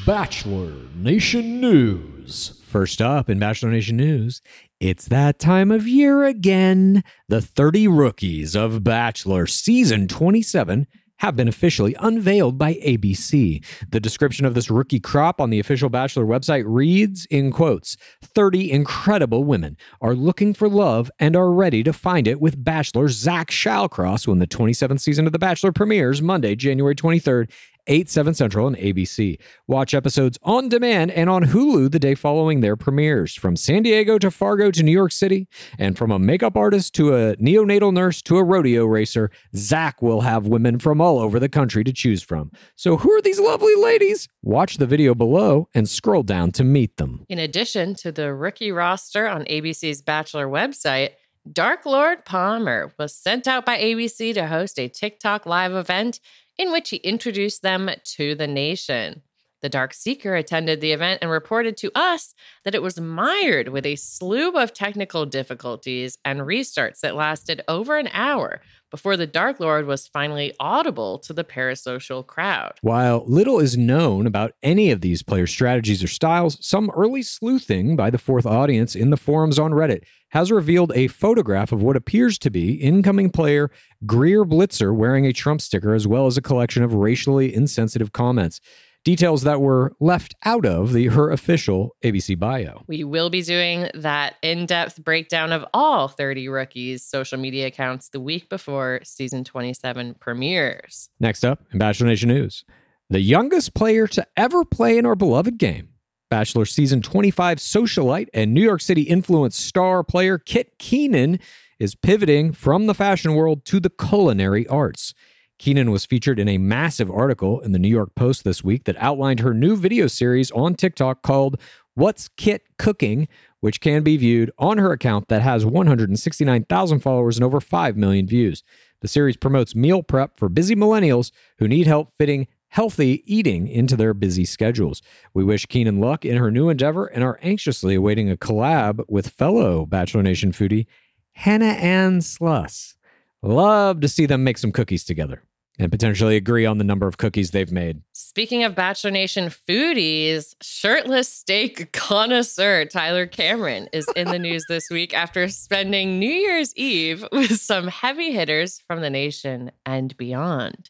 Bachelor 0.05 0.71
Nation 0.95 1.59
News. 1.59 2.61
First 2.67 3.01
up 3.01 3.31
in 3.31 3.39
Bachelor 3.39 3.71
Nation 3.71 3.97
News, 3.97 4.43
it's 4.79 5.07
that 5.07 5.39
time 5.39 5.71
of 5.71 5.87
year 5.87 6.23
again. 6.25 7.03
The 7.29 7.41
30 7.41 7.87
rookies 7.87 8.55
of 8.55 8.83
Bachelor 8.83 9.47
season 9.47 10.07
27 10.07 10.85
have 11.19 11.35
been 11.35 11.47
officially 11.47 11.95
unveiled 11.99 12.57
by 12.57 12.75
ABC. 12.75 13.63
The 13.89 13.99
description 13.99 14.45
of 14.45 14.53
this 14.53 14.69
rookie 14.69 14.99
crop 14.99 15.39
on 15.39 15.49
the 15.49 15.59
official 15.59 15.89
Bachelor 15.89 16.25
website 16.25 16.63
reads 16.65 17.25
in 17.27 17.51
quotes 17.51 17.97
30 18.23 18.71
incredible 18.71 19.43
women 19.43 19.77
are 20.01 20.15
looking 20.15 20.53
for 20.53 20.67
love 20.67 21.11
and 21.19 21.35
are 21.35 21.51
ready 21.51 21.83
to 21.83 21.93
find 21.93 22.27
it 22.27 22.41
with 22.41 22.63
Bachelor 22.63 23.09
Zach 23.09 23.51
Shallcross 23.51 24.27
when 24.27 24.39
the 24.39 24.47
27th 24.47 24.99
season 24.99 25.25
of 25.25 25.33
The 25.33 25.39
Bachelor 25.39 25.71
premieres 25.71 26.21
Monday, 26.21 26.55
January 26.55 26.95
23rd 26.95 27.49
8, 27.87 28.09
7 28.09 28.33
Central, 28.33 28.67
and 28.67 28.77
ABC. 28.77 29.39
Watch 29.67 29.93
episodes 29.93 30.37
on 30.43 30.69
demand 30.69 31.11
and 31.11 31.29
on 31.29 31.45
Hulu 31.45 31.91
the 31.91 31.99
day 31.99 32.15
following 32.15 32.61
their 32.61 32.75
premieres. 32.75 33.35
From 33.35 33.55
San 33.55 33.83
Diego 33.83 34.17
to 34.17 34.31
Fargo 34.31 34.71
to 34.71 34.83
New 34.83 34.91
York 34.91 35.11
City, 35.11 35.47
and 35.77 35.97
from 35.97 36.11
a 36.11 36.19
makeup 36.19 36.55
artist 36.55 36.93
to 36.95 37.15
a 37.15 37.35
neonatal 37.37 37.93
nurse 37.93 38.21
to 38.23 38.37
a 38.37 38.43
rodeo 38.43 38.85
racer, 38.85 39.31
Zach 39.55 40.01
will 40.01 40.21
have 40.21 40.47
women 40.47 40.79
from 40.79 41.01
all 41.01 41.19
over 41.19 41.39
the 41.39 41.49
country 41.49 41.83
to 41.83 41.93
choose 41.93 42.21
from. 42.21 42.51
So, 42.75 42.97
who 42.97 43.11
are 43.11 43.21
these 43.21 43.39
lovely 43.39 43.75
ladies? 43.75 44.27
Watch 44.41 44.77
the 44.77 44.87
video 44.87 45.15
below 45.15 45.67
and 45.73 45.89
scroll 45.89 46.23
down 46.23 46.51
to 46.53 46.63
meet 46.63 46.97
them. 46.97 47.25
In 47.29 47.39
addition 47.39 47.95
to 47.95 48.11
the 48.11 48.33
rookie 48.33 48.71
roster 48.71 49.27
on 49.27 49.45
ABC's 49.45 50.01
Bachelor 50.01 50.47
website, 50.47 51.11
Dark 51.51 51.85
Lord 51.85 52.25
Palmer 52.25 52.93
was 52.99 53.15
sent 53.15 53.47
out 53.47 53.65
by 53.65 53.79
ABC 53.79 54.33
to 54.33 54.47
host 54.47 54.77
a 54.77 54.87
TikTok 54.87 55.45
live 55.45 55.73
event 55.73 56.19
in 56.59 56.71
which 56.71 56.91
he 56.91 56.97
introduced 56.97 57.63
them 57.63 57.89
to 58.03 58.35
the 58.35 58.45
nation. 58.45 59.23
The 59.61 59.69
Dark 59.69 59.93
Seeker 59.93 60.35
attended 60.35 60.79
the 60.79 60.91
event 60.91 61.19
and 61.21 61.31
reported 61.31 61.75
to 61.77 61.91
us 61.95 62.33
that 62.63 62.75
it 62.75 62.81
was 62.81 62.99
mired 62.99 63.69
with 63.69 63.85
a 63.85 63.95
slew 63.95 64.51
of 64.51 64.73
technical 64.73 65.25
difficulties 65.25 66.17
and 66.23 66.41
restarts 66.41 66.99
that 67.01 67.15
lasted 67.15 67.61
over 67.67 67.97
an 67.97 68.09
hour 68.13 68.61
before 68.91 69.17
the 69.17 69.27
Dark 69.27 69.59
Lord 69.59 69.85
was 69.85 70.07
finally 70.07 70.53
audible 70.59 71.19
to 71.19 71.33
the 71.33 71.43
parasocial 71.43 72.25
crowd. 72.25 72.73
While 72.81 73.23
little 73.27 73.59
is 73.59 73.77
known 73.77 74.25
about 74.25 74.53
any 74.63 74.91
of 74.91 75.01
these 75.01 75.23
player 75.23 75.45
strategies 75.45 76.03
or 76.03 76.07
styles, 76.07 76.57
some 76.65 76.89
early 76.95 77.21
sleuthing 77.21 77.95
by 77.95 78.09
the 78.09 78.17
fourth 78.17 78.45
audience 78.45 78.95
in 78.95 79.09
the 79.09 79.17
forums 79.17 79.59
on 79.59 79.71
Reddit 79.71 80.03
has 80.29 80.51
revealed 80.51 80.91
a 80.95 81.07
photograph 81.07 81.71
of 81.71 81.81
what 81.81 81.95
appears 81.95 82.37
to 82.39 82.49
be 82.49 82.73
incoming 82.73 83.29
player 83.29 83.71
Greer 84.05 84.45
Blitzer 84.45 84.95
wearing 84.95 85.25
a 85.25 85.33
Trump 85.33 85.61
sticker, 85.61 85.93
as 85.93 86.07
well 86.07 86.27
as 86.27 86.37
a 86.37 86.41
collection 86.41 86.83
of 86.83 86.93
racially 86.93 87.53
insensitive 87.53 88.11
comments. 88.13 88.61
Details 89.05 89.43
that 89.43 89.61
were 89.61 89.93
left 90.01 90.35
out 90.43 90.65
of 90.65 90.91
the 90.91 91.07
her 91.07 91.31
official 91.31 91.95
ABC 92.03 92.37
bio. 92.37 92.83
We 92.87 93.05
will 93.05 93.29
be 93.29 93.41
doing 93.41 93.89
that 93.93 94.35
in 94.41 94.65
depth 94.65 95.01
breakdown 95.03 95.53
of 95.53 95.65
all 95.73 96.09
30 96.09 96.49
rookies' 96.49 97.05
social 97.05 97.39
media 97.39 97.67
accounts 97.67 98.09
the 98.09 98.19
week 98.19 98.49
before 98.49 98.99
season 99.03 99.45
27 99.45 100.15
premieres. 100.15 101.09
Next 101.19 101.45
up 101.45 101.63
in 101.71 101.79
Bachelor 101.79 102.07
Nation 102.07 102.27
News, 102.27 102.65
the 103.09 103.21
youngest 103.21 103.73
player 103.73 104.05
to 104.07 104.27
ever 104.35 104.65
play 104.65 104.97
in 104.97 105.05
our 105.05 105.15
beloved 105.15 105.57
game. 105.57 105.89
Bachelor 106.29 106.65
Season 106.65 107.01
25 107.01 107.57
socialite 107.57 108.27
and 108.33 108.53
New 108.53 108.61
York 108.61 108.81
City 108.81 109.01
influence 109.01 109.57
star 109.57 110.03
player 110.03 110.37
Kit 110.37 110.77
Keenan 110.77 111.39
is 111.79 111.95
pivoting 111.95 112.51
from 112.51 112.85
the 112.85 112.93
fashion 112.93 113.33
world 113.33 113.65
to 113.65 113.79
the 113.79 113.89
culinary 113.89 114.67
arts. 114.67 115.13
Keenan 115.57 115.91
was 115.91 116.05
featured 116.05 116.39
in 116.39 116.47
a 116.47 116.57
massive 116.57 117.09
article 117.09 117.59
in 117.61 117.71
the 117.71 117.79
New 117.79 117.89
York 117.89 118.13
Post 118.15 118.43
this 118.43 118.63
week 118.63 118.85
that 118.85 118.95
outlined 118.97 119.39
her 119.39 119.53
new 119.53 119.75
video 119.75 120.07
series 120.07 120.51
on 120.51 120.75
TikTok 120.75 121.21
called 121.23 121.59
What's 121.95 122.29
Kit 122.37 122.63
Cooking, 122.77 123.27
which 123.59 123.81
can 123.81 124.03
be 124.03 124.15
viewed 124.15 124.51
on 124.57 124.77
her 124.77 124.91
account 124.91 125.27
that 125.27 125.41
has 125.41 125.65
169,000 125.65 126.99
followers 126.99 127.37
and 127.37 127.43
over 127.43 127.59
5 127.59 127.97
million 127.97 128.27
views. 128.27 128.63
The 129.01 129.07
series 129.07 129.35
promotes 129.35 129.75
meal 129.75 130.03
prep 130.03 130.37
for 130.37 130.47
busy 130.47 130.75
millennials 130.75 131.31
who 131.57 131.67
need 131.67 131.87
help 131.87 132.11
fitting 132.17 132.47
healthy 132.69 133.23
eating 133.25 133.67
into 133.67 133.95
their 133.95 134.13
busy 134.13 134.45
schedules. 134.45 135.01
We 135.33 135.43
wish 135.43 135.65
Keenan 135.65 135.99
luck 135.99 136.25
in 136.25 136.37
her 136.37 136.51
new 136.51 136.69
endeavor 136.69 137.07
and 137.07 137.23
are 137.23 137.39
anxiously 137.41 137.95
awaiting 137.95 138.29
a 138.29 138.37
collab 138.37 139.03
with 139.07 139.29
fellow 139.29 139.85
Bachelor 139.85 140.23
Nation 140.23 140.51
foodie 140.51 140.85
Hannah 141.33 141.65
Ann 141.65 142.21
Sluss. 142.21 142.95
Love 143.41 144.01
to 144.01 144.07
see 144.07 144.25
them 144.25 144.43
make 144.43 144.57
some 144.57 144.71
cookies 144.71 145.03
together 145.03 145.43
and 145.79 145.91
potentially 145.91 146.35
agree 146.35 146.65
on 146.65 146.77
the 146.77 146.83
number 146.83 147.07
of 147.07 147.17
cookies 147.17 147.51
they've 147.51 147.71
made. 147.71 148.01
Speaking 148.11 148.65
of 148.65 148.75
Bachelor 148.75 149.11
Nation 149.11 149.45
foodies, 149.45 150.53
shirtless 150.61 151.31
steak 151.31 151.93
connoisseur 151.93 152.83
Tyler 152.85 153.25
Cameron 153.25 153.87
is 153.93 154.05
in 154.15 154.27
the 154.27 154.37
news 154.37 154.65
this 154.67 154.89
week 154.91 155.13
after 155.13 155.47
spending 155.47 156.19
New 156.19 156.29
Year's 156.29 156.75
Eve 156.75 157.25
with 157.31 157.61
some 157.61 157.87
heavy 157.87 158.33
hitters 158.33 158.81
from 158.87 158.99
the 158.99 159.09
nation 159.09 159.71
and 159.85 160.15
beyond. 160.17 160.89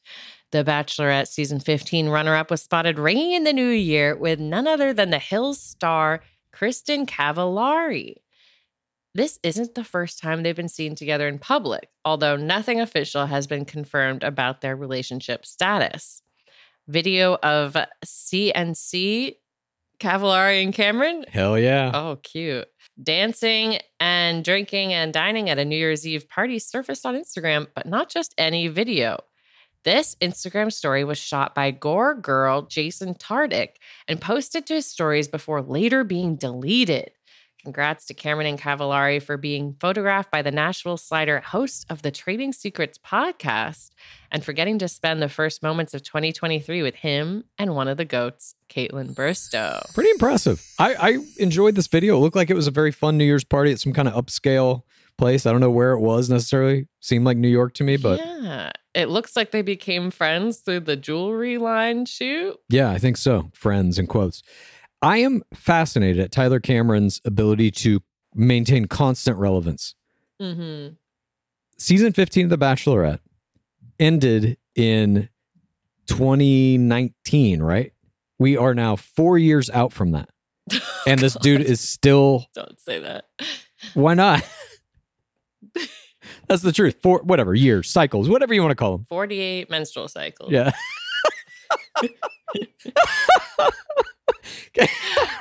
The 0.51 0.63
Bachelorette 0.63 1.27
season 1.27 1.59
15 1.59 2.09
runner 2.09 2.35
up 2.35 2.49
was 2.49 2.63
spotted 2.63 2.97
ringing 2.97 3.33
in 3.33 3.43
the 3.43 3.53
new 3.53 3.69
year 3.69 4.15
with 4.15 4.39
none 4.39 4.67
other 4.67 4.93
than 4.93 5.11
the 5.11 5.19
Hills 5.19 5.61
star 5.61 6.21
Kristin 6.53 7.05
Cavallari. 7.05 8.15
This 9.13 9.39
isn't 9.43 9.75
the 9.75 9.83
first 9.83 10.19
time 10.19 10.41
they've 10.41 10.55
been 10.55 10.67
seen 10.67 10.95
together 10.95 11.27
in 11.27 11.39
public, 11.39 11.89
although 12.03 12.35
nothing 12.35 12.79
official 12.79 13.25
has 13.25 13.47
been 13.47 13.65
confirmed 13.65 14.23
about 14.23 14.61
their 14.61 14.75
relationship 14.75 15.45
status. 15.45 16.21
Video 16.87 17.35
of 17.43 17.75
CNC 18.03 19.35
Cavallari 19.99 20.63
and 20.63 20.73
Cameron. 20.73 21.25
Hell 21.27 21.59
yeah. 21.59 21.91
Oh, 21.93 22.17
cute. 22.23 22.67
Dancing 23.01 23.79
and 23.99 24.43
drinking 24.43 24.93
and 24.93 25.13
dining 25.13 25.49
at 25.49 25.59
a 25.59 25.65
New 25.65 25.77
Year's 25.77 26.07
Eve 26.07 26.27
party 26.27 26.57
surfaced 26.57 27.05
on 27.05 27.15
Instagram, 27.15 27.67
but 27.75 27.85
not 27.85 28.09
just 28.09 28.33
any 28.37 28.67
video. 28.67 29.19
This 29.85 30.17
Instagram 30.21 30.73
story 30.73 31.05
was 31.05 31.17
shot 31.17 31.55
by 31.55 31.71
Gore 31.71 32.13
Girl 32.13 32.63
Jason 32.63 33.13
Tartick 33.13 33.77
and 34.09 34.19
posted 34.19 34.65
to 34.65 34.73
his 34.73 34.85
stories 34.85 35.29
before 35.29 35.61
later 35.61 36.03
being 36.03 36.35
deleted. 36.35 37.11
Congrats 37.63 38.05
to 38.05 38.13
Cameron 38.13 38.47
and 38.47 38.59
Cavallari 38.59 39.21
for 39.21 39.37
being 39.37 39.75
photographed 39.79 40.31
by 40.31 40.41
the 40.41 40.51
Nashville 40.51 40.97
Slider, 40.97 41.39
host 41.39 41.85
of 41.89 42.01
the 42.01 42.11
Trading 42.11 42.51
Secrets 42.51 42.97
podcast, 42.97 43.91
and 44.31 44.43
for 44.43 44.51
getting 44.51 44.79
to 44.79 44.87
spend 44.87 45.21
the 45.21 45.29
first 45.29 45.63
moments 45.63 45.93
of 45.93 46.03
2023 46.03 46.81
with 46.81 46.95
him 46.95 47.45
and 47.57 47.73
one 47.73 47.87
of 47.87 47.97
the 47.97 48.05
goats, 48.05 48.55
Kaitlyn 48.69 49.13
Bristowe. 49.13 49.93
Pretty 49.93 50.09
impressive. 50.09 50.65
I, 50.77 50.95
I 50.95 51.17
enjoyed 51.37 51.75
this 51.75 51.87
video. 51.87 52.17
It 52.17 52.19
looked 52.19 52.35
like 52.35 52.49
it 52.49 52.55
was 52.55 52.67
a 52.67 52.71
very 52.71 52.91
fun 52.91 53.17
New 53.17 53.25
Year's 53.25 53.45
party 53.45 53.71
at 53.71 53.79
some 53.79 53.93
kind 53.93 54.09
of 54.09 54.13
upscale 54.13 54.83
place. 55.17 55.45
I 55.45 55.51
don't 55.51 55.61
know 55.61 55.71
where 55.71 55.91
it 55.91 55.99
was 55.99 56.29
necessarily. 56.29 56.87
Seemed 57.01 57.25
like 57.25 57.37
New 57.37 57.49
York 57.49 57.73
to 57.75 57.83
me, 57.83 57.97
but 57.97 58.19
yeah, 58.19 58.71
it 58.93 59.09
looks 59.09 59.35
like 59.35 59.51
they 59.51 59.61
became 59.61 60.11
friends 60.11 60.57
through 60.59 60.81
the 60.81 60.95
jewelry 60.95 61.57
line 61.57 62.05
shoot. 62.05 62.57
Yeah, 62.69 62.89
I 62.89 62.97
think 62.97 63.17
so. 63.17 63.51
Friends 63.53 63.99
in 63.99 64.07
quotes. 64.07 64.41
I 65.01 65.17
am 65.17 65.43
fascinated 65.53 66.19
at 66.19 66.31
Tyler 66.31 66.59
Cameron's 66.59 67.21
ability 67.23 67.71
to 67.71 68.01
maintain 68.35 68.85
constant 68.85 69.37
relevance. 69.37 69.95
Mm-hmm. 70.41 70.93
Season 71.77 72.11
15 72.13 72.45
of 72.45 72.49
The 72.49 72.57
Bachelorette 72.57 73.19
ended 73.99 74.57
in 74.75 75.29
2019, 76.07 77.61
right? 77.61 77.93
We 78.37 78.57
are 78.57 78.73
now 78.73 78.95
four 78.95 79.37
years 79.37 79.69
out 79.69 79.93
from 79.93 80.11
that. 80.11 80.29
And 81.07 81.19
this 81.19 81.33
dude 81.35 81.61
is 81.61 81.79
still, 81.79 82.45
Don't 82.53 82.79
say 82.81 82.99
that. 82.99 83.25
why 83.93 84.13
not? 84.13 84.43
That's 86.49 86.63
the 86.63 86.71
truth. 86.71 86.97
For 87.01 87.19
whatever, 87.19 87.53
years, 87.53 87.89
cycles, 87.89 88.27
whatever 88.27 88.53
you 88.55 88.61
want 88.61 88.71
to 88.71 88.75
call 88.75 88.97
them. 88.97 89.05
48 89.07 89.69
menstrual 89.69 90.07
cycles. 90.07 90.51
Yeah. 90.51 90.71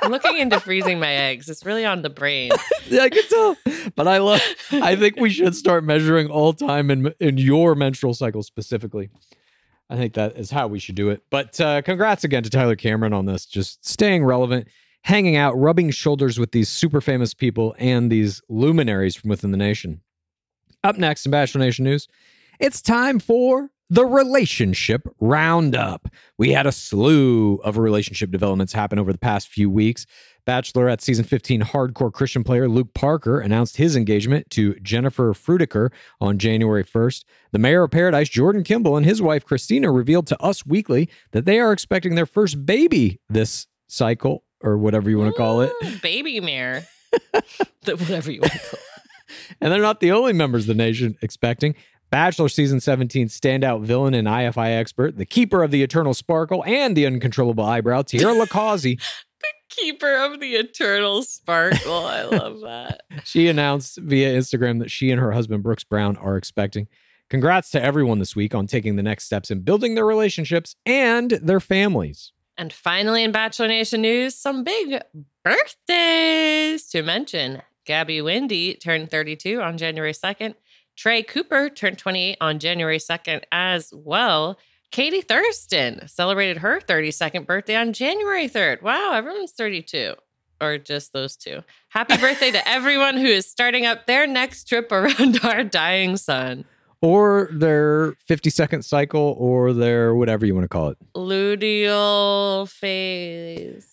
I'm 0.01 0.11
looking 0.11 0.37
into 0.37 0.59
freezing 0.59 0.99
my 0.99 1.11
eggs. 1.11 1.49
It's 1.49 1.65
really 1.65 1.85
on 1.85 2.01
the 2.03 2.09
brain. 2.09 2.51
Yeah, 2.87 3.03
I 3.03 3.09
can 3.09 3.21
tell. 3.29 3.55
But 3.95 4.07
I 4.07 4.17
love. 4.17 4.41
I 4.71 4.95
think 4.95 5.17
we 5.17 5.29
should 5.29 5.55
start 5.55 5.83
measuring 5.83 6.25
all 6.25 6.53
time 6.53 6.89
in 6.89 7.13
in 7.19 7.37
your 7.37 7.75
menstrual 7.75 8.15
cycle 8.15 8.41
specifically. 8.41 9.11
I 9.91 9.95
think 9.95 10.15
that 10.15 10.35
is 10.37 10.49
how 10.49 10.65
we 10.65 10.79
should 10.79 10.95
do 10.95 11.09
it. 11.09 11.21
But 11.29 11.61
uh, 11.61 11.83
congrats 11.83 12.23
again 12.23 12.41
to 12.41 12.49
Tyler 12.49 12.75
Cameron 12.75 13.13
on 13.13 13.27
this. 13.27 13.45
Just 13.45 13.87
staying 13.87 14.25
relevant, 14.25 14.69
hanging 15.03 15.35
out, 15.35 15.55
rubbing 15.55 15.91
shoulders 15.91 16.39
with 16.39 16.51
these 16.51 16.67
super 16.67 16.99
famous 16.99 17.35
people 17.35 17.75
and 17.77 18.11
these 18.11 18.41
luminaries 18.49 19.15
from 19.15 19.29
within 19.29 19.51
the 19.51 19.57
nation. 19.57 20.01
Up 20.83 20.97
next 20.97 21.25
in 21.25 21.31
Bachelor 21.31 21.59
Nation 21.61 21.85
news, 21.85 22.07
it's 22.59 22.81
time 22.81 23.19
for 23.19 23.69
the 23.89 24.05
relationship 24.05 25.01
roundup. 25.19 26.07
We 26.37 26.51
had 26.51 26.67
a 26.67 26.71
slew 26.71 27.55
of 27.63 27.77
relationship 27.77 28.31
developments 28.31 28.71
happen 28.73 28.99
over 28.99 29.11
the 29.11 29.17
past 29.17 29.47
few 29.47 29.69
weeks. 29.69 30.05
Bachelorette 30.47 31.01
season 31.01 31.25
15 31.25 31.61
hardcore 31.61 32.13
Christian 32.13 32.43
player 32.43 32.69
Luke 32.69 32.93
Parker 32.93 33.39
announced 33.39 33.77
his 33.77 33.95
engagement 33.95 34.49
to 34.51 34.75
Jennifer 34.75 35.33
Frudiker 35.33 35.91
on 36.21 36.37
January 36.37 36.83
1st. 36.83 37.25
The 37.51 37.59
mayor 37.59 37.83
of 37.83 37.91
Paradise, 37.91 38.29
Jordan 38.29 38.63
Kimball, 38.63 38.95
and 38.95 39.05
his 39.05 39.21
wife 39.21 39.43
Christina 39.43 39.91
revealed 39.91 40.27
to 40.27 40.41
Us 40.41 40.65
Weekly 40.65 41.09
that 41.31 41.45
they 41.45 41.59
are 41.59 41.71
expecting 41.73 42.15
their 42.15 42.25
first 42.25 42.65
baby 42.65 43.19
this 43.29 43.67
cycle, 43.87 44.43
or 44.61 44.77
whatever 44.77 45.09
you 45.09 45.17
want 45.17 45.33
to 45.33 45.37
call 45.37 45.61
it. 45.61 45.73
Ooh, 45.83 45.97
Baby 46.01 46.39
mare. 46.39 46.87
Whatever 47.85 48.31
you 48.31 48.41
want 48.41 48.53
to 48.53 48.59
call 48.59 48.79
it. 48.79 48.88
And 49.61 49.71
they're 49.71 49.81
not 49.81 49.99
the 49.99 50.11
only 50.11 50.33
members 50.33 50.63
of 50.63 50.67
the 50.67 50.83
nation 50.83 51.17
expecting. 51.21 51.75
Bachelor 52.09 52.49
season 52.49 52.79
17 52.79 53.27
standout 53.27 53.83
villain 53.83 54.13
and 54.13 54.27
IFI 54.27 54.77
expert, 54.79 55.17
the 55.17 55.25
keeper 55.25 55.63
of 55.63 55.71
the 55.71 55.83
eternal 55.83 56.13
sparkle 56.13 56.63
and 56.65 56.95
the 56.95 57.05
uncontrollable 57.05 57.63
eyebrow, 57.63 58.01
Tierra 58.01 58.33
LiCausi. 58.33 59.01
The 59.41 59.75
keeper 59.83 60.15
of 60.17 60.41
the 60.41 60.55
eternal 60.55 61.23
sparkle. 61.23 62.05
I 62.05 62.23
love 62.23 62.59
that. 62.61 63.03
she 63.23 63.47
announced 63.47 63.97
via 63.97 64.37
Instagram 64.37 64.79
that 64.79 64.91
she 64.91 65.11
and 65.11 65.21
her 65.21 65.31
husband 65.31 65.63
Brooks 65.63 65.85
Brown 65.85 66.17
are 66.17 66.35
expecting. 66.35 66.89
Congrats 67.29 67.69
to 67.71 67.81
everyone 67.81 68.19
this 68.19 68.35
week 68.35 68.53
on 68.53 68.67
taking 68.67 68.97
the 68.97 69.03
next 69.03 69.23
steps 69.23 69.49
in 69.49 69.61
building 69.61 69.95
their 69.95 70.05
relationships 70.05 70.75
and 70.85 71.31
their 71.31 71.61
families. 71.61 72.33
And 72.57 72.73
finally, 72.73 73.23
in 73.23 73.31
Bachelor 73.31 73.69
Nation 73.69 74.01
news, 74.01 74.35
some 74.35 74.65
big 74.65 75.01
birthdays 75.45 76.87
to 76.89 77.03
mention. 77.03 77.61
Gabby 77.85 78.19
Windey 78.19 78.79
turned 78.79 79.09
32 79.11 79.61
on 79.61 79.77
January 79.77 80.13
2nd. 80.13 80.55
Trey 80.95 81.23
Cooper 81.23 81.69
turned 81.69 81.97
28 81.97 82.37
on 82.41 82.59
January 82.59 82.97
2nd 82.97 83.43
as 83.51 83.93
well. 83.95 84.57
Katie 84.91 85.21
Thurston 85.21 86.07
celebrated 86.07 86.57
her 86.57 86.79
32nd 86.79 87.45
birthday 87.45 87.75
on 87.75 87.93
January 87.93 88.49
3rd. 88.49 88.81
Wow, 88.81 89.13
everyone's 89.13 89.51
32. 89.51 90.15
Or 90.61 90.77
just 90.77 91.13
those 91.13 91.37
two. 91.37 91.63
Happy 91.89 92.17
birthday 92.21 92.51
to 92.51 92.67
everyone 92.67 93.15
who 93.15 93.27
is 93.27 93.45
starting 93.49 93.85
up 93.85 94.07
their 94.07 94.27
next 94.27 94.67
trip 94.67 94.91
around 94.91 95.39
our 95.43 95.63
dying 95.63 96.17
sun. 96.17 96.65
Or 97.01 97.47
their 97.53 98.15
50 98.27 98.49
second 98.49 98.81
cycle 98.83 99.35
or 99.39 99.71
their 99.71 100.15
whatever 100.15 100.45
you 100.45 100.53
want 100.53 100.65
to 100.65 100.69
call 100.69 100.89
it. 100.89 100.97
Luteal 101.15 102.67
phase. 102.67 103.87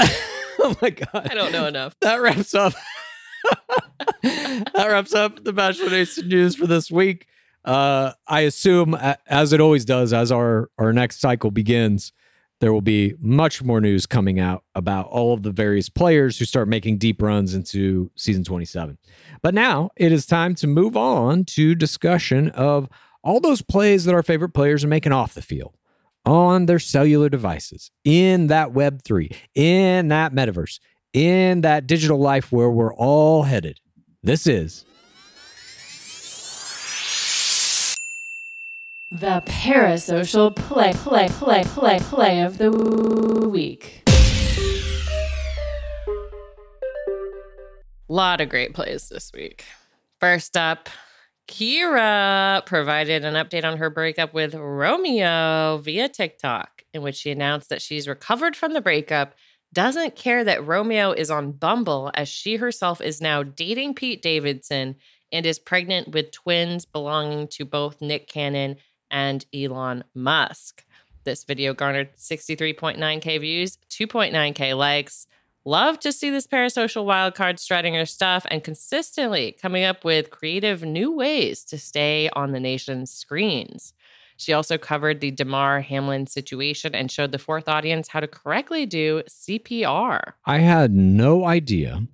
oh 0.64 0.76
my 0.80 0.90
God. 0.90 1.28
I 1.30 1.34
don't 1.34 1.52
know 1.52 1.66
enough. 1.66 1.96
that 2.00 2.20
wraps 2.20 2.54
up 2.54 2.74
that 4.22 4.86
wraps 4.88 5.14
up 5.14 5.42
the 5.42 5.52
Bachelor 5.52 5.90
Nation 5.90 6.28
news 6.28 6.54
for 6.54 6.66
this 6.66 6.90
week. 6.90 7.26
Uh, 7.64 8.12
I 8.26 8.40
assume, 8.40 8.94
as 9.26 9.52
it 9.52 9.60
always 9.60 9.84
does, 9.84 10.12
as 10.12 10.30
our 10.32 10.70
our 10.78 10.92
next 10.92 11.20
cycle 11.20 11.50
begins, 11.50 12.12
there 12.60 12.72
will 12.72 12.80
be 12.80 13.14
much 13.20 13.62
more 13.62 13.80
news 13.80 14.06
coming 14.06 14.38
out 14.38 14.64
about 14.76 15.06
all 15.06 15.34
of 15.34 15.42
the 15.42 15.50
various 15.50 15.88
players 15.88 16.38
who 16.38 16.44
start 16.44 16.68
making 16.68 16.98
deep 16.98 17.20
runs 17.20 17.54
into 17.54 18.10
season 18.14 18.44
27. 18.44 18.98
But 19.42 19.54
now 19.54 19.90
it 19.96 20.12
is 20.12 20.26
time 20.26 20.54
to 20.56 20.68
move 20.68 20.96
on 20.96 21.44
to 21.46 21.74
discussion 21.74 22.50
of 22.50 22.88
all 23.24 23.40
those 23.40 23.62
plays 23.62 24.04
that 24.04 24.14
our 24.14 24.22
favorite 24.22 24.50
players 24.50 24.84
are 24.84 24.88
making 24.88 25.12
off 25.12 25.34
the 25.34 25.42
field 25.42 25.76
on 26.24 26.66
their 26.66 26.78
cellular 26.78 27.28
devices 27.28 27.90
in 28.04 28.46
that 28.48 28.72
Web3, 28.72 29.34
in 29.54 30.08
that 30.08 30.32
metaverse, 30.32 30.78
in 31.12 31.62
that 31.62 31.86
digital 31.86 32.18
life 32.18 32.52
where 32.52 32.70
we're 32.70 32.94
all 32.94 33.42
headed. 33.44 33.80
This 34.22 34.46
is 34.46 34.84
The 39.14 39.42
parasocial 39.44 40.56
play, 40.56 40.94
play, 40.94 41.28
play, 41.28 41.64
play, 41.64 41.98
play 42.00 42.40
of 42.40 42.56
the 42.56 42.70
week. 42.70 44.02
A 48.08 48.12
lot 48.12 48.40
of 48.40 48.48
great 48.48 48.72
plays 48.72 49.10
this 49.10 49.30
week. 49.34 49.66
First 50.18 50.56
up, 50.56 50.88
Kira 51.52 52.64
provided 52.64 53.26
an 53.26 53.34
update 53.34 53.62
on 53.62 53.76
her 53.76 53.90
breakup 53.90 54.32
with 54.32 54.54
Romeo 54.54 55.76
via 55.84 56.08
TikTok, 56.08 56.82
in 56.94 57.02
which 57.02 57.16
she 57.16 57.30
announced 57.30 57.68
that 57.68 57.82
she's 57.82 58.08
recovered 58.08 58.56
from 58.56 58.72
the 58.72 58.80
breakup, 58.80 59.34
doesn't 59.70 60.16
care 60.16 60.44
that 60.44 60.66
Romeo 60.66 61.12
is 61.12 61.30
on 61.30 61.52
Bumble, 61.52 62.10
as 62.14 62.30
she 62.30 62.56
herself 62.56 63.02
is 63.02 63.20
now 63.20 63.42
dating 63.42 63.94
Pete 63.94 64.22
Davidson 64.22 64.96
and 65.30 65.44
is 65.44 65.58
pregnant 65.58 66.12
with 66.12 66.30
twins 66.30 66.86
belonging 66.86 67.48
to 67.48 67.66
both 67.66 68.00
Nick 68.00 68.28
Cannon 68.28 68.76
and 69.10 69.44
Elon 69.54 70.04
Musk. 70.14 70.86
This 71.24 71.44
video 71.44 71.74
garnered 71.74 72.16
63.9k 72.16 73.40
views, 73.40 73.76
2.9k 73.90 74.74
likes. 74.74 75.26
Love 75.64 76.00
to 76.00 76.10
see 76.10 76.28
this 76.28 76.46
parasocial 76.46 77.04
wildcard 77.04 77.56
strutting 77.56 77.94
her 77.94 78.04
stuff 78.04 78.44
and 78.50 78.64
consistently 78.64 79.52
coming 79.62 79.84
up 79.84 80.04
with 80.04 80.30
creative 80.30 80.82
new 80.82 81.12
ways 81.12 81.64
to 81.64 81.78
stay 81.78 82.28
on 82.34 82.50
the 82.50 82.58
nation's 82.58 83.12
screens. 83.12 83.94
She 84.36 84.52
also 84.52 84.76
covered 84.76 85.20
the 85.20 85.30
Damar 85.30 85.80
Hamlin 85.80 86.26
situation 86.26 86.96
and 86.96 87.12
showed 87.12 87.30
the 87.30 87.38
fourth 87.38 87.68
audience 87.68 88.08
how 88.08 88.18
to 88.18 88.26
correctly 88.26 88.86
do 88.86 89.22
CPR. 89.28 90.32
I 90.44 90.58
had 90.58 90.92
no 90.92 91.44
idea 91.44 92.08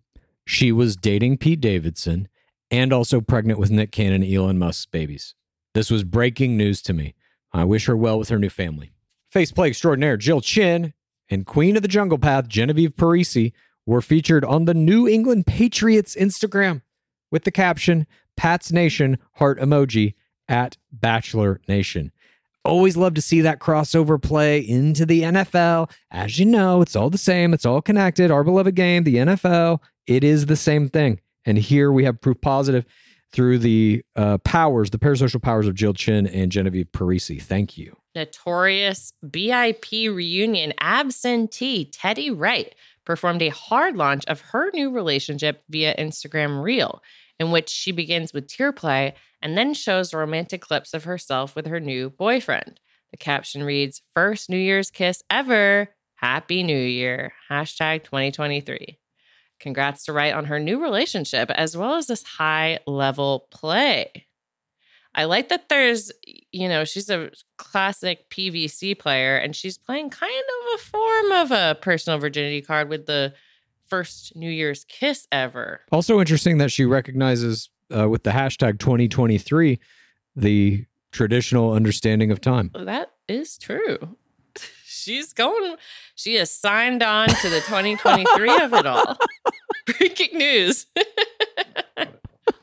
she 0.45 0.71
was 0.71 0.95
dating 0.95 1.39
Pete 1.39 1.63
Davidson 1.63 2.29
and 2.71 2.93
also 2.93 3.23
pregnant 3.23 3.59
with 3.59 3.71
Nick 3.71 3.93
Cannon, 3.93 4.23
Elon 4.23 4.59
Musk's 4.59 4.85
babies. 4.85 5.35
This 5.73 5.91
was 5.91 6.05
breaking 6.05 6.59
news 6.59 6.83
to 6.83 6.93
me. 6.93 7.15
I 7.51 7.65
wish 7.65 7.87
her 7.87 7.97
well 7.97 8.19
with 8.19 8.29
her 8.29 8.39
new 8.39 8.51
family. 8.51 8.93
Faceplay 9.31 9.69
extraordinaire 9.69 10.19
Jill 10.19 10.43
Chin 10.43 10.93
and 11.31 11.47
Queen 11.47 11.77
of 11.77 11.83
the 11.83 11.89
Jungle 11.89 12.19
Path 12.19 12.49
Genevieve 12.49 12.97
Parisi 12.97 13.53
were 13.87 14.03
featured 14.03 14.45
on 14.45 14.65
the 14.65 14.75
New 14.75 15.09
England 15.09 15.47
Patriots 15.47 16.15
Instagram 16.15 16.83
with 17.31 17.45
the 17.45 17.51
caption 17.51 18.07
Pats 18.37 18.73
Nation 18.73 19.19
heart 19.35 19.59
emoji 19.59 20.15
at 20.49 20.77
Bachelor 20.93 21.61
Nation. 21.69 22.13
Always 22.65 22.97
love 22.97 23.15
to 23.15 23.23
see 23.23 23.41
that 23.41 23.61
crossover 23.61 24.21
play 24.21 24.59
into 24.59 25.07
the 25.07 25.23
NFL. 25.23 25.91
As 26.11 26.39
you 26.39 26.45
know, 26.45 26.83
it's 26.83 26.97
all 26.97 27.11
the 27.11 27.19
same, 27.19 27.55
it's 27.55 27.65
all 27.65 27.81
connected. 27.81 28.31
Our 28.31 28.45
beloved 28.45 28.75
game, 28.75 29.05
the 29.05 29.17
NFL, 29.17 29.81
it 30.07 30.25
is 30.25 30.47
the 30.47 30.57
same 30.57 30.89
thing. 30.89 31.21
And 31.45 31.57
here 31.57 31.91
we 31.91 32.05
have 32.05 32.21
proof 32.21 32.41
positive 32.41 32.85
through 33.33 33.59
the 33.59 34.03
uh, 34.17 34.39
powers, 34.39 34.91
the 34.91 34.99
parasocial 34.99 35.41
powers 35.41 35.67
of 35.67 35.75
Jill 35.75 35.95
Chin 35.95 36.27
and 36.27 36.51
Genevieve 36.51 36.89
Parisi. 36.93 37.41
Thank 37.41 37.79
you. 37.79 37.98
Notorious 38.19 39.13
BIP 39.25 40.13
reunion 40.13 40.75
absentee 40.81 41.89
Teddi 41.89 42.37
Wright 42.37 42.75
performed 43.05 43.43
a 43.43 43.51
hard 43.51 43.97
launch 43.97 44.25
of 44.27 44.41
her 44.41 44.73
new 44.75 44.91
relationship 44.91 45.63
via 45.71 45.95
Instagram 45.95 46.61
Reel, 46.61 47.01
in 47.39 47.53
which 47.53 47.69
she 47.69 47.93
begins 47.93 48.33
with 48.33 48.49
tear 48.49 48.73
play 48.73 49.15
and 49.41 49.57
then 49.57 49.73
shows 49.73 50.13
romantic 50.13 50.61
clips 50.61 50.95
of 50.95 51.05
herself 51.05 51.55
with 51.55 51.69
her 51.69 51.79
new 51.79 52.11
boyfriend. 52.11 52.81
The 53.13 53.19
caption 53.19 53.63
reads, 53.63 54.03
First 54.15 54.51
New 54.51 54.59
Year's 54.59 54.91
kiss 54.91 55.23
ever. 55.31 55.95
Happy 56.17 56.65
New 56.65 56.77
Year. 56.77 57.33
Hashtag 57.49 58.03
2023. 58.03 58.99
Congrats 59.61 60.05
to 60.07 60.13
Wright 60.13 60.35
on 60.35 60.47
her 60.47 60.59
new 60.59 60.83
relationship 60.83 61.51
as 61.53 61.77
well 61.77 61.95
as 61.95 62.09
this 62.09 62.25
high 62.25 62.81
level 62.85 63.47
play. 63.53 64.27
I 65.15 65.25
like 65.25 65.49
that 65.49 65.69
there's, 65.69 66.13
you 66.53 66.69
know, 66.69 66.85
she's 66.85 67.11
a 67.11 67.31
classic 67.57 68.31
PVC 68.31 68.99
player 68.99 69.37
and 69.37 69.57
she's 69.57 69.79
playing 69.79 70.11
kind 70.11 70.31
of 70.33 70.75
a 70.75 70.83
form 70.83 71.33
of 71.33 71.51
a 71.51 71.77
personal 71.81 72.19
virginity 72.19 72.63
card 72.63 72.89
with 72.89 73.07
the 73.07 73.35
first 73.89 74.37
New 74.37 74.51
Year's 74.51 74.85
kiss 74.85 75.27
ever. 75.33 75.81
Also 75.91 76.21
interesting 76.21 76.59
that 76.59 76.71
she 76.71 76.85
recognizes 76.85 77.71
uh, 77.97 78.09
with 78.09 78.23
the 78.23 78.31
hashtag 78.31 78.79
2023 78.79 79.81
the 80.37 80.85
traditional 81.11 81.73
understanding 81.73 82.31
of 82.31 82.41
time. 82.41 82.71
That 82.75 83.13
is 83.29 83.59
true. 83.59 84.17
She's 84.85 85.33
going, 85.33 85.77
she 86.15 86.35
has 86.35 86.51
signed 86.51 87.03
on 87.03 87.29
to 87.29 87.49
the 87.49 87.61
2023 87.61 88.63
of 88.63 88.75
it 88.75 88.87
all. 88.87 89.17
Breaking 89.87 90.39
news. 90.39 90.87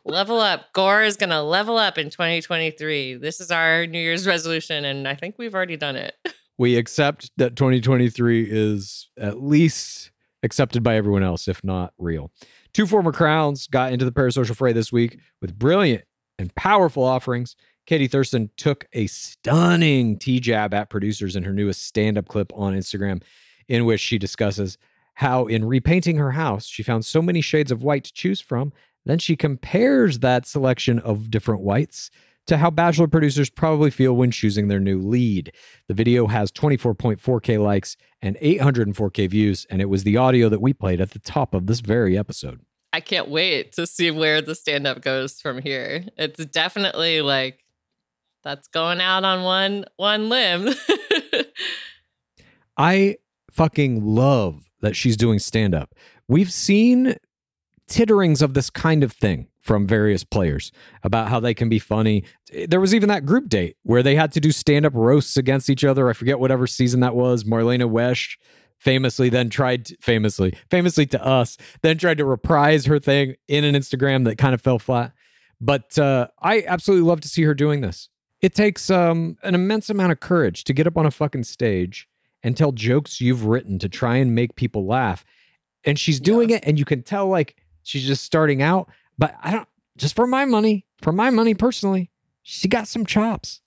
level 0.05 0.39
up. 0.39 0.71
Gore 0.73 1.03
is 1.03 1.17
going 1.17 1.31
to 1.31 1.41
level 1.41 1.77
up 1.77 1.97
in 1.97 2.09
2023. 2.09 3.15
This 3.15 3.41
is 3.41 3.51
our 3.51 3.85
New 3.85 3.99
Year's 3.99 4.25
resolution, 4.25 4.85
and 4.85 5.07
I 5.07 5.15
think 5.15 5.35
we've 5.37 5.53
already 5.53 5.77
done 5.77 5.95
it. 5.95 6.15
We 6.57 6.77
accept 6.77 7.31
that 7.35 7.57
2023 7.57 8.47
is 8.49 9.09
at 9.19 9.43
least 9.43 10.09
accepted 10.41 10.83
by 10.83 10.95
everyone 10.95 11.21
else, 11.21 11.49
if 11.49 11.61
not 11.65 11.93
real. 11.97 12.31
Two 12.73 12.87
former 12.87 13.11
crowns 13.11 13.67
got 13.67 13.91
into 13.91 14.05
the 14.05 14.11
parasocial 14.13 14.55
fray 14.55 14.71
this 14.71 14.89
week 14.89 15.19
with 15.41 15.59
brilliant 15.59 16.05
and 16.39 16.55
powerful 16.55 17.03
offerings. 17.03 17.57
Katie 17.85 18.07
Thurston 18.07 18.51
took 18.55 18.85
a 18.93 19.07
stunning 19.07 20.17
T 20.17 20.39
jab 20.39 20.73
at 20.73 20.89
producers 20.89 21.35
in 21.35 21.43
her 21.43 21.51
newest 21.51 21.83
stand 21.83 22.17
up 22.17 22.29
clip 22.29 22.53
on 22.55 22.73
Instagram, 22.73 23.21
in 23.67 23.83
which 23.83 23.99
she 23.99 24.17
discusses 24.17 24.77
how, 25.15 25.47
in 25.47 25.65
repainting 25.65 26.15
her 26.15 26.31
house, 26.31 26.67
she 26.67 26.83
found 26.83 27.05
so 27.05 27.21
many 27.21 27.41
shades 27.41 27.71
of 27.71 27.83
white 27.83 28.05
to 28.05 28.13
choose 28.13 28.39
from. 28.39 28.71
Then 29.05 29.19
she 29.19 29.35
compares 29.35 30.19
that 30.19 30.45
selection 30.47 30.99
of 30.99 31.29
different 31.29 31.61
whites 31.61 32.09
to 32.47 32.57
how 32.57 32.69
Bachelor 32.69 33.07
producers 33.07 33.49
probably 33.49 33.89
feel 33.89 34.15
when 34.15 34.31
choosing 34.31 34.67
their 34.67 34.79
new 34.79 34.99
lead. 34.99 35.51
The 35.87 35.93
video 35.93 36.27
has 36.27 36.51
24.4K 36.51 37.61
likes 37.61 37.97
and 38.21 38.37
804K 38.37 39.29
views, 39.29 39.65
and 39.69 39.81
it 39.81 39.89
was 39.89 40.03
the 40.03 40.17
audio 40.17 40.49
that 40.49 40.61
we 40.61 40.73
played 40.73 41.01
at 41.01 41.11
the 41.11 41.19
top 41.19 41.53
of 41.53 41.67
this 41.67 41.79
very 41.79 42.17
episode. 42.17 42.61
I 42.93 43.01
can't 43.01 43.29
wait 43.29 43.73
to 43.73 43.85
see 43.85 44.09
where 44.11 44.41
the 44.41 44.55
stand 44.55 44.87
up 44.87 45.01
goes 45.01 45.41
from 45.41 45.61
here. 45.61 46.05
It's 46.17 46.45
definitely 46.45 47.21
like 47.21 47.59
that's 48.43 48.67
going 48.67 49.01
out 49.01 49.25
on 49.25 49.43
one 49.43 49.85
one 49.97 50.29
limb. 50.29 50.69
I 52.77 53.17
fucking 53.51 54.05
love 54.05 54.69
that 54.81 54.95
she's 54.95 55.17
doing 55.17 55.39
stand 55.39 55.75
up. 55.75 55.93
We've 56.27 56.51
seen 56.51 57.15
titterings 57.89 58.41
of 58.41 58.53
this 58.53 58.69
kind 58.69 59.03
of 59.03 59.11
thing 59.11 59.47
from 59.61 59.87
various 59.87 60.23
players 60.23 60.71
about 61.03 61.29
how 61.29 61.39
they 61.39 61.53
can 61.53 61.69
be 61.69 61.79
funny. 61.79 62.23
There 62.67 62.79
was 62.79 62.93
even 62.93 63.09
that 63.09 63.25
group 63.25 63.49
date 63.49 63.77
where 63.83 64.03
they 64.03 64.15
had 64.15 64.31
to 64.33 64.39
do 64.39 64.51
stand 64.51 64.85
up 64.85 64.93
roasts 64.93 65.37
against 65.37 65.69
each 65.69 65.83
other. 65.83 66.09
I 66.09 66.13
forget 66.13 66.39
whatever 66.39 66.67
season 66.67 66.99
that 66.99 67.15
was. 67.15 67.43
Marlena 67.43 67.89
Wesh 67.89 68.37
famously 68.77 69.29
then 69.29 69.49
tried 69.49 69.85
to, 69.85 69.97
famously 70.01 70.53
famously 70.69 71.05
to 71.05 71.25
us 71.25 71.57
then 71.81 71.97
tried 71.97 72.17
to 72.17 72.25
reprise 72.25 72.85
her 72.85 72.99
thing 72.99 73.33
in 73.47 73.63
an 73.63 73.73
Instagram 73.73 74.25
that 74.25 74.37
kind 74.37 74.53
of 74.53 74.61
fell 74.61 74.77
flat. 74.77 75.13
But 75.61 75.97
uh, 75.97 76.27
I 76.41 76.63
absolutely 76.67 77.07
love 77.07 77.21
to 77.21 77.29
see 77.29 77.43
her 77.43 77.53
doing 77.53 77.81
this. 77.81 78.09
It 78.41 78.53
takes 78.53 78.89
um, 78.89 79.37
an 79.43 79.55
immense 79.55 79.89
amount 79.89 80.11
of 80.11 80.19
courage 80.19 80.65
to 80.65 80.73
get 80.73 80.85
up 80.85 80.97
on 80.97 81.05
a 81.05 81.11
fucking 81.11 81.45
stage 81.45 82.07
and 82.43 82.55
tell 82.55 82.71
jokes 82.71 83.21
you've 83.21 83.45
written 83.45 83.79
to 83.79 83.89
try 83.89 84.17
and 84.17 84.35
make 84.35 84.55
people 84.55 84.85
laugh. 84.85 85.25
And 85.83 85.97
she's 85.97 86.19
doing 86.19 86.49
it, 86.49 86.63
and 86.65 86.77
you 86.77 86.85
can 86.85 87.01
tell 87.01 87.27
like 87.27 87.55
she's 87.85 88.05
just 88.05 88.23
starting 88.25 88.61
out. 88.61 88.89
But 89.17 89.35
I 89.41 89.51
don't 89.51 89.67
just 89.97 90.15
for 90.15 90.27
my 90.27 90.43
money, 90.43 90.85
for 91.01 91.11
my 91.13 91.29
money 91.29 91.53
personally, 91.53 92.11
she 92.43 92.67
got 92.67 92.87
some 92.87 93.05
chops. 93.05 93.61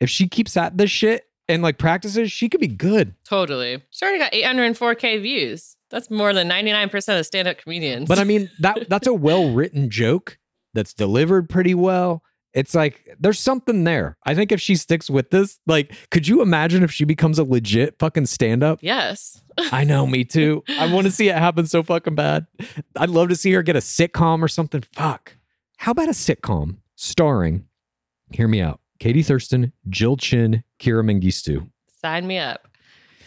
If 0.00 0.08
she 0.10 0.28
keeps 0.28 0.56
at 0.56 0.78
this 0.78 0.90
shit 0.90 1.24
and 1.48 1.62
like 1.62 1.78
practices, 1.78 2.30
she 2.30 2.48
could 2.48 2.60
be 2.60 2.68
good. 2.68 3.14
totally. 3.24 3.82
She 3.90 4.04
already 4.04 4.18
got 4.18 4.32
804k 4.32 5.22
views. 5.22 5.76
That's 5.90 6.10
more 6.10 6.32
than 6.32 6.48
99% 6.48 7.18
of 7.18 7.26
stand 7.26 7.48
up 7.48 7.58
comedians. 7.58 8.08
But 8.08 8.18
I 8.18 8.24
mean, 8.24 8.50
that 8.60 8.86
that's 8.88 9.06
a 9.06 9.14
well 9.14 9.50
written 9.50 9.90
joke 9.90 10.38
that's 10.74 10.94
delivered 10.94 11.48
pretty 11.48 11.74
well. 11.74 12.22
It's 12.54 12.74
like 12.74 13.16
there's 13.18 13.40
something 13.40 13.84
there. 13.84 14.16
I 14.24 14.34
think 14.34 14.52
if 14.52 14.60
she 14.60 14.76
sticks 14.76 15.08
with 15.08 15.30
this, 15.30 15.58
like, 15.66 15.94
could 16.10 16.28
you 16.28 16.42
imagine 16.42 16.82
if 16.82 16.92
she 16.92 17.04
becomes 17.04 17.38
a 17.38 17.44
legit 17.44 17.98
fucking 17.98 18.26
stand 18.26 18.62
up? 18.62 18.78
yes. 18.82 19.38
I 19.70 19.84
know, 19.84 20.06
me 20.06 20.24
too. 20.24 20.64
I 20.78 20.90
want 20.90 21.06
to 21.06 21.10
see 21.10 21.28
it 21.28 21.36
happen 21.36 21.66
so 21.66 21.82
fucking 21.82 22.14
bad. 22.14 22.46
I'd 22.96 23.10
love 23.10 23.28
to 23.28 23.36
see 23.36 23.52
her 23.52 23.62
get 23.62 23.76
a 23.76 23.80
sitcom 23.80 24.42
or 24.42 24.48
something. 24.48 24.82
Fuck. 24.94 25.36
How 25.76 25.92
about 25.92 26.08
a 26.08 26.12
sitcom 26.12 26.76
starring, 26.96 27.66
hear 28.30 28.48
me 28.48 28.62
out, 28.62 28.80
Katie 28.98 29.22
Thurston, 29.22 29.72
Jill 29.90 30.16
Chin, 30.16 30.64
Kira 30.80 31.04
Mengistu? 31.04 31.68
Sign 32.00 32.26
me 32.26 32.38
up. 32.38 32.66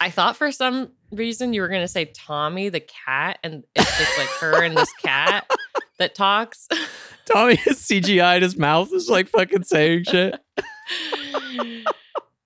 I 0.01 0.09
thought 0.09 0.36
for 0.36 0.51
some 0.51 0.89
reason 1.11 1.53
you 1.53 1.61
were 1.61 1.67
going 1.67 1.82
to 1.82 1.88
say 1.88 2.05
Tommy 2.05 2.69
the 2.69 2.80
cat, 2.80 3.38
and 3.43 3.63
it's 3.76 3.97
just 3.97 4.17
like 4.17 4.28
her 4.39 4.63
and 4.63 4.76
this 4.76 4.91
cat 5.03 5.49
that 6.00 6.16
talks. 6.16 6.68
Tommy 7.26 7.56
has 7.56 7.80
CGI 7.82 8.38
in 8.38 8.43
his 8.43 8.58
mouth 8.58 8.93
is 8.93 9.10
like 9.10 9.30
fucking 9.30 9.64
saying 9.64 10.04
shit. 10.04 10.36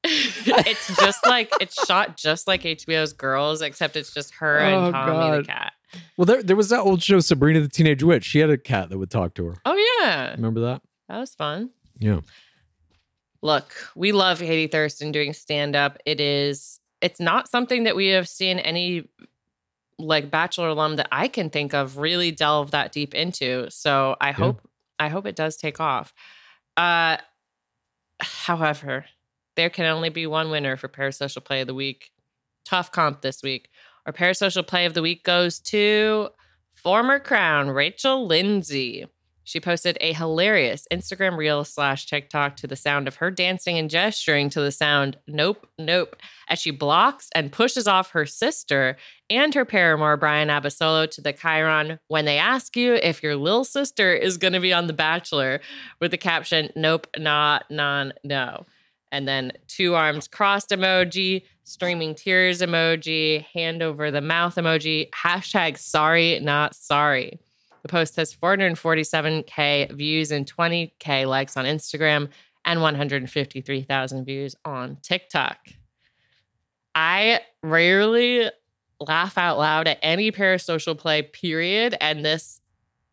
it's 0.04 0.98
just 0.98 1.26
like 1.26 1.52
it's 1.60 1.86
shot 1.86 2.18
just 2.18 2.48
like 2.48 2.64
HBO's 2.64 3.14
Girls, 3.14 3.62
except 3.62 3.96
it's 3.96 4.14
just 4.14 4.34
her 4.36 4.60
Oh, 4.60 4.86
and 4.86 4.94
Tommy 4.94 5.12
God. 5.12 5.40
the 5.40 5.48
cat. 5.48 5.74
Well, 6.18 6.26
there, 6.26 6.44
there 6.44 6.56
was 6.56 6.70
that 6.70 6.80
old 6.82 7.02
show, 7.02 7.20
Sabrina 7.20 7.60
the 7.62 7.68
Teenage 7.68 8.04
Witch. 8.04 8.24
She 8.24 8.40
had 8.40 8.50
a 8.50 8.58
cat 8.58 8.90
that 8.90 8.98
would 8.98 9.10
talk 9.10 9.34
to 9.36 9.46
her. 9.46 9.56
Oh 9.66 10.00
yeah, 10.04 10.32
Remember 10.32 10.62
that? 10.62 10.82
that 11.10 11.18
was 11.20 11.34
fun. 11.36 11.72
Yeah. 11.98 12.22
Look, 13.42 13.74
we 13.96 14.12
love 14.12 14.40
Katie 14.40 14.68
Thurston 14.68 15.12
doing 15.12 15.34
stand 15.34 15.76
up. 15.76 15.98
It 16.06 16.20
is 16.22 16.80
it's 17.02 17.20
not 17.20 17.50
something 17.50 17.84
that 17.84 17.96
we 17.96 18.08
have 18.10 18.28
seen 18.28 18.60
any 18.60 19.10
like 20.00 20.32
bachelor 20.32 20.70
alum 20.70 20.96
that 20.96 21.10
I 21.12 21.28
can 21.28 21.50
think 21.50 21.74
of 21.74 21.98
really 21.98 22.32
delve 22.32 22.72
that 22.72 22.92
deep 22.92 23.14
into. 23.14 23.70
So 23.70 24.16
I 24.20 24.32
hope 24.32 24.68
I 24.98 25.10
hope 25.10 25.26
it 25.26 25.36
does 25.36 25.58
take 25.58 25.80
off. 25.80 26.14
Uh 26.78 27.18
however, 28.20 29.06
there 29.56 29.70
can 29.70 29.86
only 29.86 30.10
be 30.10 30.26
one 30.26 30.50
winner 30.50 30.78
for 30.78 30.88
Parasocial 30.88 31.44
Play 31.44 31.62
of 31.62 31.68
the 31.68 31.74
Week. 31.74 32.12
Tough 32.66 32.92
comp 32.92 33.22
this 33.22 33.44
week. 33.44 33.70
Our 34.06 34.14
Parasocial 34.14 34.66
Play 34.66 34.86
of 34.86 34.94
the 34.94 35.02
Week 35.02 35.24
goes 35.24 35.60
to 35.60 36.30
former 36.76 37.20
crown 37.20 37.70
Rachel 37.70 38.26
Lindsay. 38.26 39.06
She 39.50 39.60
posted 39.60 39.98
a 40.00 40.14
hilarious 40.14 40.86
Instagram 40.94 41.36
reel 41.36 41.66
slash 41.66 42.06
TikTok 42.06 42.56
to 42.58 42.68
the 42.68 42.76
sound 42.76 43.08
of 43.08 43.16
her 43.16 43.32
dancing 43.32 43.80
and 43.80 43.90
gesturing 43.90 44.52
to 44.52 44.62
the 44.62 44.72
sound 44.72 45.18
Nope, 45.26 45.68
Nope 45.80 46.18
as 46.48 46.60
she 46.60 46.70
blocks 46.70 47.30
and 47.34 47.52
pushes 47.52 47.88
off 47.88 48.12
her 48.12 48.28
sister 48.28 48.96
and 49.28 49.52
her 49.56 49.66
paramour, 49.66 50.18
Bryan 50.18 50.50
Abasolo, 50.50 51.10
to 51.10 51.22
the 51.22 51.34
Chiron 51.34 51.98
when 52.10 52.26
they 52.26 52.38
ask 52.38 52.78
you 52.78 52.94
if 52.94 53.24
your 53.24 53.36
little 53.36 53.66
sister 53.66 54.14
is 54.14 54.38
going 54.38 54.54
to 54.54 54.60
be 54.60 54.72
on 54.72 54.86
The 54.86 54.94
Bachelor 54.94 55.62
with 56.00 56.12
the 56.12 56.18
caption 56.18 56.70
Nope, 56.76 57.08
not, 57.18 57.66
none, 57.72 58.14
no. 58.24 58.68
And 59.12 59.28
then 59.28 59.54
two 59.68 59.96
arms 59.96 60.28
crossed 60.28 60.70
emoji, 60.70 61.42
streaming 61.64 62.14
tears 62.14 62.62
emoji, 62.62 63.46
hand 63.46 63.82
over 63.82 64.12
the 64.12 64.22
mouth 64.22 64.58
emoji, 64.58 65.10
hashtag 65.10 65.80
sorry, 65.80 66.40
not 66.40 66.76
sorry. 66.76 67.40
The 67.82 67.88
post 67.88 68.16
has 68.18 68.34
447K 68.34 69.92
views 69.92 70.32
and 70.32 70.52
20K 70.52 71.28
likes 71.28 71.58
on 71.58 71.66
Instagram 71.66 72.30
and 72.66 72.82
153,000 72.82 74.26
views 74.26 74.56
on 74.66 74.98
TikTok. 75.02 75.58
I 76.96 77.42
rarely 77.64 78.50
laugh 79.00 79.38
out 79.38 79.58
loud 79.58 79.88
at 79.88 80.00
any 80.02 80.32
parasocial 80.32 80.98
play, 80.98 81.22
period. 81.22 81.96
And 82.02 82.26
this 82.26 82.60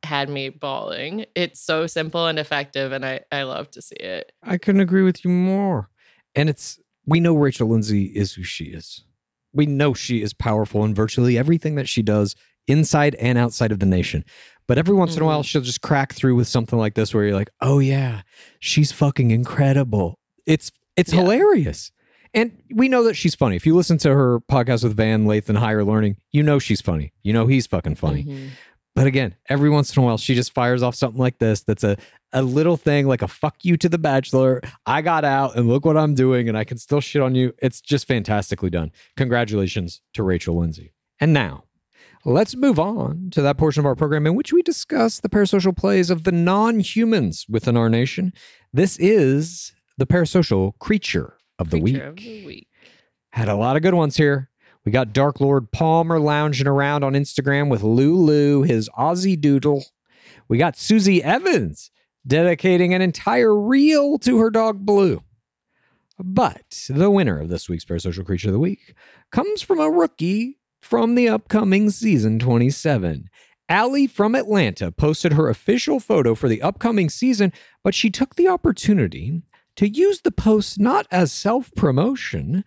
had 0.02 0.28
me 0.28 0.48
bawling. 0.48 1.26
It's 1.34 1.60
so 1.60 1.86
simple 1.86 2.26
and 2.26 2.38
effective, 2.38 2.92
and 2.92 3.04
I, 3.04 3.20
I 3.30 3.42
love 3.42 3.70
to 3.72 3.82
see 3.82 3.96
it. 3.96 4.32
I 4.42 4.58
couldn't 4.58 4.80
agree 4.80 5.02
with 5.02 5.24
you 5.24 5.30
more. 5.30 5.90
And 6.34 6.48
it's 6.48 6.78
we 7.06 7.20
know 7.20 7.36
Rachel 7.36 7.68
Lindsay 7.68 8.06
is 8.06 8.34
who 8.34 8.42
she 8.42 8.64
is. 8.64 9.04
We 9.52 9.66
know 9.66 9.94
she 9.94 10.22
is 10.22 10.34
powerful 10.34 10.84
in 10.84 10.94
virtually 10.94 11.38
everything 11.38 11.76
that 11.76 11.88
she 11.88 12.02
does 12.02 12.34
inside 12.66 13.14
and 13.16 13.38
outside 13.38 13.72
of 13.72 13.78
the 13.78 13.86
nation. 13.86 14.24
But 14.68 14.78
every 14.78 14.94
once 14.94 15.16
in 15.16 15.22
a 15.22 15.24
while, 15.26 15.42
she'll 15.42 15.62
just 15.62 15.80
crack 15.80 16.12
through 16.12 16.34
with 16.34 16.48
something 16.48 16.78
like 16.78 16.94
this 16.94 17.14
where 17.14 17.24
you're 17.24 17.34
like, 17.36 17.50
oh 17.60 17.78
yeah, 17.78 18.22
she's 18.58 18.90
fucking 18.92 19.30
incredible. 19.30 20.18
It's 20.46 20.72
it's 20.96 21.12
Yeah. 21.12 21.20
hilarious. 21.20 21.92
And 22.34 22.52
we 22.74 22.88
know 22.88 23.04
that 23.04 23.14
she's 23.14 23.34
funny. 23.34 23.56
If 23.56 23.64
you 23.64 23.74
listen 23.76 23.96
to 23.98 24.12
her 24.12 24.40
podcast 24.40 24.82
with 24.82 24.96
Van 24.96 25.24
Lathan 25.26 25.56
Higher 25.56 25.84
Learning, 25.84 26.16
you 26.32 26.42
know 26.42 26.58
she's 26.58 26.80
funny. 26.80 27.12
You 27.22 27.32
know 27.32 27.46
he's 27.46 27.66
fucking 27.66 27.94
funny. 27.94 28.24
Mhm. 28.24 28.48
But 28.94 29.06
again, 29.06 29.34
every 29.48 29.68
once 29.70 29.94
in 29.94 30.02
a 30.02 30.06
while, 30.06 30.16
she 30.18 30.34
just 30.34 30.52
fires 30.54 30.82
off 30.82 30.94
something 30.94 31.20
like 31.20 31.38
this 31.38 31.62
that's 31.62 31.84
a, 31.84 31.96
a 32.32 32.42
little 32.42 32.76
thing 32.78 33.06
like 33.06 33.20
a 33.22 33.28
fuck 33.28 33.56
you 33.62 33.76
to 33.76 33.88
the 33.90 33.98
bachelor. 33.98 34.62
I 34.86 35.02
got 35.02 35.22
out 35.24 35.54
and 35.56 35.68
look 35.68 35.84
what 35.84 35.98
I'm 35.98 36.14
doing, 36.14 36.48
and 36.48 36.56
I 36.56 36.64
can 36.64 36.78
still 36.78 37.00
shit 37.02 37.20
on 37.22 37.34
you. 37.34 37.52
It's 37.62 37.80
just 37.82 38.08
fantastically 38.08 38.70
done. 38.70 38.90
Congratulations 39.16 40.00
to 40.14 40.22
Rachel 40.22 40.56
Lindsay. 40.58 40.92
And 41.20 41.34
now, 41.34 41.64
let's 42.26 42.56
move 42.56 42.78
on 42.78 43.30
to 43.30 43.40
that 43.40 43.56
portion 43.56 43.80
of 43.80 43.86
our 43.86 43.94
program 43.94 44.26
in 44.26 44.34
which 44.34 44.52
we 44.52 44.60
discuss 44.60 45.20
the 45.20 45.28
parasocial 45.28 45.74
plays 45.74 46.10
of 46.10 46.24
the 46.24 46.32
non 46.32 46.80
humans 46.80 47.46
within 47.48 47.76
our 47.76 47.88
nation. 47.88 48.32
This 48.72 48.98
is 48.98 49.72
the 49.96 50.06
parasocial 50.06 50.76
creature 50.78 51.38
of 51.58 51.70
the 51.70 51.80
Creature 51.80 51.98
week. 51.98 52.02
of 52.02 52.16
the 52.16 52.46
week. 52.46 52.68
Had 53.30 53.48
a 53.48 53.54
lot 53.54 53.76
of 53.76 53.82
good 53.82 53.94
ones 53.94 54.16
here. 54.16 54.50
We 54.84 54.92
got 54.92 55.12
Dark 55.12 55.40
Lord 55.40 55.70
Palmer 55.72 56.18
lounging 56.18 56.66
around 56.66 57.04
on 57.04 57.14
Instagram 57.14 57.70
with 57.70 57.82
Lulu, 57.82 58.62
his 58.62 58.88
Aussie 58.98 59.40
doodle. 59.40 59.84
We 60.48 60.58
got 60.58 60.76
Susie 60.76 61.22
Evans 61.22 61.90
dedicating 62.26 62.92
an 62.92 63.02
entire 63.02 63.54
reel 63.54 64.18
to 64.18 64.38
her 64.38 64.50
dog 64.50 64.84
Blue. 64.84 65.22
But 66.18 66.86
the 66.88 67.10
winner 67.10 67.38
of 67.38 67.48
this 67.50 67.68
week's 67.68 67.84
Parasocial 67.84 68.24
Creature 68.24 68.48
of 68.48 68.54
the 68.54 68.58
Week 68.58 68.94
comes 69.30 69.62
from 69.62 69.80
a 69.80 69.90
rookie 69.90 70.58
from 70.86 71.16
the 71.16 71.28
upcoming 71.28 71.90
season 71.90 72.38
27. 72.38 73.28
Allie 73.68 74.06
from 74.06 74.36
Atlanta 74.36 74.92
posted 74.92 75.32
her 75.32 75.48
official 75.48 75.98
photo 75.98 76.36
for 76.36 76.48
the 76.48 76.62
upcoming 76.62 77.10
season, 77.10 77.52
but 77.82 77.92
she 77.92 78.08
took 78.08 78.36
the 78.36 78.46
opportunity 78.46 79.42
to 79.74 79.88
use 79.88 80.20
the 80.20 80.30
post 80.30 80.78
not 80.78 81.08
as 81.10 81.32
self 81.32 81.74
promotion, 81.74 82.64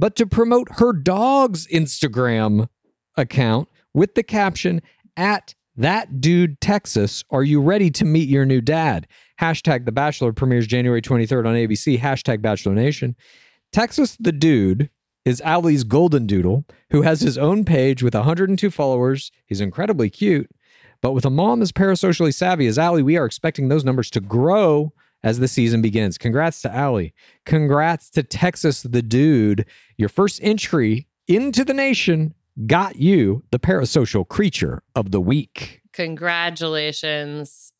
but 0.00 0.16
to 0.16 0.26
promote 0.26 0.66
her 0.78 0.92
dog's 0.92 1.68
Instagram 1.68 2.68
account 3.16 3.68
with 3.94 4.16
the 4.16 4.24
caption 4.24 4.82
at 5.16 5.54
that 5.76 6.20
dude 6.20 6.60
Texas, 6.60 7.22
are 7.30 7.44
you 7.44 7.62
ready 7.62 7.88
to 7.92 8.04
meet 8.04 8.28
your 8.28 8.44
new 8.44 8.60
dad? 8.60 9.06
Hashtag 9.40 9.84
The 9.84 9.92
Bachelor 9.92 10.32
premieres 10.32 10.66
January 10.66 11.00
23rd 11.00 11.46
on 11.46 11.54
ABC. 11.54 12.00
Hashtag 12.00 12.42
Bachelor 12.42 12.74
Nation. 12.74 13.14
Texas 13.72 14.16
the 14.18 14.32
dude 14.32 14.90
is 15.24 15.40
Allie's 15.42 15.84
golden 15.84 16.26
doodle, 16.26 16.64
who 16.90 17.02
has 17.02 17.20
his 17.20 17.36
own 17.36 17.64
page 17.64 18.02
with 18.02 18.14
102 18.14 18.70
followers. 18.70 19.30
He's 19.46 19.60
incredibly 19.60 20.10
cute. 20.10 20.50
But 21.02 21.12
with 21.12 21.24
a 21.24 21.30
mom 21.30 21.62
as 21.62 21.72
parasocially 21.72 22.34
savvy 22.34 22.66
as 22.66 22.78
Allie, 22.78 23.02
we 23.02 23.16
are 23.16 23.24
expecting 23.24 23.68
those 23.68 23.84
numbers 23.84 24.10
to 24.10 24.20
grow 24.20 24.92
as 25.22 25.38
the 25.38 25.48
season 25.48 25.82
begins. 25.82 26.18
Congrats 26.18 26.62
to 26.62 26.74
Allie. 26.74 27.14
Congrats 27.44 28.10
to 28.10 28.22
Texas 28.22 28.82
the 28.82 29.02
dude. 29.02 29.66
Your 29.96 30.08
first 30.08 30.40
entry 30.42 31.06
into 31.28 31.64
the 31.64 31.74
nation 31.74 32.34
got 32.66 32.96
you 32.96 33.42
the 33.50 33.58
parasocial 33.58 34.26
creature 34.26 34.82
of 34.94 35.10
the 35.10 35.20
week. 35.20 35.82
Congratulations, 35.92 37.72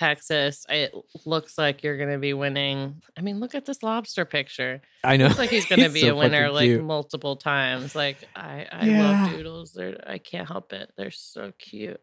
Texas. 0.00 0.64
It 0.70 0.94
looks 1.26 1.58
like 1.58 1.82
you're 1.84 1.98
going 1.98 2.10
to 2.10 2.16
be 2.18 2.32
winning. 2.32 3.02
I 3.18 3.20
mean, 3.20 3.38
look 3.38 3.54
at 3.54 3.66
this 3.66 3.82
lobster 3.82 4.24
picture. 4.24 4.80
I 5.04 5.18
know. 5.18 5.26
Looks 5.26 5.38
like 5.38 5.50
he's 5.50 5.66
going 5.68 5.82
to 5.82 5.90
be 5.90 6.00
so 6.00 6.14
a 6.14 6.16
winner 6.16 6.50
like 6.50 6.64
cute. 6.64 6.82
multiple 6.82 7.36
times. 7.36 7.94
Like 7.94 8.16
I, 8.34 8.66
I 8.72 8.86
Yeah. 8.86 9.02
love 9.24 9.30
doodles. 9.36 9.72
They're 9.74 10.02
I 10.06 10.16
can't 10.16 10.48
help 10.48 10.72
it. 10.72 10.90
They're 10.96 11.10
so 11.10 11.52
cute. 11.58 12.00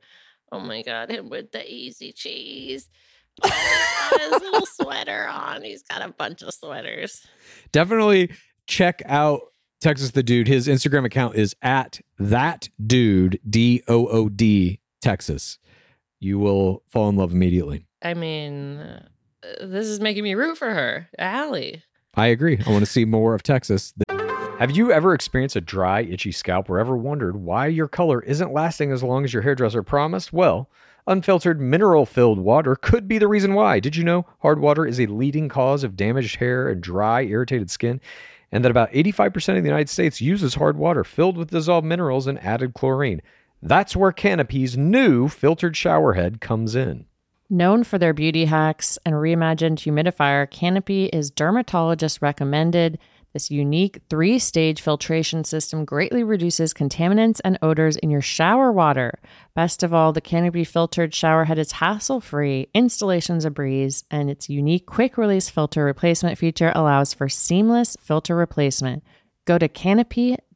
Oh 0.52 0.60
my 0.60 0.84
god, 0.84 1.10
him 1.10 1.28
with 1.30 1.52
the 1.52 1.68
easy 1.68 2.12
cheese. 2.14 2.88
Oh, 3.44 4.18
his 4.20 4.42
little 4.42 4.66
sweater 4.68 5.28
on. 5.28 5.64
He's 5.64 5.82
got 5.84 6.02
a 6.08 6.12
bunch 6.14 6.42
of 6.44 6.54
sweaters. 6.54 7.26
Definitely 7.72 8.32
check 8.68 9.02
out 9.06 9.42
Texas 9.82 10.12
the 10.12 10.24
dude. 10.24 10.48
His 10.48 10.68
Instagram 10.68 11.04
account 11.06 11.36
is 11.36 11.56
at 11.64 12.00
that 12.20 12.70
dude 12.86 13.40
D 13.50 13.84
O 13.88 14.08
O 14.08 14.30
D 14.30 14.80
Texas. 15.02 15.58
You 16.20 16.40
will 16.40 16.84
fall 16.88 17.10
in 17.10 17.16
love 17.16 17.32
immediately. 17.32 17.86
I 18.02 18.14
mean, 18.14 19.04
this 19.62 19.88
is 19.88 20.00
making 20.00 20.24
me 20.24 20.34
root 20.36 20.58
for 20.58 20.74
her, 20.74 21.10
Allie. 21.20 21.84
I 22.16 22.28
agree. 22.28 22.60
I 22.66 22.70
want 22.72 22.84
to 22.84 22.92
see 22.92 23.06
more 23.06 23.36
of 23.36 23.44
Texas. 23.44 23.94
Have 24.60 24.72
you 24.72 24.92
ever 24.92 25.14
experienced 25.14 25.56
a 25.56 25.62
dry, 25.62 26.02
itchy 26.02 26.32
scalp 26.32 26.68
or 26.68 26.80
ever 26.80 26.98
wondered 26.98 27.36
why 27.36 27.68
your 27.68 27.88
color 27.88 28.22
isn't 28.24 28.52
lasting 28.52 28.92
as 28.92 29.04
long 29.04 29.24
as 29.24 29.32
your 29.32 29.44
hairdresser 29.44 29.84
promised? 29.84 30.34
Well, 30.34 30.68
unfiltered, 31.06 31.62
mineral 31.62 32.08
filled 32.08 32.40
water 32.40 32.76
could 32.76 33.08
be 33.08 33.20
the 33.20 33.28
reason 33.28 33.54
why. 33.54 33.80
Did 33.80 33.96
you 33.96 34.04
know 34.04 34.26
hard 34.40 34.60
water 34.60 34.84
is 34.84 35.00
a 35.00 35.06
leading 35.06 35.48
cause 35.48 35.84
of 35.84 35.96
damaged 35.96 36.38
hair 36.38 36.70
and 36.70 36.82
dry, 36.82 37.22
irritated 37.22 37.70
skin? 37.70 38.02
And 38.52 38.64
that 38.64 38.72
about 38.72 38.92
85% 38.94 39.58
of 39.58 39.64
the 39.64 39.70
United 39.70 39.90
States 39.90 40.22
uses 40.22 40.56
hard 40.56 40.78
water 40.78 41.04
filled 41.04 41.38
with 41.38 41.52
dissolved 41.52 41.86
minerals 41.86 42.26
and 42.26 42.44
added 42.44 42.74
chlorine. 42.74 43.22
That's 43.62 43.96
where 43.96 44.12
Canopy's 44.12 44.78
new 44.78 45.28
filtered 45.28 45.76
shower 45.76 46.14
head 46.14 46.42
comes 46.42 46.76
in. 46.76 47.06
Known 47.50 47.84
for 47.84 47.98
their 47.98 48.14
beauty 48.14 48.46
hacks 48.46 49.00
and 49.06 49.16
reimagined 49.16 49.80
humidifier, 49.80 50.50
Canopy 50.50 51.06
is 51.06 51.32
dermatologist 51.32 52.22
recommended. 52.22 53.00
This 53.34 53.50
unique 53.50 54.02
three 54.10 54.38
stage 54.38 54.82
filtration 54.82 55.44
system 55.44 55.86
greatly 55.86 56.24
reduces 56.24 56.74
contaminants 56.74 57.40
and 57.46 57.58
odors 57.62 57.96
in 57.98 58.10
your 58.10 58.22
shower 58.22 58.72
water. 58.72 59.20
Best 59.56 59.82
of 59.82 59.94
all, 59.94 60.12
the 60.12 60.22
Canopy 60.22 60.64
filtered 60.64 61.14
shower 61.14 61.46
head 61.46 61.58
is 61.58 61.74
hassle 61.74 62.20
free, 62.20 62.68
installation's 62.74 63.46
a 63.46 63.50
breeze, 63.50 64.04
and 64.12 64.30
its 64.30 64.50
unique 64.50 64.86
quick 64.86 65.18
release 65.18 65.50
filter 65.50 65.86
replacement 65.86 66.38
feature 66.38 66.72
allows 66.76 67.14
for 67.14 67.30
seamless 67.30 67.96
filter 68.02 68.36
replacement. 68.36 69.04
Go 69.46 69.58
to 69.58 69.68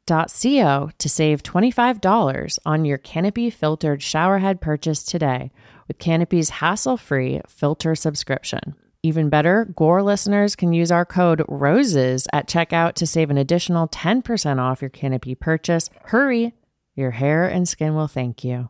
canopy.co 0.08 0.92
to 0.98 1.10
save 1.10 1.44
$25 1.44 2.60
on 2.66 2.86
your 2.86 2.98
Canopy 2.98 3.50
filtered 3.50 4.00
showerhead 4.00 4.62
purchase 4.62 5.04
today 5.04 5.52
with 5.88 6.00
Canopy's 6.00 6.50
hassle 6.50 6.98
free 6.98 7.42
filter 7.48 7.96
subscription. 7.96 8.76
Even 9.04 9.30
better, 9.30 9.66
Gore 9.76 10.04
listeners 10.04 10.56
can 10.56 10.74
use 10.74 10.92
our 10.92 11.06
code 11.06 11.44
ROSES 11.48 12.28
at 12.32 12.48
checkout 12.48 12.94
to 12.94 13.08
save 13.08 13.32
an 13.32 13.38
additional 13.38 13.88
10% 13.88 14.60
off 14.60 14.82
your 14.82 14.90
Canopy 14.90 15.34
purchase. 15.34 15.90
Hurry! 16.06 16.54
Your 16.96 17.12
hair 17.12 17.48
and 17.48 17.68
skin 17.68 17.96
will 17.96 18.08
thank 18.08 18.44
you. 18.44 18.70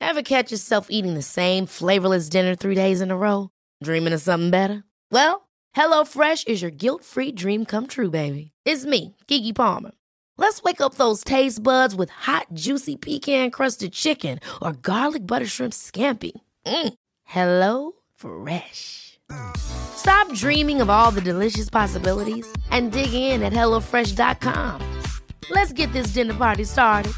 Ever 0.00 0.22
catch 0.22 0.50
yourself 0.50 0.88
eating 0.90 1.14
the 1.14 1.22
same 1.22 1.66
flavorless 1.66 2.28
dinner 2.28 2.56
three 2.56 2.74
days 2.74 3.00
in 3.00 3.10
a 3.10 3.16
row? 3.16 3.50
Dreaming 3.82 4.12
of 4.12 4.20
something 4.20 4.50
better? 4.50 4.82
Well, 5.10 5.41
HelloFresh 5.76 6.48
is 6.48 6.60
your 6.60 6.70
guilt-free 6.70 7.32
dream 7.32 7.64
come 7.64 7.86
true, 7.86 8.10
baby. 8.10 8.52
It's 8.64 8.84
me, 8.84 9.16
Keke 9.28 9.54
Palmer. 9.54 9.92
Let's 10.36 10.62
wake 10.62 10.80
up 10.80 10.94
those 10.96 11.24
taste 11.24 11.62
buds 11.62 11.94
with 11.94 12.10
hot, 12.10 12.46
juicy 12.52 12.96
pecan-crusted 12.96 13.92
chicken 13.92 14.40
or 14.60 14.72
garlic 14.72 15.26
butter 15.26 15.46
shrimp 15.46 15.72
scampi. 15.72 16.32
Mm. 16.66 16.94
Hello 17.24 17.92
Fresh. 18.14 19.18
Stop 19.56 20.32
dreaming 20.34 20.80
of 20.82 20.90
all 20.90 21.10
the 21.10 21.20
delicious 21.20 21.70
possibilities 21.70 22.46
and 22.70 22.92
dig 22.92 23.14
in 23.14 23.42
at 23.42 23.52
HelloFresh.com. 23.52 25.00
Let's 25.50 25.72
get 25.72 25.92
this 25.92 26.08
dinner 26.08 26.34
party 26.34 26.64
started. 26.64 27.12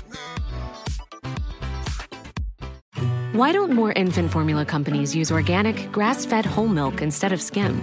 Why 3.33 3.51
don't 3.51 3.73
more 3.73 3.93
infant 3.93 4.31
formula 4.31 4.65
companies 4.65 5.15
use 5.15 5.33
organic, 5.33 5.91
grass 5.91 6.25
fed 6.25 6.47
whole 6.47 6.69
milk 6.69 7.03
instead 7.03 7.33
of 7.33 7.43
skim? 7.43 7.83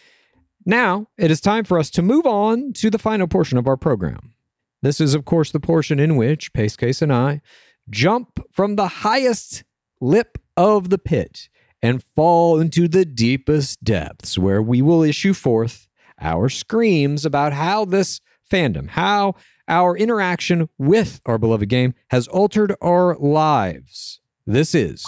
Now 0.65 1.07
it 1.17 1.31
is 1.31 1.41
time 1.41 1.63
for 1.63 1.79
us 1.79 1.89
to 1.91 2.01
move 2.01 2.25
on 2.25 2.73
to 2.73 2.89
the 2.89 2.99
final 2.99 3.27
portion 3.27 3.57
of 3.57 3.67
our 3.67 3.77
program. 3.77 4.33
This 4.81 4.99
is, 4.99 5.13
of 5.13 5.25
course, 5.25 5.51
the 5.51 5.59
portion 5.59 5.99
in 5.99 6.15
which 6.15 6.53
Pace 6.53 6.75
Case 6.75 7.01
and 7.01 7.13
I 7.13 7.41
jump 7.89 8.39
from 8.51 8.75
the 8.75 8.87
highest 8.87 9.63
lip 9.99 10.37
of 10.57 10.89
the 10.89 10.97
pit 10.97 11.49
and 11.81 12.03
fall 12.15 12.59
into 12.59 12.87
the 12.87 13.05
deepest 13.05 13.83
depths, 13.83 14.37
where 14.37 14.61
we 14.61 14.81
will 14.81 15.03
issue 15.03 15.33
forth 15.33 15.87
our 16.19 16.49
screams 16.49 17.25
about 17.25 17.53
how 17.53 17.85
this 17.85 18.21
fandom, 18.51 18.89
how 18.89 19.35
our 19.67 19.97
interaction 19.97 20.69
with 20.77 21.21
our 21.25 21.37
beloved 21.37 21.69
game 21.69 21.93
has 22.09 22.27
altered 22.27 22.75
our 22.81 23.15
lives. 23.17 24.19
This 24.45 24.75
is 24.75 25.03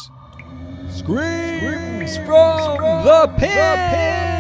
Screams 0.89 2.17
from 2.17 2.77
the 3.05 3.33
Pit! 3.37 4.32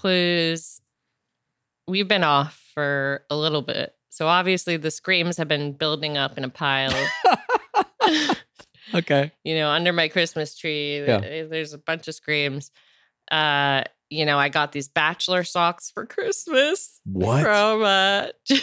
Clues. 0.00 0.80
We've 1.86 2.08
been 2.08 2.24
off 2.24 2.58
for 2.74 3.24
a 3.28 3.36
little 3.36 3.60
bit. 3.62 3.94
So 4.08 4.26
obviously 4.28 4.76
the 4.78 4.90
screams 4.90 5.36
have 5.36 5.48
been 5.48 5.72
building 5.72 6.16
up 6.16 6.38
in 6.38 6.44
a 6.44 6.48
pile. 6.48 6.92
Okay. 8.92 9.30
you 9.44 9.54
know, 9.54 9.70
under 9.70 9.92
my 9.92 10.08
Christmas 10.08 10.56
tree, 10.56 10.98
Yeah. 11.06 11.44
there's 11.44 11.72
a 11.74 11.78
bunch 11.78 12.08
of 12.08 12.14
screams. 12.14 12.72
Uh, 13.30 13.84
you 14.08 14.24
know, 14.26 14.36
I 14.36 14.48
got 14.48 14.72
these 14.72 14.88
bachelor 14.88 15.44
socks 15.44 15.92
for 15.92 16.06
Christmas. 16.06 17.00
What? 17.04 17.42
From 17.42 17.82
uh, 17.84 18.26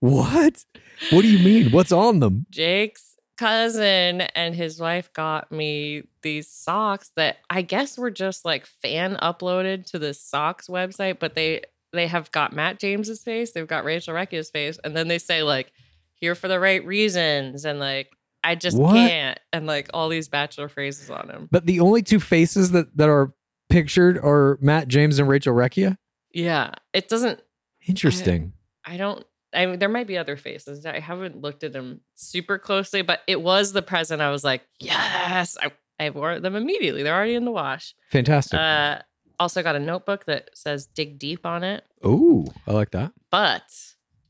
What? 0.00 0.64
What 1.10 1.22
do 1.22 1.28
you 1.28 1.38
mean? 1.44 1.70
What's 1.70 1.92
on 1.92 2.18
them? 2.18 2.46
Jake's 2.50 3.13
cousin 3.36 4.22
and 4.22 4.54
his 4.54 4.80
wife 4.80 5.12
got 5.12 5.50
me 5.52 6.04
these 6.22 6.48
socks 6.48 7.10
that 7.16 7.38
I 7.50 7.62
guess 7.62 7.98
were 7.98 8.10
just 8.10 8.44
like 8.44 8.66
fan 8.66 9.16
uploaded 9.22 9.86
to 9.90 9.98
the 9.98 10.14
socks 10.14 10.68
website, 10.68 11.18
but 11.18 11.34
they 11.34 11.62
they 11.92 12.06
have 12.08 12.30
got 12.32 12.52
Matt 12.52 12.80
James's 12.80 13.22
face, 13.22 13.52
they've 13.52 13.66
got 13.66 13.84
Rachel 13.84 14.14
Recchia's 14.14 14.50
face, 14.50 14.78
and 14.82 14.96
then 14.96 15.08
they 15.08 15.18
say 15.18 15.42
like 15.42 15.72
here 16.14 16.34
for 16.34 16.48
the 16.48 16.58
right 16.60 16.84
reasons 16.84 17.64
and 17.64 17.78
like 17.78 18.10
I 18.42 18.54
just 18.56 18.76
What? 18.76 18.94
can't 18.94 19.38
and 19.52 19.66
like 19.66 19.88
all 19.94 20.08
these 20.08 20.28
bachelor 20.28 20.68
phrases 20.68 21.08
on 21.10 21.28
them. 21.28 21.48
But 21.50 21.66
the 21.66 21.80
only 21.80 22.02
two 22.02 22.20
faces 22.20 22.72
that, 22.72 22.96
that 22.96 23.08
are 23.08 23.32
pictured 23.70 24.18
are 24.18 24.58
Matt 24.60 24.88
James 24.88 25.18
and 25.18 25.28
Rachel 25.28 25.54
Recchia? 25.54 25.96
Yeah, 26.32 26.72
it 26.92 27.08
doesn't 27.08 27.40
Interesting. 27.86 28.52
I 28.84 28.96
don't. 28.96 29.24
I 29.54 29.66
mean, 29.66 29.78
there 29.78 29.88
might 29.88 30.06
be 30.06 30.18
other 30.18 30.36
faces. 30.36 30.84
I 30.86 31.00
haven't 31.00 31.40
looked 31.40 31.64
at 31.64 31.72
them 31.72 32.00
super 32.14 32.58
closely, 32.58 33.02
but 33.02 33.20
it 33.26 33.40
was 33.40 33.72
the 33.72 33.82
present. 33.82 34.22
I 34.22 34.30
was 34.30 34.44
like, 34.44 34.62
yes, 34.78 35.56
I, 35.60 35.72
I 35.98 36.10
wore 36.10 36.40
them 36.40 36.56
immediately. 36.56 37.02
They're 37.02 37.14
already 37.14 37.34
in 37.34 37.44
the 37.44 37.50
wash. 37.50 37.94
Fantastic. 38.10 38.58
Uh, 38.58 38.98
also 39.38 39.62
got 39.62 39.76
a 39.76 39.80
notebook 39.80 40.26
that 40.26 40.50
says 40.54 40.86
"dig 40.86 41.18
deep" 41.18 41.44
on 41.44 41.64
it. 41.64 41.84
Ooh, 42.04 42.46
I 42.66 42.72
like 42.72 42.90
that. 42.92 43.12
But 43.30 43.62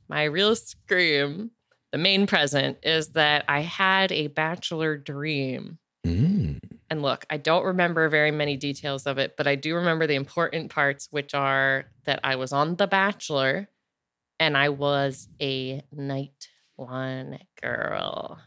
my 0.08 0.24
real 0.24 0.56
scream, 0.56 1.50
the 1.92 1.98
main 1.98 2.26
present, 2.26 2.78
is 2.82 3.08
that 3.10 3.44
I 3.48 3.60
had 3.60 4.12
a 4.12 4.28
bachelor 4.28 4.96
dream. 4.96 5.78
Mm. 6.06 6.60
And 6.90 7.02
look, 7.02 7.24
I 7.30 7.38
don't 7.38 7.64
remember 7.64 8.08
very 8.08 8.30
many 8.30 8.56
details 8.56 9.06
of 9.06 9.18
it, 9.18 9.36
but 9.36 9.46
I 9.46 9.54
do 9.54 9.74
remember 9.74 10.06
the 10.06 10.14
important 10.14 10.70
parts, 10.70 11.08
which 11.10 11.34
are 11.34 11.86
that 12.04 12.20
I 12.22 12.36
was 12.36 12.52
on 12.52 12.76
The 12.76 12.86
Bachelor 12.86 13.68
and 14.40 14.56
I 14.56 14.68
was 14.70 15.28
a 15.40 15.82
night 15.92 16.48
one 16.76 17.38
girl. 17.62 18.38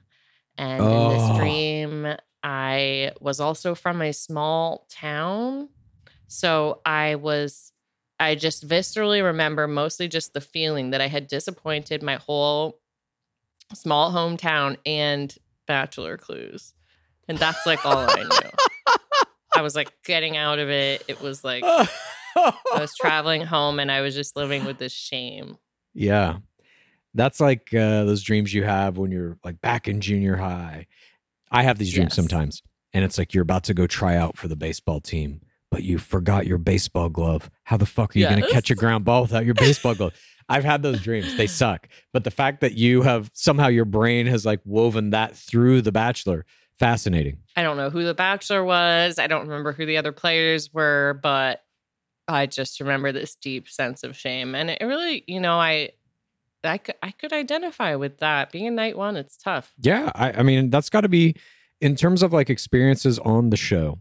And 0.58 0.82
in 0.82 0.88
Oh. 0.92 1.10
this 1.10 1.38
dream, 1.38 2.08
I 2.44 3.12
was 3.22 3.40
also 3.40 3.76
from 3.76 4.02
a 4.02 4.12
small 4.12 4.88
town. 4.90 5.70
So 6.28 6.82
I 6.86 7.16
was, 7.16 7.72
I 8.20 8.36
just 8.36 8.68
viscerally 8.68 9.24
remember 9.24 9.68
mostly 9.68 10.08
just 10.08 10.34
the 10.34 10.42
feeling 10.42 10.90
that 10.92 11.02
I 11.02 11.08
had 11.08 11.28
disappointed 11.28 12.02
my 12.04 12.16
whole 12.16 12.80
small 13.74 14.12
hometown 14.12 14.78
and 14.86 15.34
Bachelor 15.68 16.18
Clues. 16.18 16.74
And 17.28 17.38
that's 17.38 17.66
like 17.66 17.86
all 17.86 18.10
I 18.10 18.24
knew. 18.24 18.96
I 19.56 19.62
was 19.62 19.76
like 19.76 19.92
getting 20.06 20.38
out 20.38 20.60
of 20.60 20.70
it. 20.70 21.04
It 21.08 21.22
was 21.22 21.44
like 21.44 21.64
I 21.66 22.58
was 22.80 22.94
traveling 23.00 23.42
home 23.42 23.80
and 23.80 23.92
I 23.92 24.02
was 24.02 24.16
just 24.16 24.36
living 24.36 24.66
with 24.66 24.78
this 24.78 24.94
shame. 24.94 25.58
Yeah. 25.98 26.38
That's 27.14 27.40
like 27.40 27.74
uh, 27.74 28.04
those 28.06 28.22
dreams 28.22 28.54
you 28.54 28.64
have 28.64 28.98
when 28.98 29.12
you're 29.12 29.38
like 29.44 29.60
back 29.60 29.88
in 29.88 30.00
junior 30.02 30.36
high. 30.36 30.86
I 31.52 31.64
have 31.64 31.78
these 31.80 31.92
dreams 31.94 32.10
Yes. 32.12 32.16
sometimes, 32.16 32.62
and 32.94 33.04
it's 33.04 33.18
like 33.18 33.34
you're 33.34 33.42
about 33.42 33.64
to 33.66 33.74
go 33.74 33.88
try 33.88 34.16
out 34.16 34.38
for 34.38 34.48
the 34.48 34.56
baseball 34.56 35.00
team, 35.02 35.42
but 35.72 35.82
you 35.84 35.98
forgot 35.98 36.46
your 36.46 36.58
baseball 36.60 37.10
glove. 37.10 37.50
How 37.64 37.78
the 37.78 37.86
fuck 37.86 38.16
are 38.16 38.20
you 38.20 38.28
going 38.30 38.42
to 38.44 38.50
catch 38.50 38.70
a 38.70 38.76
ground 38.76 39.06
ball 39.06 39.24
without 39.24 39.46
your 39.46 39.56
baseball 39.56 39.96
glove? 39.96 40.14
I've 40.50 40.64
had 40.66 40.84
those 40.84 41.02
dreams. 41.02 41.36
They 41.36 41.48
suck. 41.48 41.88
But 42.14 42.24
the 42.24 42.32
fact 42.32 42.62
that 42.62 42.74
you 42.74 43.02
have 43.02 43.32
somehow 43.34 43.68
your 43.68 43.86
brain 43.86 44.28
has 44.28 44.46
like 44.46 44.60
woven 44.66 45.10
that 45.10 45.36
through 45.36 45.82
The 45.82 45.92
Bachelor, 45.92 46.46
fascinating. 46.78 47.38
I 47.56 47.64
don't 47.64 47.78
know 47.78 47.90
who 47.90 48.04
the 48.04 48.14
bachelor 48.14 48.64
was. 48.64 49.18
I 49.18 49.28
don't 49.28 49.48
remember 49.48 49.72
who 49.74 49.86
the 49.86 49.98
other 49.98 50.12
players 50.12 50.72
were, 50.72 51.20
but 51.24 51.62
I 52.28 52.46
just 52.46 52.80
remember 52.80 53.12
this 53.12 53.36
deep 53.36 53.70
sense 53.70 54.04
of 54.04 54.16
shame. 54.16 54.56
And 54.56 54.70
it 54.70 54.82
really, 54.82 55.24
you 55.28 55.40
know, 55.40 55.54
I 55.60 55.92
I 56.64 56.78
could 56.78 56.96
I 57.02 57.12
could 57.12 57.34
identify 57.34 57.96
with 57.96 58.18
that. 58.20 58.52
Being 58.52 58.68
a 58.68 58.72
night 58.72 58.98
one, 58.98 59.16
it's 59.16 59.38
tough. 59.38 59.74
Yeah, 59.80 60.12
I, 60.16 60.32
I 60.34 60.44
mean 60.44 60.70
that's 60.70 60.90
got 60.90 61.02
to 61.02 61.10
be 61.10 61.36
in 61.80 61.96
terms 61.96 62.24
of 62.24 62.34
like 62.34 62.50
experiences 62.50 63.20
on 63.20 63.50
the 63.50 63.58
show. 63.58 64.00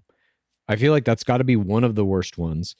I 0.68 0.76
feel 0.76 0.92
like 0.92 1.04
that's 1.04 1.24
got 1.24 1.38
to 1.38 1.44
be 1.44 1.56
one 1.56 1.84
of 1.84 1.94
the 1.94 2.04
worst 2.04 2.38
ones, 2.38 2.74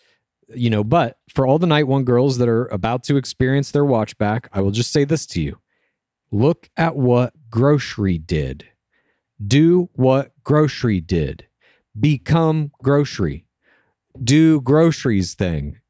you 0.48 0.70
know. 0.70 0.82
But 0.82 1.18
for 1.32 1.46
all 1.46 1.58
the 1.58 1.66
night 1.66 1.86
one 1.86 2.04
girls 2.04 2.38
that 2.38 2.48
are 2.48 2.66
about 2.66 3.04
to 3.04 3.16
experience 3.16 3.70
their 3.70 3.84
watch 3.84 4.18
back, 4.18 4.48
I 4.52 4.60
will 4.60 4.72
just 4.72 4.92
say 4.92 5.04
this 5.04 5.26
to 5.26 5.40
you: 5.40 5.58
look 6.32 6.68
at 6.76 6.96
what 6.96 7.32
grocery 7.50 8.18
did. 8.18 8.66
Do 9.44 9.90
what 9.92 10.32
grocery 10.42 11.00
did. 11.00 11.46
Become 11.98 12.72
grocery. 12.82 13.45
Do 14.22 14.60
groceries 14.60 15.34
thing. 15.34 15.80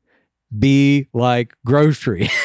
Be 0.56 1.08
like 1.12 1.54
grocery. 1.64 2.30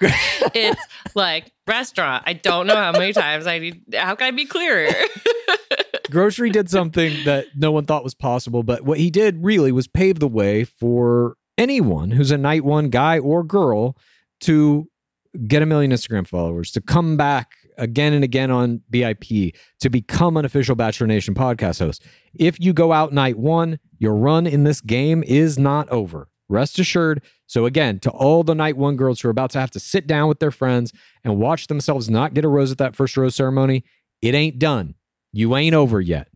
it's 0.00 0.80
like 1.14 1.52
restaurant. 1.66 2.24
I 2.26 2.32
don't 2.34 2.66
know 2.66 2.76
how 2.76 2.92
many 2.92 3.12
times 3.12 3.46
I 3.46 3.58
need 3.58 3.82
how 3.94 4.14
can 4.14 4.28
I 4.28 4.30
be 4.30 4.46
clearer? 4.46 4.90
Grocery 6.10 6.50
did 6.50 6.68
something 6.68 7.24
that 7.24 7.46
no 7.56 7.72
one 7.72 7.86
thought 7.86 8.04
was 8.04 8.14
possible, 8.14 8.62
but 8.62 8.84
what 8.84 8.98
he 8.98 9.10
did 9.10 9.42
really 9.42 9.72
was 9.72 9.88
pave 9.88 10.18
the 10.18 10.28
way 10.28 10.62
for 10.64 11.36
anyone 11.56 12.10
who's 12.10 12.30
a 12.30 12.38
night 12.38 12.64
one 12.64 12.88
guy 12.90 13.18
or 13.18 13.42
girl 13.42 13.96
to 14.40 14.88
get 15.46 15.62
a 15.62 15.66
million 15.66 15.90
Instagram 15.90 16.26
followers, 16.26 16.70
to 16.72 16.80
come 16.80 17.16
back 17.16 17.52
again 17.76 18.12
and 18.12 18.24
again 18.24 18.50
on 18.50 18.80
BIP, 18.90 19.54
to 19.80 19.90
become 19.90 20.36
an 20.36 20.44
official 20.44 20.74
Bachelor 20.74 21.06
Nation 21.06 21.34
podcast 21.34 21.78
host. 21.80 22.02
If 22.34 22.60
you 22.60 22.72
go 22.72 22.92
out 22.92 23.12
night 23.12 23.38
one, 23.38 23.78
your 23.98 24.14
run 24.14 24.46
in 24.46 24.64
this 24.64 24.80
game 24.80 25.22
is 25.24 25.58
not 25.58 25.88
over. 25.88 26.28
Rest 26.48 26.78
assured. 26.78 27.22
So, 27.46 27.66
again, 27.66 27.98
to 28.00 28.10
all 28.10 28.42
the 28.42 28.54
night 28.54 28.76
one 28.76 28.96
girls 28.96 29.20
who 29.20 29.28
are 29.28 29.30
about 29.30 29.50
to 29.50 29.60
have 29.60 29.70
to 29.72 29.80
sit 29.80 30.06
down 30.06 30.28
with 30.28 30.40
their 30.40 30.50
friends 30.50 30.92
and 31.22 31.38
watch 31.38 31.66
themselves 31.68 32.10
not 32.10 32.34
get 32.34 32.44
a 32.44 32.48
rose 32.48 32.70
at 32.70 32.78
that 32.78 32.94
first 32.94 33.16
rose 33.16 33.34
ceremony, 33.34 33.84
it 34.20 34.34
ain't 34.34 34.58
done. 34.58 34.94
You 35.32 35.56
ain't 35.56 35.74
over 35.74 36.00
yet. 36.00 36.28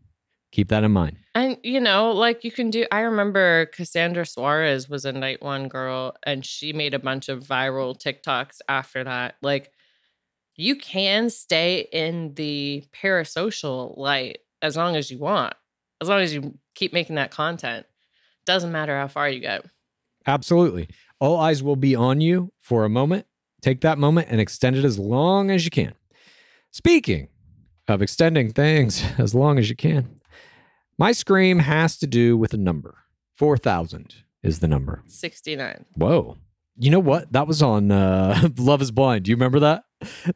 Keep 0.51 0.69
that 0.69 0.83
in 0.83 0.93
mind. 0.93 1.19
And 1.35 1.59
you 1.63 1.79
know, 1.79 2.11
like 2.11 2.43
you 2.43 2.51
can 2.51 2.71
do. 2.71 2.87
I 2.91 3.01
remember 3.01 3.67
Cassandra 3.67 4.25
Suarez 4.25 4.89
was 4.89 5.05
a 5.05 5.13
night 5.13 5.43
one 5.43 5.69
girl, 5.69 6.17
and 6.25 6.45
she 6.45 6.73
made 6.73 6.95
a 6.95 6.99
bunch 6.99 7.29
of 7.29 7.45
viral 7.45 7.97
TikToks 7.97 8.59
after 8.69 9.05
that. 9.05 9.37
Like, 9.43 9.71
you 10.59 10.77
can 10.77 11.31
stay 11.31 11.89
in 11.93 12.35
the 12.35 12.85
parasocial 12.93 13.97
light 13.97 14.39
as 14.61 14.77
long 14.77 14.97
as 14.97 15.11
you 15.11 15.17
want, 15.19 15.55
as 16.03 16.09
long 16.09 16.21
as 16.21 16.35
you 16.35 16.59
keep 16.75 16.93
making 16.93 17.15
that 17.17 17.31
content. 17.31 17.87
Doesn't 18.45 18.73
matter 18.73 18.99
how 18.99 19.07
far 19.09 19.29
you 19.31 19.41
go. 19.41 19.61
Absolutely. 20.27 20.89
All 21.21 21.39
eyes 21.39 21.63
will 21.63 21.77
be 21.77 21.95
on 21.95 22.21
you 22.21 22.53
for 22.59 22.85
a 22.85 22.89
moment. 22.89 23.27
Take 23.63 23.81
that 23.83 23.99
moment 23.99 24.29
and 24.31 24.41
extend 24.41 24.77
it 24.77 24.85
as 24.85 24.99
long 24.99 25.51
as 25.51 25.65
you 25.65 25.71
can. 25.71 25.95
Speaking 26.73 27.29
of 27.87 28.03
extending 28.03 28.53
things 28.53 29.03
as 29.19 29.35
long 29.35 29.59
as 29.59 29.71
you 29.71 29.77
can, 29.77 30.21
My 30.99 31.13
scream 31.13 31.61
has 31.61 31.97
to 31.99 32.09
do 32.09 32.37
with 32.37 32.53
a 32.53 32.57
number. 32.57 32.99
4,000 33.37 34.15
is 34.43 34.59
the 34.59 34.67
number. 34.67 35.03
69. 35.07 35.85
Whoa. 35.95 36.37
You 36.79 36.91
know 36.91 37.01
what? 37.01 37.33
That 37.33 37.47
was 37.47 37.63
on 37.63 37.91
uh, 37.91 38.49
Love 38.59 38.83
is 38.83 38.91
Blind. 38.91 39.25
Do 39.25 39.31
you 39.31 39.37
remember 39.37 39.61
that? 39.61 39.85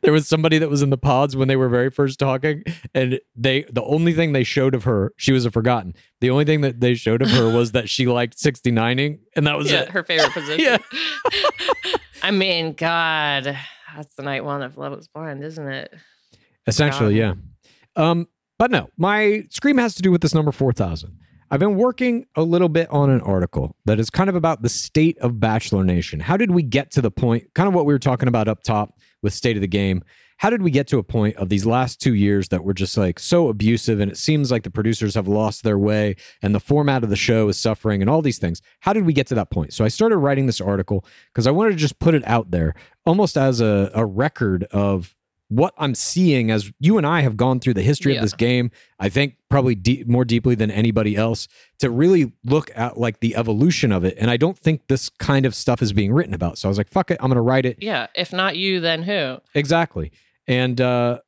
There 0.00 0.12
was 0.12 0.26
somebody 0.26 0.58
that 0.58 0.68
was 0.68 0.82
in 0.82 0.90
the 0.90 0.98
pods 0.98 1.36
when 1.36 1.46
they 1.46 1.54
were 1.54 1.68
very 1.68 1.90
first 1.90 2.18
talking, 2.18 2.64
and 2.94 3.20
they 3.36 3.62
the 3.70 3.82
only 3.84 4.12
thing 4.12 4.32
they 4.32 4.42
showed 4.42 4.74
of 4.74 4.82
her, 4.84 5.12
she 5.16 5.32
was 5.32 5.44
a 5.44 5.52
forgotten. 5.52 5.94
The 6.20 6.30
only 6.30 6.44
thing 6.44 6.62
that 6.62 6.80
they 6.80 6.94
showed 6.94 7.22
of 7.22 7.30
her 7.30 7.48
was 7.48 7.70
that 7.72 7.88
she 7.88 8.06
liked 8.06 8.36
69ing, 8.36 9.20
and 9.36 9.46
that 9.46 9.56
was 9.56 9.70
yeah, 9.70 9.82
it. 9.82 9.90
her 9.90 10.02
favorite 10.02 10.32
position. 10.32 10.60
Yeah. 10.62 10.78
I 12.24 12.30
mean, 12.30 12.72
God, 12.74 13.56
that's 13.96 14.14
the 14.14 14.22
night 14.22 14.44
one 14.44 14.62
of 14.62 14.76
Love 14.76 14.96
is 14.98 15.08
Blind, 15.08 15.42
isn't 15.42 15.68
it? 15.68 15.92
Essentially, 16.66 17.18
yeah. 17.18 17.34
Um, 17.96 18.28
but 18.58 18.70
no, 18.70 18.88
my 18.96 19.44
scream 19.50 19.78
has 19.78 19.94
to 19.96 20.02
do 20.02 20.12
with 20.12 20.20
this 20.20 20.34
number 20.34 20.52
4,000. 20.52 21.18
I've 21.52 21.60
been 21.60 21.76
working 21.76 22.24
a 22.34 22.42
little 22.42 22.70
bit 22.70 22.88
on 22.90 23.10
an 23.10 23.20
article 23.20 23.76
that 23.84 24.00
is 24.00 24.08
kind 24.08 24.30
of 24.30 24.36
about 24.36 24.62
the 24.62 24.70
state 24.70 25.18
of 25.18 25.38
Bachelor 25.38 25.84
Nation. 25.84 26.18
How 26.18 26.38
did 26.38 26.50
we 26.50 26.62
get 26.62 26.90
to 26.92 27.02
the 27.02 27.10
point, 27.10 27.52
kind 27.54 27.68
of 27.68 27.74
what 27.74 27.84
we 27.84 27.92
were 27.92 27.98
talking 27.98 28.26
about 28.26 28.48
up 28.48 28.62
top 28.62 28.98
with 29.20 29.34
State 29.34 29.58
of 29.58 29.60
the 29.60 29.68
Game? 29.68 30.02
How 30.38 30.48
did 30.48 30.62
we 30.62 30.70
get 30.70 30.86
to 30.86 30.98
a 30.98 31.02
point 31.02 31.36
of 31.36 31.50
these 31.50 31.66
last 31.66 32.00
two 32.00 32.14
years 32.14 32.48
that 32.48 32.64
were 32.64 32.72
just 32.72 32.96
like 32.96 33.18
so 33.18 33.48
abusive 33.48 34.00
and 34.00 34.10
it 34.10 34.16
seems 34.16 34.50
like 34.50 34.62
the 34.62 34.70
producers 34.70 35.14
have 35.14 35.28
lost 35.28 35.62
their 35.62 35.78
way 35.78 36.16
and 36.40 36.54
the 36.54 36.58
format 36.58 37.04
of 37.04 37.10
the 37.10 37.16
show 37.16 37.48
is 37.48 37.60
suffering 37.60 38.00
and 38.00 38.08
all 38.08 38.22
these 38.22 38.38
things? 38.38 38.62
How 38.80 38.94
did 38.94 39.04
we 39.04 39.12
get 39.12 39.26
to 39.26 39.34
that 39.34 39.50
point? 39.50 39.74
So 39.74 39.84
I 39.84 39.88
started 39.88 40.16
writing 40.16 40.46
this 40.46 40.58
article 40.58 41.04
because 41.34 41.46
I 41.46 41.50
wanted 41.50 41.72
to 41.72 41.76
just 41.76 41.98
put 41.98 42.14
it 42.14 42.26
out 42.26 42.50
there 42.50 42.74
almost 43.04 43.36
as 43.36 43.60
a, 43.60 43.90
a 43.92 44.06
record 44.06 44.64
of 44.72 45.14
what 45.54 45.74
I'm 45.76 45.94
seeing 45.94 46.50
as 46.50 46.70
you 46.80 46.96
and 46.98 47.06
I 47.06 47.20
have 47.20 47.36
gone 47.36 47.60
through 47.60 47.74
the 47.74 47.82
history 47.82 48.12
Yeah. 48.12 48.18
of 48.18 48.22
this 48.22 48.32
game. 48.34 48.70
I 48.98 49.08
think 49.08 49.36
probably 49.50 49.74
de- 49.74 50.04
more 50.06 50.24
deeply 50.24 50.54
than 50.54 50.70
anybody 50.70 51.14
else 51.16 51.46
to 51.80 51.90
really 51.90 52.32
look 52.44 52.70
at 52.74 52.98
like 52.98 53.20
the 53.20 53.36
evolution 53.36 53.92
of 53.92 54.04
it. 54.04 54.16
And 54.18 54.30
I 54.30 54.36
don't 54.36 54.58
think 54.58 54.86
this 54.88 55.08
kind 55.08 55.44
of 55.44 55.54
stuff 55.54 55.82
is 55.82 55.92
being 55.92 56.12
written 56.12 56.32
about. 56.34 56.56
So 56.58 56.68
I 56.68 56.70
was 56.70 56.78
like, 56.78 56.88
fuck 56.88 57.10
it, 57.10 57.18
I'm 57.20 57.28
going 57.28 57.36
to 57.36 57.42
write 57.42 57.66
it. 57.66 57.78
Yeah. 57.80 58.06
If 58.14 58.32
not 58.32 58.56
you, 58.56 58.80
then 58.80 59.02
who? 59.02 59.38
Exactly. 59.54 60.10
And 60.46 60.80
uh, 60.80 61.18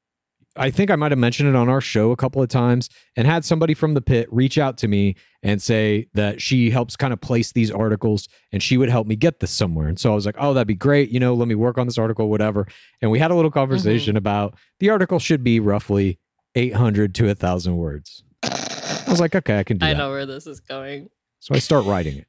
I 0.56 0.70
think 0.70 0.90
I 0.90 0.96
might 0.96 1.10
have 1.10 1.18
mentioned 1.18 1.48
it 1.48 1.56
on 1.56 1.68
our 1.68 1.80
show 1.80 2.12
a 2.12 2.16
couple 2.16 2.40
of 2.40 2.48
times 2.48 2.88
and 3.16 3.26
had 3.26 3.44
somebody 3.44 3.74
from 3.74 3.94
the 3.94 4.00
pit 4.00 4.28
reach 4.30 4.56
out 4.56 4.78
to 4.78 4.88
me 4.88 5.16
and 5.42 5.60
say 5.60 6.06
that 6.14 6.40
she 6.40 6.70
helps 6.70 6.96
kind 6.96 7.12
of 7.12 7.20
place 7.20 7.52
these 7.52 7.70
articles 7.70 8.28
and 8.52 8.62
she 8.62 8.76
would 8.76 8.88
help 8.88 9.06
me 9.06 9.16
get 9.16 9.40
this 9.40 9.50
somewhere. 9.50 9.88
And 9.88 9.98
so 9.98 10.12
I 10.12 10.14
was 10.14 10.26
like, 10.26 10.36
oh, 10.38 10.54
that'd 10.54 10.68
be 10.68 10.74
great. 10.74 11.10
You 11.10 11.18
know, 11.18 11.34
let 11.34 11.48
me 11.48 11.56
work 11.56 11.76
on 11.76 11.86
this 11.86 11.98
article, 11.98 12.28
whatever. 12.28 12.68
And 13.02 13.10
we 13.10 13.18
had 13.18 13.32
a 13.32 13.34
little 13.34 13.50
conversation 13.50 14.12
mm-hmm. 14.12 14.18
about 14.18 14.54
the 14.78 14.90
article 14.90 15.18
should 15.18 15.42
be 15.42 15.58
roughly 15.58 16.18
800 16.54 17.14
to 17.16 17.26
1,000 17.26 17.76
words. 17.76 18.22
I 18.44 19.06
was 19.08 19.20
like, 19.20 19.34
okay, 19.34 19.58
I 19.58 19.64
can 19.64 19.78
do 19.78 19.86
that. 19.86 19.90
I 19.90 19.94
that. 19.94 19.98
know 19.98 20.10
where 20.10 20.26
this 20.26 20.46
is 20.46 20.60
going. 20.60 21.08
So 21.40 21.54
I 21.54 21.58
start 21.58 21.84
writing 21.84 22.18
it. 22.18 22.28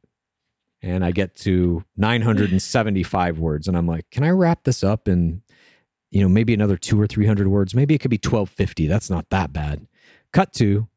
And 0.81 1.05
I 1.05 1.11
get 1.11 1.35
to 1.37 1.83
975 1.97 3.39
words. 3.39 3.67
And 3.67 3.77
I'm 3.77 3.87
like, 3.87 4.09
can 4.11 4.23
I 4.23 4.29
wrap 4.29 4.63
this 4.63 4.83
up 4.83 5.07
in, 5.07 5.41
you 6.15 6.21
know, 6.21 6.29
maybe 6.29 6.53
another 6.53 6.77
two 6.77 6.99
or 6.99 7.07
300 7.07 7.49
words? 7.49 7.75
Maybe 7.75 7.93
it 7.93 7.97
could 7.97 8.09
be 8.09 8.15
1250. 8.15 8.87
That's 8.87 9.09
not 9.09 9.29
that 9.31 9.51
bad. 9.51 9.85
Cut 10.31 10.53
to 10.53 10.87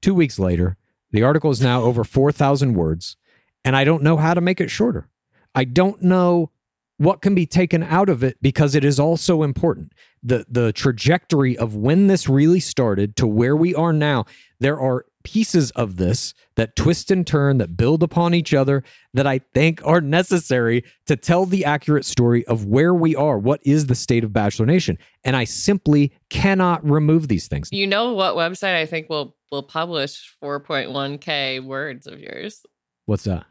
two 0.00 0.14
weeks 0.14 0.38
later, 0.38 0.78
the 1.10 1.22
article 1.22 1.50
is 1.50 1.60
now 1.60 1.82
over 1.82 2.04
4,000 2.04 2.72
words. 2.72 3.18
And 3.66 3.76
I 3.76 3.84
don't 3.84 4.02
know 4.02 4.16
how 4.16 4.32
to 4.32 4.40
make 4.40 4.62
it 4.62 4.70
shorter. 4.70 5.08
I 5.54 5.64
don't 5.64 6.00
know 6.00 6.52
what 6.96 7.20
can 7.20 7.34
be 7.34 7.44
taken 7.44 7.82
out 7.82 8.08
of 8.08 8.24
it 8.24 8.38
because 8.40 8.74
it 8.74 8.82
is 8.82 8.98
also 8.98 9.42
important. 9.42 9.92
The 10.22 10.46
the 10.48 10.72
trajectory 10.72 11.54
of 11.58 11.74
when 11.76 12.06
this 12.06 12.26
really 12.26 12.60
started 12.60 13.14
to 13.16 13.26
where 13.26 13.54
we 13.54 13.74
are 13.74 13.92
now, 13.92 14.24
there 14.58 14.80
are 14.80 15.04
pieces 15.22 15.70
of 15.72 15.96
this 15.96 16.34
that 16.56 16.76
twist 16.76 17.10
and 17.10 17.26
turn 17.26 17.58
that 17.58 17.76
build 17.76 18.02
upon 18.02 18.34
each 18.34 18.52
other 18.52 18.82
that 19.14 19.26
I 19.26 19.38
think 19.54 19.80
are 19.84 20.00
necessary 20.00 20.84
to 21.06 21.16
tell 21.16 21.46
the 21.46 21.64
accurate 21.64 22.04
story 22.04 22.46
of 22.46 22.66
where 22.66 22.94
we 22.94 23.16
are, 23.16 23.38
what 23.38 23.60
is 23.64 23.86
the 23.86 23.94
state 23.94 24.24
of 24.24 24.32
Bachelor 24.32 24.66
Nation. 24.66 24.98
And 25.24 25.36
I 25.36 25.44
simply 25.44 26.12
cannot 26.30 26.88
remove 26.88 27.28
these 27.28 27.48
things. 27.48 27.68
You 27.72 27.86
know 27.86 28.12
what 28.12 28.34
website 28.34 28.76
I 28.76 28.86
think 28.86 29.08
will 29.08 29.36
will 29.50 29.62
publish 29.62 30.34
4.1k 30.42 31.64
words 31.64 32.06
of 32.06 32.18
yours? 32.18 32.64
What's 33.06 33.24
that? 33.24 33.44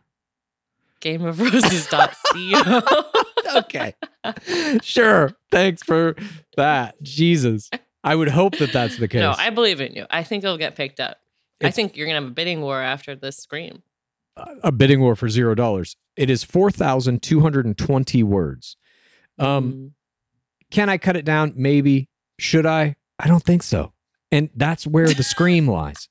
Gameofroses.co. 1.01 3.03
okay. 3.59 3.95
Sure. 4.83 5.31
Thanks 5.49 5.83
for 5.83 6.15
that. 6.57 7.01
Jesus. 7.01 7.69
I 8.03 8.15
would 8.15 8.29
hope 8.29 8.57
that 8.57 8.73
that's 8.73 8.97
the 8.97 9.07
case. 9.07 9.19
no, 9.19 9.35
I 9.37 9.51
believe 9.51 9.79
in 9.79 9.93
you. 9.93 10.07
I 10.09 10.23
think 10.23 10.43
it'll 10.43 10.57
get 10.57 10.75
picked 10.75 10.99
up. 10.99 11.17
I 11.63 11.71
think 11.71 11.95
you're 11.95 12.07
gonna 12.07 12.21
have 12.21 12.29
a 12.29 12.33
bidding 12.33 12.61
war 12.61 12.81
after 12.81 13.15
this 13.15 13.37
scream. 13.37 13.81
a 14.63 14.71
bidding 14.71 15.01
war 15.01 15.15
for 15.15 15.29
zero 15.29 15.53
dollars. 15.55 15.95
It 16.15 16.29
is 16.29 16.43
four 16.43 16.71
thousand 16.71 17.21
two 17.21 17.41
hundred 17.41 17.65
and 17.65 17.77
twenty 17.77 18.23
words. 18.23 18.77
Um, 19.37 19.73
Mm. 19.73 19.91
can 20.71 20.89
I 20.89 20.97
cut 20.97 21.15
it 21.17 21.25
down? 21.25 21.53
Maybe. 21.55 22.07
Should 22.39 22.65
I? 22.65 22.95
I 23.19 23.27
don't 23.27 23.43
think 23.43 23.61
so. 23.63 23.93
And 24.31 24.49
that's 24.55 24.87
where 24.87 25.07
the 25.13 25.23
scream 25.23 25.67
lies. 25.79 26.07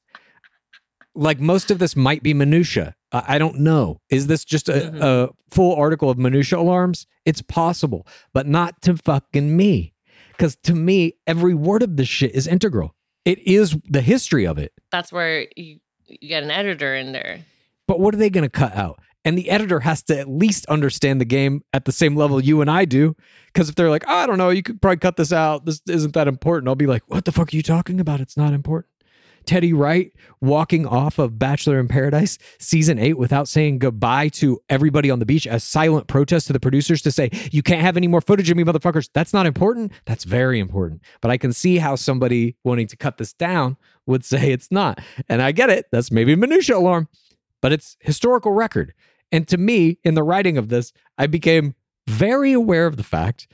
Like 1.15 1.41
most 1.41 1.71
of 1.71 1.79
this 1.79 1.97
might 1.97 2.23
be 2.23 2.35
minutia. 2.35 2.95
I 3.13 3.39
don't 3.39 3.59
know. 3.59 4.01
Is 4.09 4.29
this 4.29 4.45
just 4.45 4.69
a, 4.69 4.73
Mhm. 4.73 5.01
a 5.03 5.31
full 5.51 5.75
article 5.75 6.09
of 6.11 6.17
minutia 6.19 6.59
alarms? 6.61 7.09
It's 7.25 7.43
possible, 7.43 8.07
but 8.33 8.47
not 8.47 8.81
to 8.83 8.97
fucking 8.97 9.57
me. 9.57 9.95
Because 10.29 10.55
to 10.63 10.75
me, 10.75 11.15
every 11.27 11.53
word 11.55 11.83
of 11.83 11.97
this 11.97 12.07
shit 12.09 12.33
is 12.37 12.47
integral. 12.47 12.95
It 13.25 13.41
is 13.41 13.77
the 13.89 14.01
history 14.03 14.47
of 14.47 14.59
it. 14.59 14.73
That's 14.91 15.13
where 15.13 15.47
you, 15.57 15.81
you 16.07 16.29
get 16.29 16.43
an 16.43 16.51
editor 16.51 16.95
in 16.95 17.13
there. 17.13 17.41
but 17.87 18.01
what 18.01 18.15
are 18.15 18.19
they 18.19 18.31
going 18.31 18.43
to 18.45 18.51
cut 18.51 18.75
out? 18.77 19.01
And 19.25 19.37
the 19.37 19.51
editor 19.51 19.81
has 19.81 20.03
to 20.05 20.19
at 20.19 20.29
least 20.29 20.65
understand 20.67 21.21
the 21.21 21.27
game 21.27 21.63
at 21.75 21.85
the 21.85 21.93
same 21.93 22.17
level 22.17 22.43
you 22.43 22.63
and 22.63 22.71
I 22.71 22.87
do. 22.87 23.15
Because 23.53 23.69
if 23.69 23.75
they're 23.75 23.91
like, 23.91 24.05
oh, 24.09 24.15
I 24.15 24.27
don't 24.27 24.39
know, 24.39 24.49
you 24.49 24.63
could 24.63 24.81
probably 24.81 24.97
cut 24.97 25.17
this 25.17 25.31
out. 25.33 25.67
This 25.67 25.83
isn't 25.89 26.15
that 26.15 26.27
important. 26.27 26.69
I'll 26.69 26.75
be 26.75 26.87
like, 26.87 27.03
what 27.09 27.27
the 27.27 27.33
fuck 27.33 27.53
are 27.53 27.57
you 27.57 27.63
talking 27.63 28.01
about? 28.01 28.21
It's 28.21 28.37
not 28.37 28.55
important. 28.55 28.90
Teddi 29.51 29.77
Wright 29.77 30.13
walking 30.41 30.87
off 30.87 31.19
of 31.19 31.39
Bachelor 31.39 31.81
in 31.81 31.89
Paradise 31.89 32.39
season 32.59 32.99
eight 32.99 33.19
without 33.19 33.49
saying 33.49 33.79
goodbye 33.79 34.29
to 34.29 34.61
everybody 34.69 35.11
on 35.11 35.19
the 35.19 35.27
beach, 35.27 35.47
a 35.47 35.59
silent 35.59 36.07
protest 36.07 36.47
to 36.47 36.53
the 36.53 36.61
producers 36.61 37.03
to 37.03 37.11
say, 37.11 37.31
you 37.51 37.63
can't 37.63 37.83
have 37.83 37.97
any 37.97 38.07
more 38.07 38.21
footage 38.21 38.51
of 38.51 38.57
me, 38.57 38.65
motherfuckers. 38.65 39.11
That's 39.13 39.33
not 39.33 39.47
important. 39.47 39.93
That's 40.07 40.25
very 40.25 40.61
important. 40.61 41.03
But 41.21 41.31
I 41.31 41.37
can 41.37 41.53
see 41.53 41.79
how 41.79 41.97
somebody 41.97 42.57
wanting 42.65 42.87
to 42.89 42.97
cut 42.97 43.19
this 43.19 43.33
down 43.33 43.77
would 44.07 44.25
say 44.25 44.53
it's 44.53 44.71
not. 44.71 45.01
And 45.29 45.43
I 45.43 45.53
get 45.53 45.71
it. 45.71 45.87
That's 45.91 46.11
maybe 46.11 46.35
minutia 46.37 46.77
alarm 46.77 47.09
but 47.61 47.73
it's 47.73 47.97
historical 48.01 48.53
record. 48.53 48.95
And 49.33 49.47
to 49.49 49.59
me, 49.59 49.99
in 50.05 50.15
the 50.15 50.23
writing 50.23 50.59
of 50.59 50.69
this, 50.69 50.93
I 51.19 51.27
became 51.27 51.75
very 52.07 52.53
aware 52.53 52.87
of 52.87 52.97
the 52.97 53.03
fact 53.03 53.47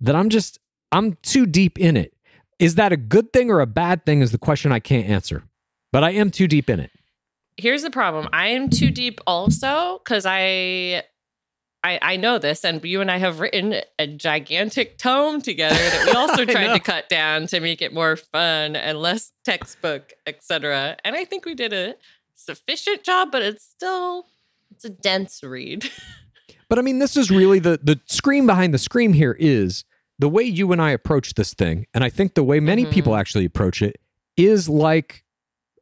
that 0.00 0.14
I'm 0.14 0.28
just, 0.28 0.58
I'm 0.90 1.16
too 1.22 1.46
deep 1.46 1.78
in 1.78 1.96
it. 1.96 2.14
Is 2.62 2.76
that 2.76 2.92
a 2.92 2.96
good 2.96 3.32
thing 3.32 3.50
or 3.50 3.58
a 3.58 3.66
bad 3.66 4.06
thing? 4.06 4.22
Is 4.22 4.30
the 4.30 4.38
question 4.38 4.70
I 4.70 4.78
can't 4.78 5.08
answer. 5.08 5.42
But 5.90 6.04
I 6.04 6.12
am 6.12 6.30
too 6.30 6.46
deep 6.46 6.70
in 6.70 6.78
it. 6.78 6.92
Here's 7.56 7.82
the 7.82 7.90
problem. 7.90 8.28
I 8.32 8.48
am 8.50 8.70
too 8.70 8.92
deep 8.92 9.20
also 9.26 10.00
because 10.02 10.24
I, 10.24 11.02
I 11.82 11.98
I 12.00 12.16
know 12.16 12.38
this, 12.38 12.64
and 12.64 12.82
you 12.84 13.00
and 13.00 13.10
I 13.10 13.18
have 13.18 13.40
written 13.40 13.80
a 13.98 14.06
gigantic 14.06 14.96
tome 14.96 15.42
together 15.42 15.74
that 15.74 16.06
we 16.06 16.12
also 16.16 16.44
tried 16.44 16.72
to 16.72 16.78
cut 16.78 17.08
down 17.08 17.48
to 17.48 17.58
make 17.58 17.82
it 17.82 17.92
more 17.92 18.14
fun 18.14 18.76
and 18.76 18.96
less 18.96 19.32
textbook, 19.44 20.12
etc. 20.24 20.96
And 21.04 21.16
I 21.16 21.24
think 21.24 21.44
we 21.44 21.56
did 21.56 21.72
a 21.72 21.96
sufficient 22.36 23.02
job, 23.02 23.32
but 23.32 23.42
it's 23.42 23.64
still 23.64 24.26
it's 24.70 24.84
a 24.84 24.90
dense 24.90 25.42
read. 25.42 25.90
But 26.68 26.78
I 26.78 26.82
mean, 26.82 27.00
this 27.00 27.18
is 27.18 27.30
really 27.30 27.58
the 27.58 27.78
the 27.82 28.00
scream 28.06 28.46
behind 28.46 28.72
the 28.72 28.78
scream 28.78 29.12
here 29.12 29.36
is 29.38 29.84
the 30.22 30.28
way 30.28 30.44
you 30.44 30.70
and 30.70 30.80
I 30.80 30.90
approach 30.92 31.34
this 31.34 31.52
thing, 31.52 31.86
and 31.92 32.04
I 32.04 32.08
think 32.08 32.34
the 32.34 32.44
way 32.44 32.60
many 32.60 32.84
Mhm. 32.86 32.92
people 32.92 33.16
actually 33.16 33.44
approach 33.44 33.82
it 33.82 33.96
is 34.36 34.68
like 34.68 35.24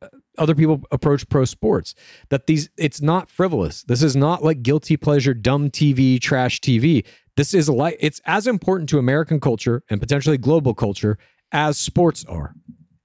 uh, 0.03 0.09
other 0.38 0.55
people 0.55 0.82
approach 0.91 1.28
pro 1.28 1.45
sports. 1.45 1.95
That 2.30 2.47
these 2.47 2.70
it's 2.78 3.03
not 3.03 3.28
frivolous. 3.28 3.82
This 3.82 4.03
is 4.03 4.16
not 4.16 4.43
like 4.43 4.62
guilty 4.62 4.97
pleasure, 4.97 5.34
dumb 5.34 5.68
TV, 5.70 6.18
trash 6.18 6.59
TV. 6.62 7.05
This 7.36 7.53
is 7.53 7.68
like 7.68 7.99
it's 8.01 8.18
as 8.24 8.47
important 8.47 8.88
to 8.88 8.99
American 8.99 9.41
culture 9.41 9.82
and 9.91 10.01
potentially 10.01 10.38
global 10.38 10.72
culture 10.72 11.18
as 11.53 11.76
sports 11.76 12.24
are, 12.24 12.55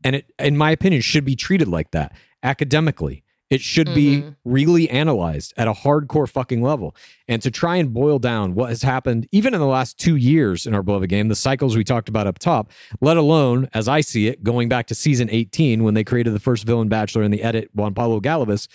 and 0.05 0.15
it, 0.15 0.31
in 0.39 0.55
my 0.55 0.71
opinion, 0.71 1.01
should 1.01 1.25
be 1.25 1.35
treated 1.35 1.67
like 1.67 1.91
that 1.91 2.15
academically. 2.43 3.24
It 3.51 3.61
should 3.61 3.93
be 3.93 4.21
Mhm. 4.21 4.35
really 4.43 4.89
analyzed 4.89 5.53
at 5.55 5.67
a 5.67 5.73
hardcore 5.73 6.27
fucking 6.27 6.63
level. 6.63 6.95
And 7.27 7.41
to 7.43 7.51
try 7.51 7.75
and 7.75 7.93
boil 7.93 8.17
down 8.17 8.55
what 8.55 8.69
has 8.69 8.81
happened, 8.81 9.27
even 9.31 9.53
in 9.53 9.59
the 9.59 9.67
last 9.67 9.99
two 9.99 10.15
years 10.15 10.65
in 10.65 10.73
our 10.73 10.81
beloved 10.81 11.09
game, 11.09 11.27
the 11.27 11.35
cycles 11.35 11.77
we 11.77 11.83
talked 11.83 12.09
about 12.09 12.25
up 12.25 12.39
top, 12.39 12.71
let 13.01 13.17
alone, 13.17 13.69
as 13.73 13.87
I 13.87 14.01
see 14.01 14.27
it, 14.27 14.43
going 14.43 14.67
back 14.67 14.87
to 14.87 14.95
season 14.95 15.29
18 15.29 15.83
when 15.83 15.93
they 15.93 16.03
created 16.03 16.33
the 16.33 16.39
first 16.39 16.65
villain 16.65 16.89
bachelor 16.89 17.21
in 17.21 17.29
the 17.29 17.43
edit, 17.43 17.69
Juan 17.75 17.93
Pablo 17.93 18.19
Galavis, 18.19 18.67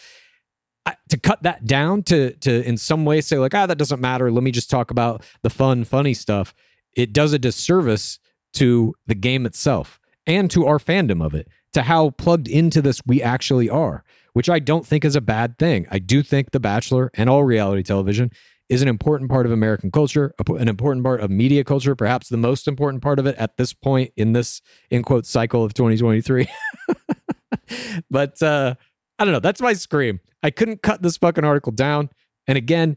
I- 0.87 0.95
to 1.09 1.19
cut 1.19 1.43
that 1.43 1.67
down 1.67 2.03
to 2.05 2.31
to 2.37 2.67
in 2.67 2.77
some 2.79 3.05
way 3.05 3.21
say 3.21 3.37
like 3.39 3.55
ah 3.55 3.67
that 3.67 3.77
doesn't 3.77 4.01
matter 4.01 4.31
let 4.33 4.43
me 4.43 4.51
just 4.51 4.71
talk 4.71 4.91
about 4.91 5.23
the 5.43 5.51
fun 5.51 5.85
funny 5.85 6.15
stuff 6.15 6.55
it 6.97 7.13
does 7.13 7.35
a 7.35 7.39
disservice 7.39 8.19
to 8.55 8.95
the 9.07 9.15
game 9.15 9.45
itself 9.45 10.01
and 10.27 10.51
to 10.53 10.67
our 10.67 10.79
fandom 10.79 11.23
of 11.23 11.35
it 11.35 11.49
to 11.75 11.83
how 11.83 12.11
plugged 12.11 12.49
into 12.49 12.81
this 12.81 13.03
we 13.07 13.21
actually 13.23 13.69
are 13.69 14.03
which 14.33 14.49
I 14.49 14.59
don't 14.59 14.87
think 14.87 15.05
is 15.05 15.17
a 15.17 15.21
bad 15.21 15.59
thing. 15.59 15.87
I 15.91 15.99
do 15.99 16.23
think 16.23 16.51
The 16.51 16.61
Bachelor 16.61 17.11
and 17.15 17.29
all 17.29 17.45
reality 17.45 17.83
television 17.83 18.31
is 18.69 18.83
an 18.83 18.89
important 18.89 19.29
part 19.29 19.47
of 19.47 19.53
American 19.53 19.91
culture, 19.91 20.33
an 20.49 20.69
important 20.69 21.05
part 21.05 21.21
of 21.21 21.29
media 21.29 21.65
culture, 21.65 21.97
perhaps 21.97 22.29
the 22.29 22.37
most 22.37 22.69
important 22.69 23.03
part 23.03 23.19
of 23.19 23.27
it 23.27 23.35
at 23.37 23.57
this 23.57 23.73
point 23.73 24.13
in 24.17 24.33
this, 24.33 24.63
in 24.91 25.03
quote, 25.03 25.27
cycle 25.27 25.65
of 25.65 25.75
2023. 25.75 26.47
but 28.11 28.41
uh, 28.41 28.75
I 29.19 29.25
don't 29.25 29.33
know. 29.33 29.41
That's 29.41 29.61
my 29.61 29.73
scream. 29.73 30.21
I 30.43 30.51
couldn't 30.51 30.83
cut 30.83 31.03
this 31.03 31.17
fucking 31.17 31.45
article 31.45 31.73
down. 31.73 32.11
And 32.47 32.57
again, 32.57 32.97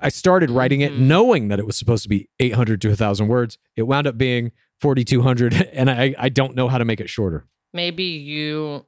I 0.00 0.10
started 0.10 0.48
writing 0.48 0.80
it 0.80 0.96
knowing 0.96 1.48
that 1.48 1.58
it 1.58 1.66
was 1.66 1.76
supposed 1.76 2.04
to 2.04 2.08
be 2.08 2.28
800 2.38 2.80
to 2.82 2.88
1,000 2.88 3.26
words. 3.26 3.58
It 3.76 3.82
wound 3.82 4.06
up 4.06 4.16
being 4.16 4.52
4,200, 4.80 5.54
and 5.72 5.90
I, 5.90 6.14
I 6.18 6.28
don't 6.28 6.54
know 6.54 6.68
how 6.68 6.78
to 6.78 6.84
make 6.84 7.00
it 7.00 7.10
shorter. 7.10 7.46
Maybe 7.72 8.04
you 8.04 8.86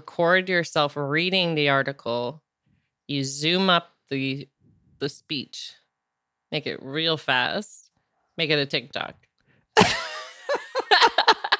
record 0.00 0.48
yourself 0.48 0.96
reading 0.96 1.54
the 1.54 1.68
article, 1.68 2.42
you 3.08 3.24
zoom 3.24 3.68
up 3.70 3.90
the 4.08 4.48
the 4.98 5.08
speech, 5.08 5.72
make 6.52 6.66
it 6.66 6.78
real 6.82 7.16
fast, 7.16 7.90
make 8.36 8.50
it 8.50 8.58
a 8.58 8.66
TikTok. 8.66 9.14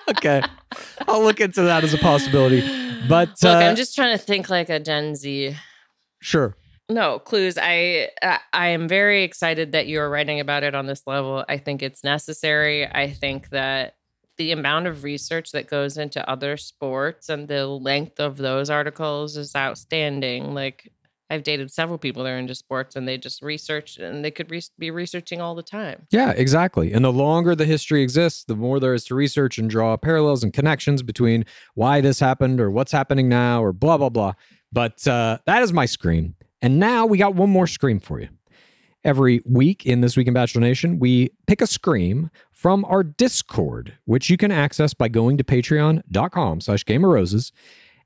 Okay. 0.09 0.43
I'll 1.07 1.23
look 1.23 1.41
into 1.41 1.63
that 1.63 1.85
as 1.85 1.95
a 1.95 1.99
possibility. 1.99 2.61
But 3.09 3.29
Look, 3.45 3.55
uh, 3.55 3.59
I'm 3.59 3.77
just 3.77 3.95
trying 3.95 4.19
to 4.19 4.23
think 4.23 4.51
like 4.51 4.69
a 4.69 4.81
Gen 4.81 5.15
Z. 5.15 5.57
sure. 6.21 6.57
No, 6.91 7.21
clues. 7.21 7.57
I 7.57 8.09
I- 8.21 8.41
I 8.53 8.69
am 8.71 8.89
very 8.89 9.23
excited 9.23 9.71
that 9.73 9.87
you 9.87 10.01
are 10.01 10.11
writing 10.11 10.41
about 10.41 10.65
it 10.65 10.75
on 10.75 10.87
this 10.87 11.07
level. 11.07 11.45
I 11.49 11.59
think 11.59 11.81
it's 11.83 12.03
necessary. 12.03 12.87
I 12.89 13.13
think 13.13 13.51
that 13.51 13.95
the 14.41 14.53
amount 14.53 14.87
of 14.87 15.05
research 15.05 15.53
that 15.53 15.69
goes 15.69 15.99
into 15.99 16.27
other 16.27 16.57
sports 16.57 17.29
and 17.29 17.47
the 17.47 17.67
length 17.67 18.19
of 18.19 18.39
those 18.39 18.71
articles 18.71 19.37
is 19.37 19.55
outstanding. 19.55 20.55
Like 20.55 20.91
I've 21.29 21.43
dated 21.43 21.71
several 21.71 21.99
people 21.99 22.25
that 22.25 22.31
are 22.31 22.39
into 22.39 22.55
sports 22.55 22.97
and 22.97 23.07
they 23.07 23.19
just 23.19 23.43
research 23.43 23.99
and 23.99 24.25
they 24.25 24.31
could 24.31 24.51
re- 24.51 24.63
be 24.79 24.91
researching 24.91 25.43
all 25.43 25.55
the 25.55 25.63
time. 25.63 26.07
Yeah, 26.11 26.31
exactly. 26.31 26.91
And 26.91 27.05
the 27.05 27.13
longer 27.13 27.55
the 27.55 27.67
history 27.67 28.01
exists, 28.03 28.45
the 28.45 28.57
more 28.57 28.81
there 28.81 28.95
is 28.95 29.05
to 29.05 29.15
research 29.15 29.59
and 29.59 29.69
draw 29.69 29.95
parallels 29.99 30.43
and 30.43 30.55
connections 30.55 31.03
between 31.03 31.45
why 31.75 32.01
this 32.01 32.19
happened 32.19 32.63
or 32.63 32.71
what's 32.71 32.93
happening 32.93 33.29
now 33.29 33.63
or 33.63 33.75
blah, 33.75 33.99
blah, 33.99 34.09
blah. 34.09 34.33
But 34.73 35.07
uh, 35.07 35.37
that 35.45 35.61
is 35.61 35.71
my 35.71 35.85
scream. 35.85 36.35
And 36.63 36.79
now 36.79 37.05
we 37.05 37.19
got 37.19 37.35
one 37.35 37.51
more 37.51 37.67
scream 37.67 38.01
for 38.01 38.19
you. 38.19 38.29
Every 39.03 39.41
week 39.47 39.87
in 39.87 40.03
This 40.03 40.15
Week 40.17 40.29
in 40.29 40.35
Bachelor 40.35 40.61
Nation, 40.61 40.99
we 40.99 41.31
pick 41.47 41.63
a 41.63 41.67
scream 41.67 42.31
from 42.53 42.85
our 42.85 43.03
Discord, 43.03 43.95
which 44.05 44.29
you 44.29 44.37
can 44.37 44.53
access 44.53 44.93
by 44.93 45.09
going 45.09 45.39
to 45.39 45.45
patreon.com 45.45 46.61
slash 46.61 46.85
game 46.85 47.05
of 47.05 47.11
roses. 47.11 47.51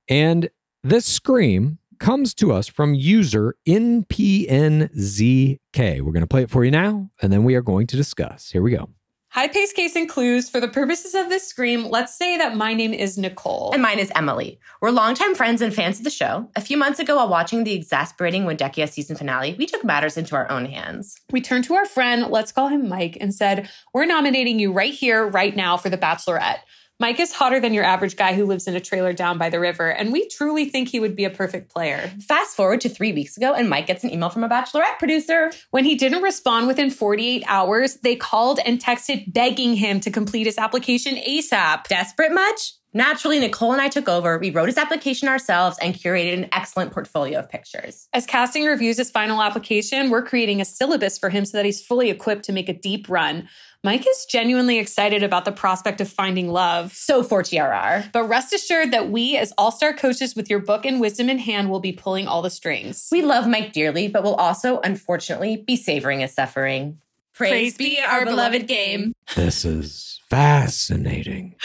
And 0.09 0.51
this 0.85 1.05
scream 1.05 1.79
comes 1.99 2.33
to 2.35 2.53
us 2.53 2.69
from 2.69 2.95
user 2.95 3.57
NPNZK. 3.67 5.59
We're 5.77 6.13
going 6.13 6.21
to 6.21 6.27
play 6.29 6.43
it 6.43 6.51
for 6.51 6.65
you 6.65 6.71
now, 6.71 7.11
and 7.21 7.33
then 7.33 7.43
we 7.43 7.57
are 7.57 7.63
going 7.63 7.89
to 7.89 7.97
discuss. 7.97 8.51
Here 8.51 8.63
we 8.63 8.71
go. 8.71 8.89
High 9.35 9.49
pace 9.49 9.73
case 9.73 9.97
and 9.97 10.09
clues. 10.09 10.49
For 10.49 10.61
the 10.61 10.69
purposes 10.69 11.13
of 11.13 11.29
this 11.29 11.45
scream, 11.45 11.87
let's 11.87 12.15
say 12.15 12.37
that 12.39 12.57
my 12.57 12.73
name 12.73 12.95
is 12.95 13.19
Nicole. 13.19 13.73
And 13.73 13.83
mine 13.83 13.99
is 13.99 14.13
Emily. 14.15 14.61
We're 14.81 14.93
longtime 14.93 15.35
friends 15.35 15.61
and 15.61 15.75
fans 15.75 15.99
of 15.99 16.05
the 16.05 16.11
show. 16.11 16.49
A 16.55 16.61
few 16.61 16.77
months 16.77 17.01
ago, 17.01 17.17
while 17.17 17.29
watching 17.29 17.65
the 17.65 17.73
exasperating 17.73 18.45
Wendekia 18.45 18.89
season 18.89 19.17
finale, 19.17 19.57
we 19.59 19.67
took 19.67 19.83
matters 19.83 20.17
into 20.17 20.37
our 20.37 20.49
own 20.53 20.67
hands. 20.67 21.21
we 21.33 21.41
turned 21.41 21.65
to 21.65 21.75
our 21.75 21.85
friend, 21.85 22.29
let's 22.31 22.53
call 22.53 22.69
him 22.69 22.89
Mike, 22.89 23.19
and 23.21 23.35
said, 23.35 23.69
We're 23.93 24.07
nominating 24.07 24.61
you 24.61 24.71
right 24.71 24.95
here, 24.95 25.27
right 25.27 25.57
now 25.57 25.79
for 25.79 25.91
The 25.91 25.99
Bachelorette. 25.99 26.61
Mike 27.01 27.19
is 27.19 27.33
hotter 27.33 27.59
than 27.59 27.75
your 27.75 27.83
average 27.83 28.17
guy 28.17 28.35
who 28.35 28.47
lives 28.47 28.69
in 28.69 28.77
a 28.77 28.81
trailer 28.81 29.13
down 29.13 29.37
by 29.37 29.51
the 29.51 29.59
river, 29.59 29.91
and 29.91 30.13
we 30.13 30.29
truly 30.29 30.67
think 30.67 30.89
he 30.89 31.01
would 31.01 31.17
be 31.17 31.25
a 31.25 31.31
perfect 31.31 31.73
player. 31.73 32.13
Fast 32.21 32.55
forward 32.55 32.81
to 32.83 32.89
three 32.89 33.13
weeks 33.13 33.37
ago, 33.37 33.53
and 33.53 33.69
Mike 33.69 33.89
gets 33.89 34.05
an 34.05 34.13
email 34.13 34.31
from 34.31 34.45
a 34.45 34.49
Bachelorette 34.49 34.99
producer. 35.01 35.51
When 35.73 35.85
he 35.85 35.97
didn't 35.97 36.23
respond 36.23 36.69
within 36.69 36.91
48 36.91 37.43
hours, 37.49 37.97
they 38.05 38.15
called 38.15 38.61
and 38.65 38.81
texted 38.81 39.33
begging 39.33 39.75
him 39.75 39.99
to 40.01 40.11
complete 40.11 40.47
his 40.47 40.57
application 40.57 41.17
ASAP. 41.17 41.89
Desperate 41.89 42.33
much? 42.33 42.75
Naturally, 42.97 43.41
Nicole 43.41 43.73
and 43.73 43.83
I 43.83 43.89
took 43.89 44.09
over. 44.09 44.39
We 44.39 44.51
wrote 44.51 44.69
his 44.69 44.79
application 44.79 45.27
ourselves 45.27 45.77
and 45.83 45.95
curated 45.95 46.35
an 46.35 46.49
excellent 46.53 46.93
portfolio 46.93 47.41
of 47.41 47.51
pictures. 47.51 48.09
As 48.13 48.25
casting 48.25 48.65
reviews 48.65 48.99
his 48.99 49.11
final 49.11 49.43
application, 49.43 50.11
we're 50.11 50.23
creating 50.23 50.61
a 50.61 50.65
syllabus 50.65 51.19
for 51.19 51.29
him 51.29 51.45
so 51.45 51.57
that 51.57 51.65
he's 51.65 51.85
fully 51.85 52.09
equipped 52.09 52.45
to 52.45 52.53
make 52.53 52.69
a 52.69 52.73
deep 52.73 53.09
run. 53.09 53.49
Mike 53.83 54.07
is 54.09 54.27
genuinely 54.31 54.79
excited 54.79 55.25
about 55.25 55.45
the 55.45 55.53
prospect 55.53 56.01
of 56.01 56.09
finding 56.09 56.49
love. 56.49 56.93
So 56.93 57.25
for 57.25 57.43
TRR. 57.43 58.13
But 58.13 58.29
rest 58.29 58.55
assured 58.55 58.93
that 58.93 59.11
we, 59.11 59.37
as 59.37 59.53
all 59.59 59.73
star 59.73 59.93
coaches 59.93 60.37
with 60.37 60.49
your 60.49 60.61
book 60.61 60.87
and 60.87 61.01
wisdom 61.01 61.29
in 61.29 61.39
hand, 61.39 61.71
will 61.71 61.81
be 61.81 61.93
pulling 61.93 62.29
all 62.29 62.43
the 62.43 62.49
strings. 62.49 63.09
We 63.11 63.23
love 63.23 63.49
Mike 63.49 63.73
dearly, 63.73 64.07
but 64.07 64.23
will 64.23 64.37
also, 64.37 64.81
unfortunately, 64.81 65.57
be 65.57 65.77
savoring 65.77 66.21
his 66.21 66.33
suffering. 66.33 66.99
Praise 67.35 67.77
be 67.77 67.99
our 68.01 68.25
beloved 68.25 68.69
game. 68.69 69.13
This 69.35 69.65
is 69.65 70.21
fascinating. 70.31 71.57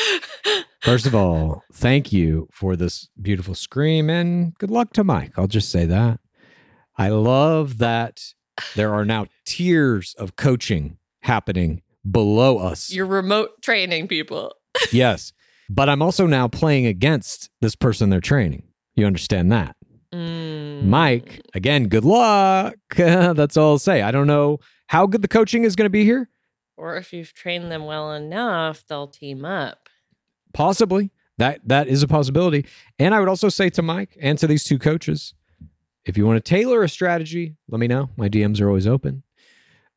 First 0.81 1.05
of 1.05 1.13
all, 1.13 1.63
thank 1.73 2.11
you 2.11 2.47
for 2.51 2.75
this 2.75 3.09
beautiful 3.21 3.53
scream 3.53 4.09
and 4.09 4.55
good 4.55 4.71
luck 4.71 4.93
to 4.93 5.03
Mike. 5.03 5.33
I'll 5.37 5.47
just 5.47 5.71
say 5.71 5.85
that. 5.85 6.19
I 6.97 7.09
love 7.09 7.77
that 7.77 8.21
there 8.75 8.93
are 8.93 9.05
now 9.05 9.27
tiers 9.45 10.15
of 10.17 10.35
coaching 10.35 10.97
happening 11.21 11.81
below 12.09 12.57
us. 12.57 12.91
You're 12.91 13.05
remote 13.05 13.61
training 13.61 14.07
people. 14.07 14.53
yes. 14.91 15.33
But 15.69 15.87
I'm 15.87 16.01
also 16.01 16.25
now 16.25 16.47
playing 16.47 16.87
against 16.87 17.49
this 17.61 17.75
person 17.75 18.09
they're 18.09 18.19
training. 18.21 18.63
You 18.95 19.05
understand 19.05 19.51
that? 19.51 19.75
Mm. 20.13 20.85
Mike, 20.85 21.41
again, 21.53 21.87
good 21.87 22.05
luck. 22.05 22.75
That's 22.95 23.57
all 23.57 23.71
I'll 23.71 23.79
say. 23.79 24.01
I 24.01 24.11
don't 24.11 24.27
know 24.27 24.59
how 24.87 25.05
good 25.05 25.21
the 25.21 25.27
coaching 25.27 25.63
is 25.63 25.75
going 25.75 25.85
to 25.85 25.91
be 25.91 26.03
here. 26.03 26.29
Or 26.77 26.95
if 26.95 27.13
you've 27.13 27.33
trained 27.33 27.71
them 27.71 27.85
well 27.85 28.13
enough, 28.13 28.85
they'll 28.87 29.07
team 29.07 29.45
up. 29.45 29.89
Possibly. 30.53 31.11
That 31.37 31.61
that 31.67 31.87
is 31.87 32.03
a 32.03 32.07
possibility. 32.07 32.65
And 32.97 33.15
I 33.15 33.19
would 33.19 33.29
also 33.29 33.49
say 33.49 33.69
to 33.69 33.81
Mike 33.81 34.17
and 34.21 34.37
to 34.39 34.47
these 34.47 34.63
two 34.63 34.77
coaches, 34.79 35.33
if 36.05 36.17
you 36.17 36.25
want 36.25 36.43
to 36.43 36.49
tailor 36.49 36.83
a 36.83 36.89
strategy, 36.89 37.55
let 37.69 37.79
me 37.79 37.87
know. 37.87 38.09
My 38.17 38.27
DMs 38.27 38.59
are 38.59 38.67
always 38.67 38.87
open. 38.87 39.23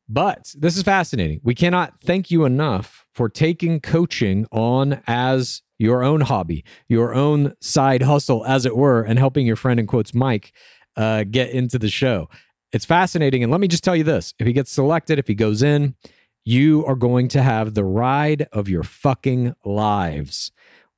But 0.07 0.53
this 0.57 0.77
is 0.77 0.83
fascinating. 0.83 1.41
We 1.43 1.55
cannot 1.55 1.99
thank 2.01 2.29
you 2.29 2.45
enough 2.45 3.02
for 3.13 3.29
taking 3.29 3.79
coaching 3.79 4.45
on 4.51 5.01
as 5.07 5.61
your 5.77 6.03
own 6.03 6.21
hobby, 6.21 6.63
your 6.87 7.13
own 7.13 7.53
side 7.61 8.01
hustle, 8.03 8.45
as 8.45 8.65
it 8.65 8.75
were, 8.75 9.01
and 9.01 9.19
helping 9.19 9.45
your 9.45 9.55
friend 9.55 9.79
in 9.79 9.87
quotes 9.87 10.13
Mike 10.13 10.53
uh, 10.95 11.23
get 11.23 11.49
into 11.49 11.77
the 11.77 11.89
show. 11.89 12.29
It's 12.71 12.85
fascinating. 12.85 13.43
And 13.43 13.51
let 13.51 13.61
me 13.61 13.67
just 13.67 13.83
tell 13.83 13.95
you 13.95 14.03
this: 14.03 14.33
if 14.39 14.47
he 14.47 14.53
gets 14.53 14.71
selected, 14.71 15.19
if 15.19 15.27
he 15.27 15.35
goes 15.35 15.61
in, 15.61 15.95
you 16.45 16.85
are 16.85 16.95
going 16.95 17.27
to 17.29 17.41
have 17.41 17.73
the 17.73 17.85
ride 17.85 18.47
of 18.51 18.67
your 18.67 18.83
fucking 18.83 19.53
lives 19.63 20.51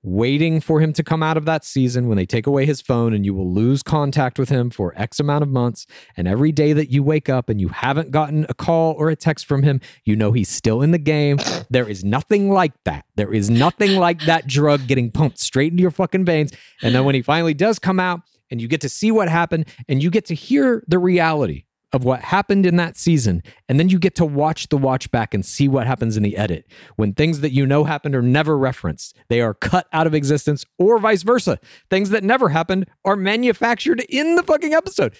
waiting 0.06 0.62
for 0.62 0.80
him 0.80 0.94
to 0.94 1.04
come 1.04 1.24
out 1.24 1.36
of 1.36 1.46
that 1.46 1.66
season 1.66 2.08
when 2.08 2.16
they 2.16 2.26
take 2.26 2.46
away 2.48 2.66
his 2.66 2.80
phone 2.80 3.14
and 3.14 3.26
you 3.26 3.34
will 3.34 3.52
lose 3.52 3.82
contact 3.82 4.38
with 4.38 4.50
him 4.50 4.70
for 4.70 4.94
X 4.96 5.20
amount 5.20 5.42
of 5.42 5.50
months. 5.50 5.88
And 6.16 6.28
every 6.28 6.52
day 6.52 6.74
that 6.74 6.92
you 6.92 7.04
wake 7.04 7.28
up 7.28 7.50
and 7.50 7.60
you 7.60 7.70
haven't 7.70 8.12
gotten 8.12 8.46
a 8.48 8.54
call 8.54 8.94
or 8.94 9.10
a 9.10 9.16
text 9.16 9.46
from 9.46 9.64
him, 9.64 9.82
you 10.04 10.16
know 10.16 10.32
he's 10.32 10.50
still 10.50 10.82
in 10.82 10.92
the 10.92 10.98
game. 10.98 11.40
There 11.70 11.90
is 11.90 12.04
nothing 12.04 12.52
like 12.52 12.74
that. 12.84 13.06
There 13.16 13.34
is 13.34 13.50
nothing 13.50 13.98
like 13.98 14.22
that 14.26 14.48
drug 14.48 14.88
getting 14.88 15.12
pumped 15.12 15.40
straight 15.40 15.72
into 15.72 15.82
your 15.82 15.92
fucking 15.92 16.26
veins. 16.26 16.54
And 16.82 16.94
then 16.94 17.04
when 17.06 17.16
he 17.16 17.22
finally 17.22 17.54
does 17.54 17.80
come 17.80 18.00
out 18.00 18.22
and 18.52 18.62
you 18.62 18.68
get 18.68 18.82
to 18.82 18.90
see 18.90 19.12
what 19.12 19.28
happened 19.28 19.66
and 19.90 20.02
you 20.02 20.10
get 20.10 20.26
to 20.26 20.36
hear 20.36 20.84
the 20.88 21.00
reality 21.00 21.65
of 21.96 22.04
what 22.04 22.20
happened 22.20 22.66
in 22.66 22.76
that 22.76 22.98
season. 22.98 23.42
And 23.70 23.80
then 23.80 23.88
you 23.88 23.98
get 23.98 24.16
to 24.16 24.26
watch 24.26 24.68
the 24.68 24.78
watch 24.78 25.10
back 25.12 25.34
and 25.34 25.46
see 25.46 25.70
what 25.70 25.88
happens 25.88 26.18
in 26.18 26.24
the 26.24 26.36
edit. 26.36 26.66
When 26.98 27.14
things 27.14 27.40
that 27.40 27.54
you 27.54 27.66
know 27.66 27.86
happened 27.86 28.16
are 28.16 28.22
never 28.22 28.58
referenced, 28.58 29.16
they 29.30 29.40
are 29.40 29.54
cut 29.54 29.88
out 29.94 30.06
of 30.06 30.14
existence, 30.14 30.66
or 30.78 31.00
vice 31.00 31.24
versa. 31.24 31.58
Things 31.90 32.10
that 32.10 32.24
never 32.24 32.50
happened 32.50 32.88
are 33.06 33.16
manufactured 33.16 34.02
in 34.10 34.36
the 34.36 34.44
fucking 34.44 34.74
episode. 34.74 35.16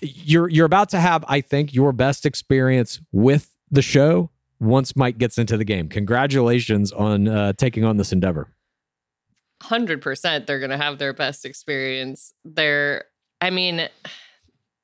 You're 0.00 0.48
you're 0.48 0.66
about 0.66 0.88
to 0.90 1.00
have, 1.00 1.22
I 1.28 1.42
think, 1.42 1.74
your 1.74 1.92
best 1.92 2.24
experience 2.24 2.98
with 3.12 3.54
the 3.70 3.82
show 3.82 4.30
once 4.58 4.96
Mike 4.96 5.18
gets 5.18 5.36
into 5.36 5.58
the 5.58 5.64
game. 5.64 5.88
Congratulations 5.90 6.92
on 6.92 7.28
uh, 7.28 7.52
taking 7.52 7.84
on 7.84 7.98
this 7.98 8.10
endeavor. 8.10 8.48
100% 9.62 10.46
they're 10.46 10.58
going 10.58 10.70
to 10.70 10.76
have 10.78 10.98
their 10.98 11.12
best 11.12 11.44
experience. 11.44 12.32
They're, 12.44 13.04
I 13.40 13.50
mean, 13.50 13.88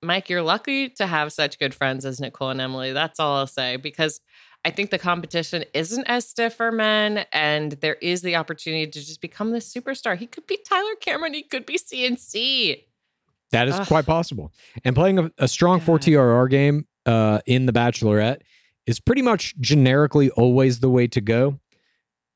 Mike, 0.02 0.28
you're 0.28 0.42
lucky 0.42 0.88
to 0.88 1.06
have 1.06 1.32
such 1.32 1.58
good 1.58 1.74
friends 1.74 2.04
as 2.04 2.20
Nicole 2.20 2.50
and 2.50 2.60
Emily. 2.60 2.92
That's 2.92 3.20
all 3.20 3.36
I'll 3.36 3.46
say 3.46 3.76
because 3.76 4.20
I 4.64 4.70
think 4.70 4.90
the 4.90 4.98
competition 4.98 5.64
isn't 5.74 6.04
as 6.04 6.28
stiff 6.28 6.54
for 6.54 6.70
men, 6.70 7.24
and 7.32 7.72
there 7.72 7.96
is 7.96 8.22
the 8.22 8.36
opportunity 8.36 8.86
to 8.86 9.00
just 9.00 9.20
become 9.20 9.50
this 9.50 9.72
superstar. 9.72 10.16
He 10.16 10.26
could 10.26 10.46
be 10.46 10.58
Tyler 10.68 10.94
Cameron, 11.00 11.34
he 11.34 11.42
could 11.42 11.66
be 11.66 11.78
CNC. 11.78 12.84
That 13.50 13.68
is 13.68 13.74
Ugh. 13.74 13.86
quite 13.86 14.06
possible. 14.06 14.52
And 14.84 14.96
playing 14.96 15.18
a, 15.18 15.30
a 15.38 15.48
strong 15.48 15.80
4 15.80 15.98
TRR 15.98 16.48
game 16.48 16.86
uh, 17.06 17.40
in 17.44 17.66
The 17.66 17.72
Bachelorette 17.72 18.40
is 18.86 18.98
pretty 18.98 19.22
much 19.22 19.54
generically 19.60 20.30
always 20.30 20.80
the 20.80 20.88
way 20.88 21.06
to 21.08 21.20
go. 21.20 21.60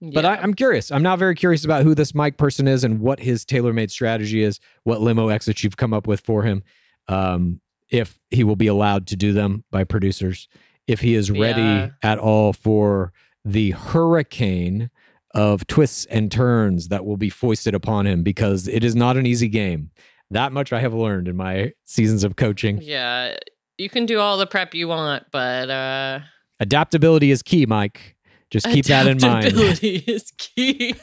But 0.02 0.26
I, 0.26 0.36
I'm 0.36 0.52
curious. 0.52 0.92
I'm 0.92 1.02
now 1.02 1.16
very 1.16 1.34
curious 1.34 1.64
about 1.64 1.82
who 1.82 1.94
this 1.94 2.14
Mike 2.14 2.36
person 2.36 2.68
is 2.68 2.84
and 2.84 3.00
what 3.00 3.18
his 3.20 3.46
tailor-made 3.46 3.90
strategy 3.90 4.42
is, 4.42 4.60
what 4.84 5.00
limo 5.00 5.28
exits 5.28 5.64
you've 5.64 5.78
come 5.78 5.94
up 5.94 6.06
with 6.06 6.20
for 6.20 6.42
him, 6.42 6.62
um, 7.08 7.60
if 7.90 8.18
he 8.30 8.42
will 8.44 8.56
be 8.56 8.66
allowed 8.66 9.06
to 9.08 9.16
do 9.16 9.32
them 9.32 9.64
by 9.70 9.84
producers, 9.84 10.48
if 10.86 11.00
he 11.00 11.14
is 11.14 11.30
ready 11.30 11.60
Yeah. 11.62 11.90
at 12.02 12.18
all 12.18 12.52
for 12.52 13.12
the 13.44 13.70
hurricane 13.72 14.90
of 15.34 15.66
twists 15.66 16.04
and 16.06 16.30
turns 16.32 16.88
that 16.88 17.04
will 17.04 17.16
be 17.16 17.30
foisted 17.30 17.74
upon 17.74 18.06
him, 18.06 18.22
because 18.22 18.66
it 18.68 18.82
is 18.82 18.94
not 18.96 19.16
an 19.16 19.26
easy 19.26 19.48
game. 19.48 19.90
That 20.30 20.52
much 20.52 20.72
I 20.72 20.80
have 20.80 20.94
learned 20.94 21.28
in 21.28 21.36
my 21.36 21.72
seasons 21.84 22.24
of 22.24 22.34
coaching. 22.36 22.80
Yeah, 22.82 23.36
you 23.78 23.88
can 23.88 24.06
do 24.06 24.18
all 24.18 24.36
the 24.38 24.46
prep 24.46 24.74
you 24.74 24.88
want, 24.88 25.24
but 25.30 25.70
uh 25.70 26.20
Adaptability 26.58 27.30
is 27.30 27.42
key, 27.42 27.66
Mike. 27.66 28.16
Just 28.50 28.66
keep 28.70 28.86
that 28.86 29.06
in 29.06 29.18
mind. 29.20 29.44
adaptability 29.46 29.96
is 30.06 30.32
key. 30.38 30.94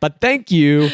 But 0.00 0.20
thank 0.20 0.50
you, 0.50 0.88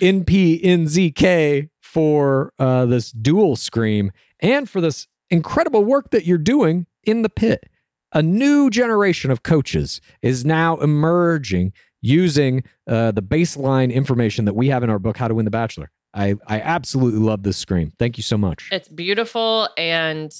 NPNZK, 0.00 1.68
for 1.94 2.52
uh, 2.58 2.84
this 2.86 3.12
dual 3.12 3.54
scream 3.54 4.10
and 4.40 4.68
for 4.68 4.80
this 4.80 5.06
incredible 5.30 5.84
work 5.84 6.10
that 6.10 6.26
you're 6.26 6.36
doing 6.36 6.86
in 7.04 7.22
the 7.22 7.28
pit. 7.28 7.70
A 8.12 8.20
new 8.20 8.68
generation 8.68 9.30
of 9.30 9.44
coaches 9.44 10.00
is 10.20 10.44
now 10.44 10.76
emerging 10.78 11.72
using 12.02 12.64
uh, 12.88 13.12
the 13.12 13.22
baseline 13.22 13.92
information 13.92 14.44
that 14.44 14.54
we 14.54 14.68
have 14.68 14.82
in 14.82 14.90
our 14.90 14.98
book, 14.98 15.16
How 15.16 15.28
to 15.28 15.34
Win 15.34 15.44
the 15.44 15.52
Bachelor. 15.52 15.90
I, 16.12 16.34
I 16.48 16.60
absolutely 16.60 17.20
love 17.20 17.44
this 17.44 17.56
scream. 17.56 17.92
Thank 17.96 18.16
you 18.16 18.24
so 18.24 18.36
much. 18.36 18.68
It's 18.72 18.88
beautiful. 18.88 19.68
And 19.78 20.34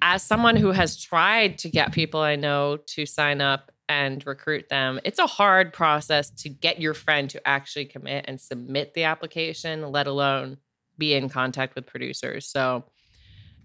as 0.00 0.22
someone 0.22 0.56
who 0.56 0.70
has 0.70 0.96
tried 0.96 1.58
to 1.58 1.68
get 1.68 1.92
people 1.92 2.20
I 2.20 2.36
know 2.36 2.78
to 2.88 3.04
sign 3.04 3.42
up 3.42 3.71
and 3.92 4.26
recruit 4.26 4.70
them, 4.70 4.98
it's 5.04 5.18
a 5.18 5.26
hard 5.26 5.74
process 5.74 6.30
to 6.30 6.48
get 6.48 6.80
your 6.80 6.94
friend 6.94 7.28
to 7.28 7.46
actually 7.46 7.84
commit 7.84 8.24
and 8.26 8.40
submit 8.40 8.94
the 8.94 9.04
application, 9.04 9.92
let 9.92 10.06
alone 10.06 10.56
be 10.96 11.12
in 11.12 11.28
contact 11.28 11.74
with 11.74 11.86
producers. 11.86 12.46
So 12.48 12.84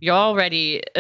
you're 0.02 0.16
already 0.16 0.84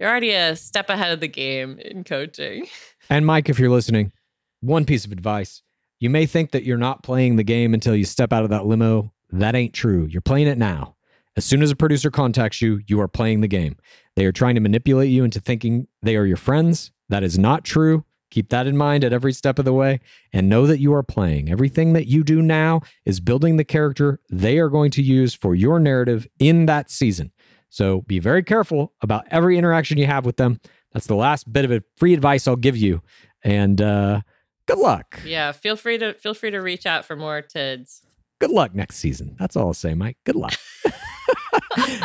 you're 0.00 0.08
already 0.08 0.30
a 0.30 0.56
step 0.56 0.88
ahead 0.88 1.12
of 1.12 1.20
the 1.20 1.28
game 1.28 1.78
in 1.78 2.04
coaching. 2.04 2.66
And 3.10 3.24
Mike, 3.24 3.48
if 3.48 3.58
you're 3.58 3.70
listening, 3.70 4.12
one 4.60 4.84
piece 4.84 5.06
of 5.06 5.12
advice. 5.12 5.62
You 5.98 6.10
may 6.10 6.26
think 6.26 6.50
that 6.50 6.64
you're 6.64 6.76
not 6.76 7.02
playing 7.02 7.36
the 7.36 7.42
game 7.42 7.72
until 7.72 7.96
you 7.96 8.04
step 8.04 8.34
out 8.34 8.44
of 8.44 8.50
that 8.50 8.66
limo. 8.66 9.14
That 9.30 9.54
ain't 9.54 9.72
true. 9.72 10.04
You're 10.04 10.20
playing 10.20 10.46
it 10.46 10.58
now. 10.58 10.96
As 11.34 11.46
soon 11.46 11.62
as 11.62 11.70
a 11.70 11.76
producer 11.76 12.10
contacts 12.10 12.60
you, 12.60 12.82
you 12.86 13.00
are 13.00 13.08
playing 13.08 13.40
the 13.40 13.48
game. 13.48 13.76
They 14.18 14.26
are 14.26 14.32
trying 14.32 14.56
to 14.56 14.60
manipulate 14.60 15.10
you 15.10 15.22
into 15.22 15.38
thinking 15.38 15.86
they 16.02 16.16
are 16.16 16.26
your 16.26 16.36
friends. 16.36 16.90
That 17.08 17.22
is 17.22 17.38
not 17.38 17.62
true. 17.62 18.04
Keep 18.32 18.48
that 18.48 18.66
in 18.66 18.76
mind 18.76 19.04
at 19.04 19.12
every 19.12 19.32
step 19.32 19.60
of 19.60 19.64
the 19.64 19.72
way 19.72 20.00
and 20.32 20.48
know 20.48 20.66
that 20.66 20.80
you 20.80 20.92
are 20.92 21.04
playing. 21.04 21.48
Everything 21.48 21.92
that 21.92 22.08
you 22.08 22.24
do 22.24 22.42
now 22.42 22.80
is 23.04 23.20
building 23.20 23.58
the 23.58 23.64
character 23.64 24.18
they 24.28 24.58
are 24.58 24.70
going 24.70 24.90
to 24.90 25.02
use 25.02 25.34
for 25.34 25.54
your 25.54 25.78
narrative 25.78 26.26
in 26.40 26.66
that 26.66 26.90
season. 26.90 27.30
So 27.70 28.00
be 28.08 28.18
very 28.18 28.42
careful 28.42 28.92
about 29.02 29.24
every 29.30 29.56
interaction 29.56 29.98
you 29.98 30.06
have 30.06 30.26
with 30.26 30.36
them. 30.36 30.58
That's 30.92 31.06
the 31.06 31.14
last 31.14 31.52
bit 31.52 31.70
of 31.70 31.84
free 31.96 32.12
advice 32.12 32.48
I'll 32.48 32.56
give 32.56 32.76
you. 32.76 33.02
And 33.44 33.80
uh, 33.80 34.22
good 34.66 34.78
luck. 34.78 35.20
Yeah, 35.24 35.52
feel 35.52 35.76
free 35.76 35.98
to 35.98 36.14
feel 36.14 36.34
free 36.34 36.50
to 36.50 36.58
reach 36.58 36.86
out 36.86 37.04
for 37.04 37.14
more 37.14 37.40
tids. 37.40 38.02
Good 38.40 38.50
luck 38.50 38.74
next 38.74 38.96
season. 38.96 39.36
That's 39.38 39.54
all 39.54 39.68
I'll 39.68 39.74
say, 39.74 39.94
Mike. 39.94 40.16
Good 40.24 40.34
luck. 40.34 40.54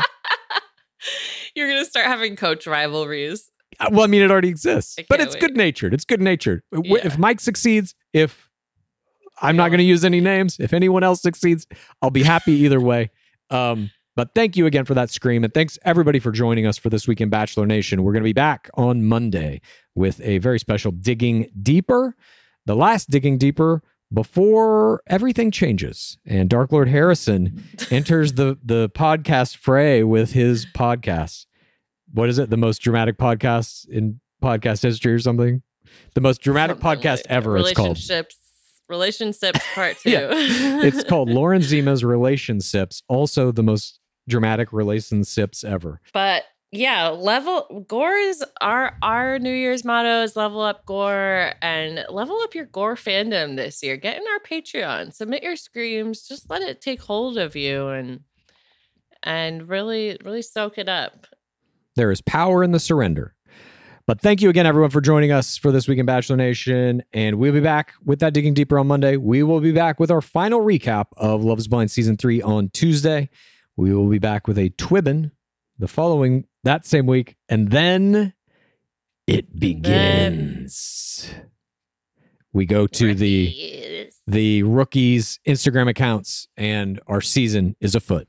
You're 1.56 1.68
gonna 1.68 1.86
start 1.86 2.06
having 2.06 2.36
coach 2.36 2.68
rivalries. 2.68 3.50
Uh, 3.80 3.90
well, 3.92 4.04
I 4.04 4.08
mean, 4.08 4.22
it 4.22 4.30
already 4.30 4.50
exists, 4.50 5.00
but 5.10 5.20
it's 5.20 5.36
wait. 5.36 5.42
good 5.42 5.58
natured. 5.58 5.94
It's 5.94 6.06
good 6.06 6.22
natured. 6.22 6.62
Yeah. 6.72 7.02
If 7.04 7.18
Mike 7.18 7.40
succeeds, 7.40 7.96
if 8.14 8.50
I'm 9.42 9.56
not 9.56 9.70
going 9.70 9.80
to 9.80 9.84
use 9.84 10.06
any 10.06 10.22
names, 10.22 10.58
if 10.60 10.74
anyone 10.74 11.04
else 11.04 11.22
succeeds, 11.22 11.66
I'll 12.02 12.12
be 12.12 12.24
happy 12.24 12.54
either 12.54 12.80
way. 12.80 13.10
Um, 13.50 13.92
but 14.16 14.30
thank 14.36 14.56
you 14.56 14.66
again 14.66 14.86
for 14.86 14.94
that 14.94 15.10
scream. 15.10 15.44
And 15.44 15.54
thanks 15.54 15.80
everybody 15.84 16.20
for 16.20 16.32
joining 16.32 16.68
us 16.68 16.78
for 16.78 16.90
this 16.90 17.08
week 17.08 17.20
in 17.20 17.30
Bachelor 17.30 17.66
Nation. 17.66 18.04
We're 18.04 18.14
going 18.14 18.24
to 18.24 18.30
be 18.30 18.34
back 18.34 18.70
on 18.76 19.04
Monday 19.04 19.62
with 19.96 20.22
a 20.22 20.38
very 20.38 20.60
special 20.60 20.92
Digging 20.92 21.50
Deeper, 21.62 22.16
the 22.66 22.76
last 22.76 23.10
Digging 23.10 23.38
Deeper 23.38 23.82
before 24.14 25.02
everything 25.08 25.52
changes. 25.52 26.18
And 26.26 26.50
Dark 26.50 26.72
Lord 26.72 26.90
Harrison 26.90 27.64
enters 27.90 28.34
the, 28.34 28.58
the 28.64 28.90
podcast 28.90 29.58
fray 29.58 30.04
with 30.04 30.34
his 30.34 30.66
podcast. 30.66 31.46
What 32.14 32.30
is 32.30 32.38
it? 32.38 32.50
The 32.50 32.58
most 32.58 32.80
dramatic 32.80 33.18
podcast 33.18 33.90
in 33.90 34.20
podcast 34.42 34.84
history 34.84 35.14
or 35.14 35.20
something? 35.20 35.64
The 36.14 36.22
most 36.22 36.42
dramatic 36.42 36.78
podcast 36.78 37.24
ever, 37.28 37.58
it's 37.58 37.74
called. 37.74 37.90
relationships. 37.90 38.38
Relationships 38.90 39.60
part 39.74 39.98
two. 40.04 40.12
Yeah. 40.12 40.30
it's 40.32 41.04
called 41.04 41.30
Lauren 41.30 41.62
Zima's 41.62 42.04
Relationships, 42.04 43.02
also 43.08 43.52
the 43.52 43.64
most 43.64 44.00
dramatic 44.28 44.72
relationships 44.72 45.64
ever. 45.64 46.02
But 46.14 46.44
yeah, 46.74 47.10
level 47.10 47.86
gore 47.88 48.18
is 48.18 48.44
our 48.60 48.98
our 49.04 49.38
New 49.38 49.54
Year's 49.54 49.86
motto 49.86 50.24
is 50.24 50.36
level 50.36 50.60
up 50.60 50.86
gore 50.88 51.54
and 51.62 52.04
level 52.10 52.40
up 52.42 52.56
your 52.56 52.66
gore 52.66 52.96
fandom 52.96 53.56
this 53.56 53.84
year. 53.84 53.96
Get 53.96 54.18
in 54.18 54.24
our 54.28 54.40
Patreon, 54.40 55.14
submit 55.14 55.44
your 55.44 55.56
screams, 55.56 56.28
just 56.28 56.50
let 56.50 56.64
it 56.64 56.82
take 56.82 57.00
hold 57.00 57.38
of 57.38 57.56
you 57.56 57.90
and 57.90 58.22
and 59.22 59.70
really 59.70 60.18
really 60.24 60.42
soak 60.42 60.80
it 60.80 60.90
up. 60.90 61.28
There 61.96 62.12
is 62.12 62.22
power 62.22 62.64
in 62.64 62.72
the 62.72 62.80
surrender. 62.80 63.36
But 64.08 64.20
thank 64.20 64.42
you 64.42 64.50
again, 64.50 64.66
everyone, 64.66 64.90
for 64.90 65.00
joining 65.00 65.32
us 65.32 65.56
for 65.56 65.72
this 65.72 65.88
week 65.88 66.00
in 66.00 66.06
Bachelor 66.08 66.36
Nation. 66.38 67.04
And 67.14 67.38
we'll 67.38 67.54
be 67.54 67.62
back 67.62 67.94
with 68.04 68.20
that 68.20 68.34
Digging 68.34 68.54
Deeper 68.54 68.80
on 68.80 68.88
Monday. 68.88 69.16
We 69.16 69.44
will 69.44 69.62
be 69.62 69.72
back 69.72 70.00
with 70.00 70.12
our 70.12 70.22
final 70.22 70.60
recap 70.60 71.06
of 71.18 71.44
Love 71.44 71.60
is 71.60 71.70
Blind 71.70 71.92
Season 71.92 72.18
3 72.18 72.42
on 72.42 72.70
Tuesday. 72.70 73.30
We 73.78 73.94
will 73.94 74.10
be 74.10 74.20
back 74.20 74.46
with 74.46 74.58
a 74.58 74.72
Twibbin 74.72 75.32
the 75.80 75.88
following, 75.88 76.46
that 76.64 76.86
same 76.86 77.06
week. 77.06 77.36
And 77.50 77.72
then 77.72 78.34
it 79.28 79.60
begins. 79.60 81.30
We 82.52 82.66
go 82.66 82.88
to 82.88 83.16
the 83.16 84.10
the 84.28 84.64
rookies 84.64 85.40
Instagram 85.48 85.90
accounts 85.90 86.48
and 86.56 87.00
our 87.08 87.22
season 87.22 87.76
is 87.82 87.96
afoot. 87.96 88.28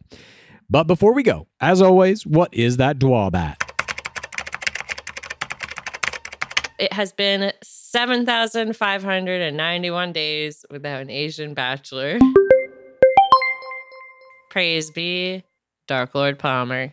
But 0.69 0.85
before 0.85 1.13
we 1.13 1.23
go, 1.23 1.47
as 1.61 1.81
always, 1.83 2.27
what 2.27 2.53
is 2.53 2.79
that 2.79 2.99
drawbat? 2.99 3.57
It 6.79 6.93
has 6.93 7.13
been 7.13 7.53
7,591 7.63 10.13
days 10.13 10.65
without 10.71 11.03
an 11.03 11.11
Asian 11.11 11.55
bachelor. 11.55 12.19
Praise 14.51 14.91
be 14.91 15.45
Dark 15.87 16.15
Lord 16.15 16.39
Palmer. 16.39 16.93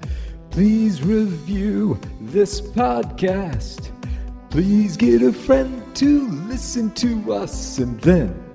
Please 0.51 1.01
review 1.01 1.97
this 2.19 2.59
podcast. 2.59 3.89
Please 4.49 4.97
get 4.97 5.21
a 5.21 5.31
friend 5.31 5.95
to 5.95 6.27
listen 6.49 6.91
to 6.95 7.33
us 7.33 7.77
and 7.77 7.97
then 8.01 8.50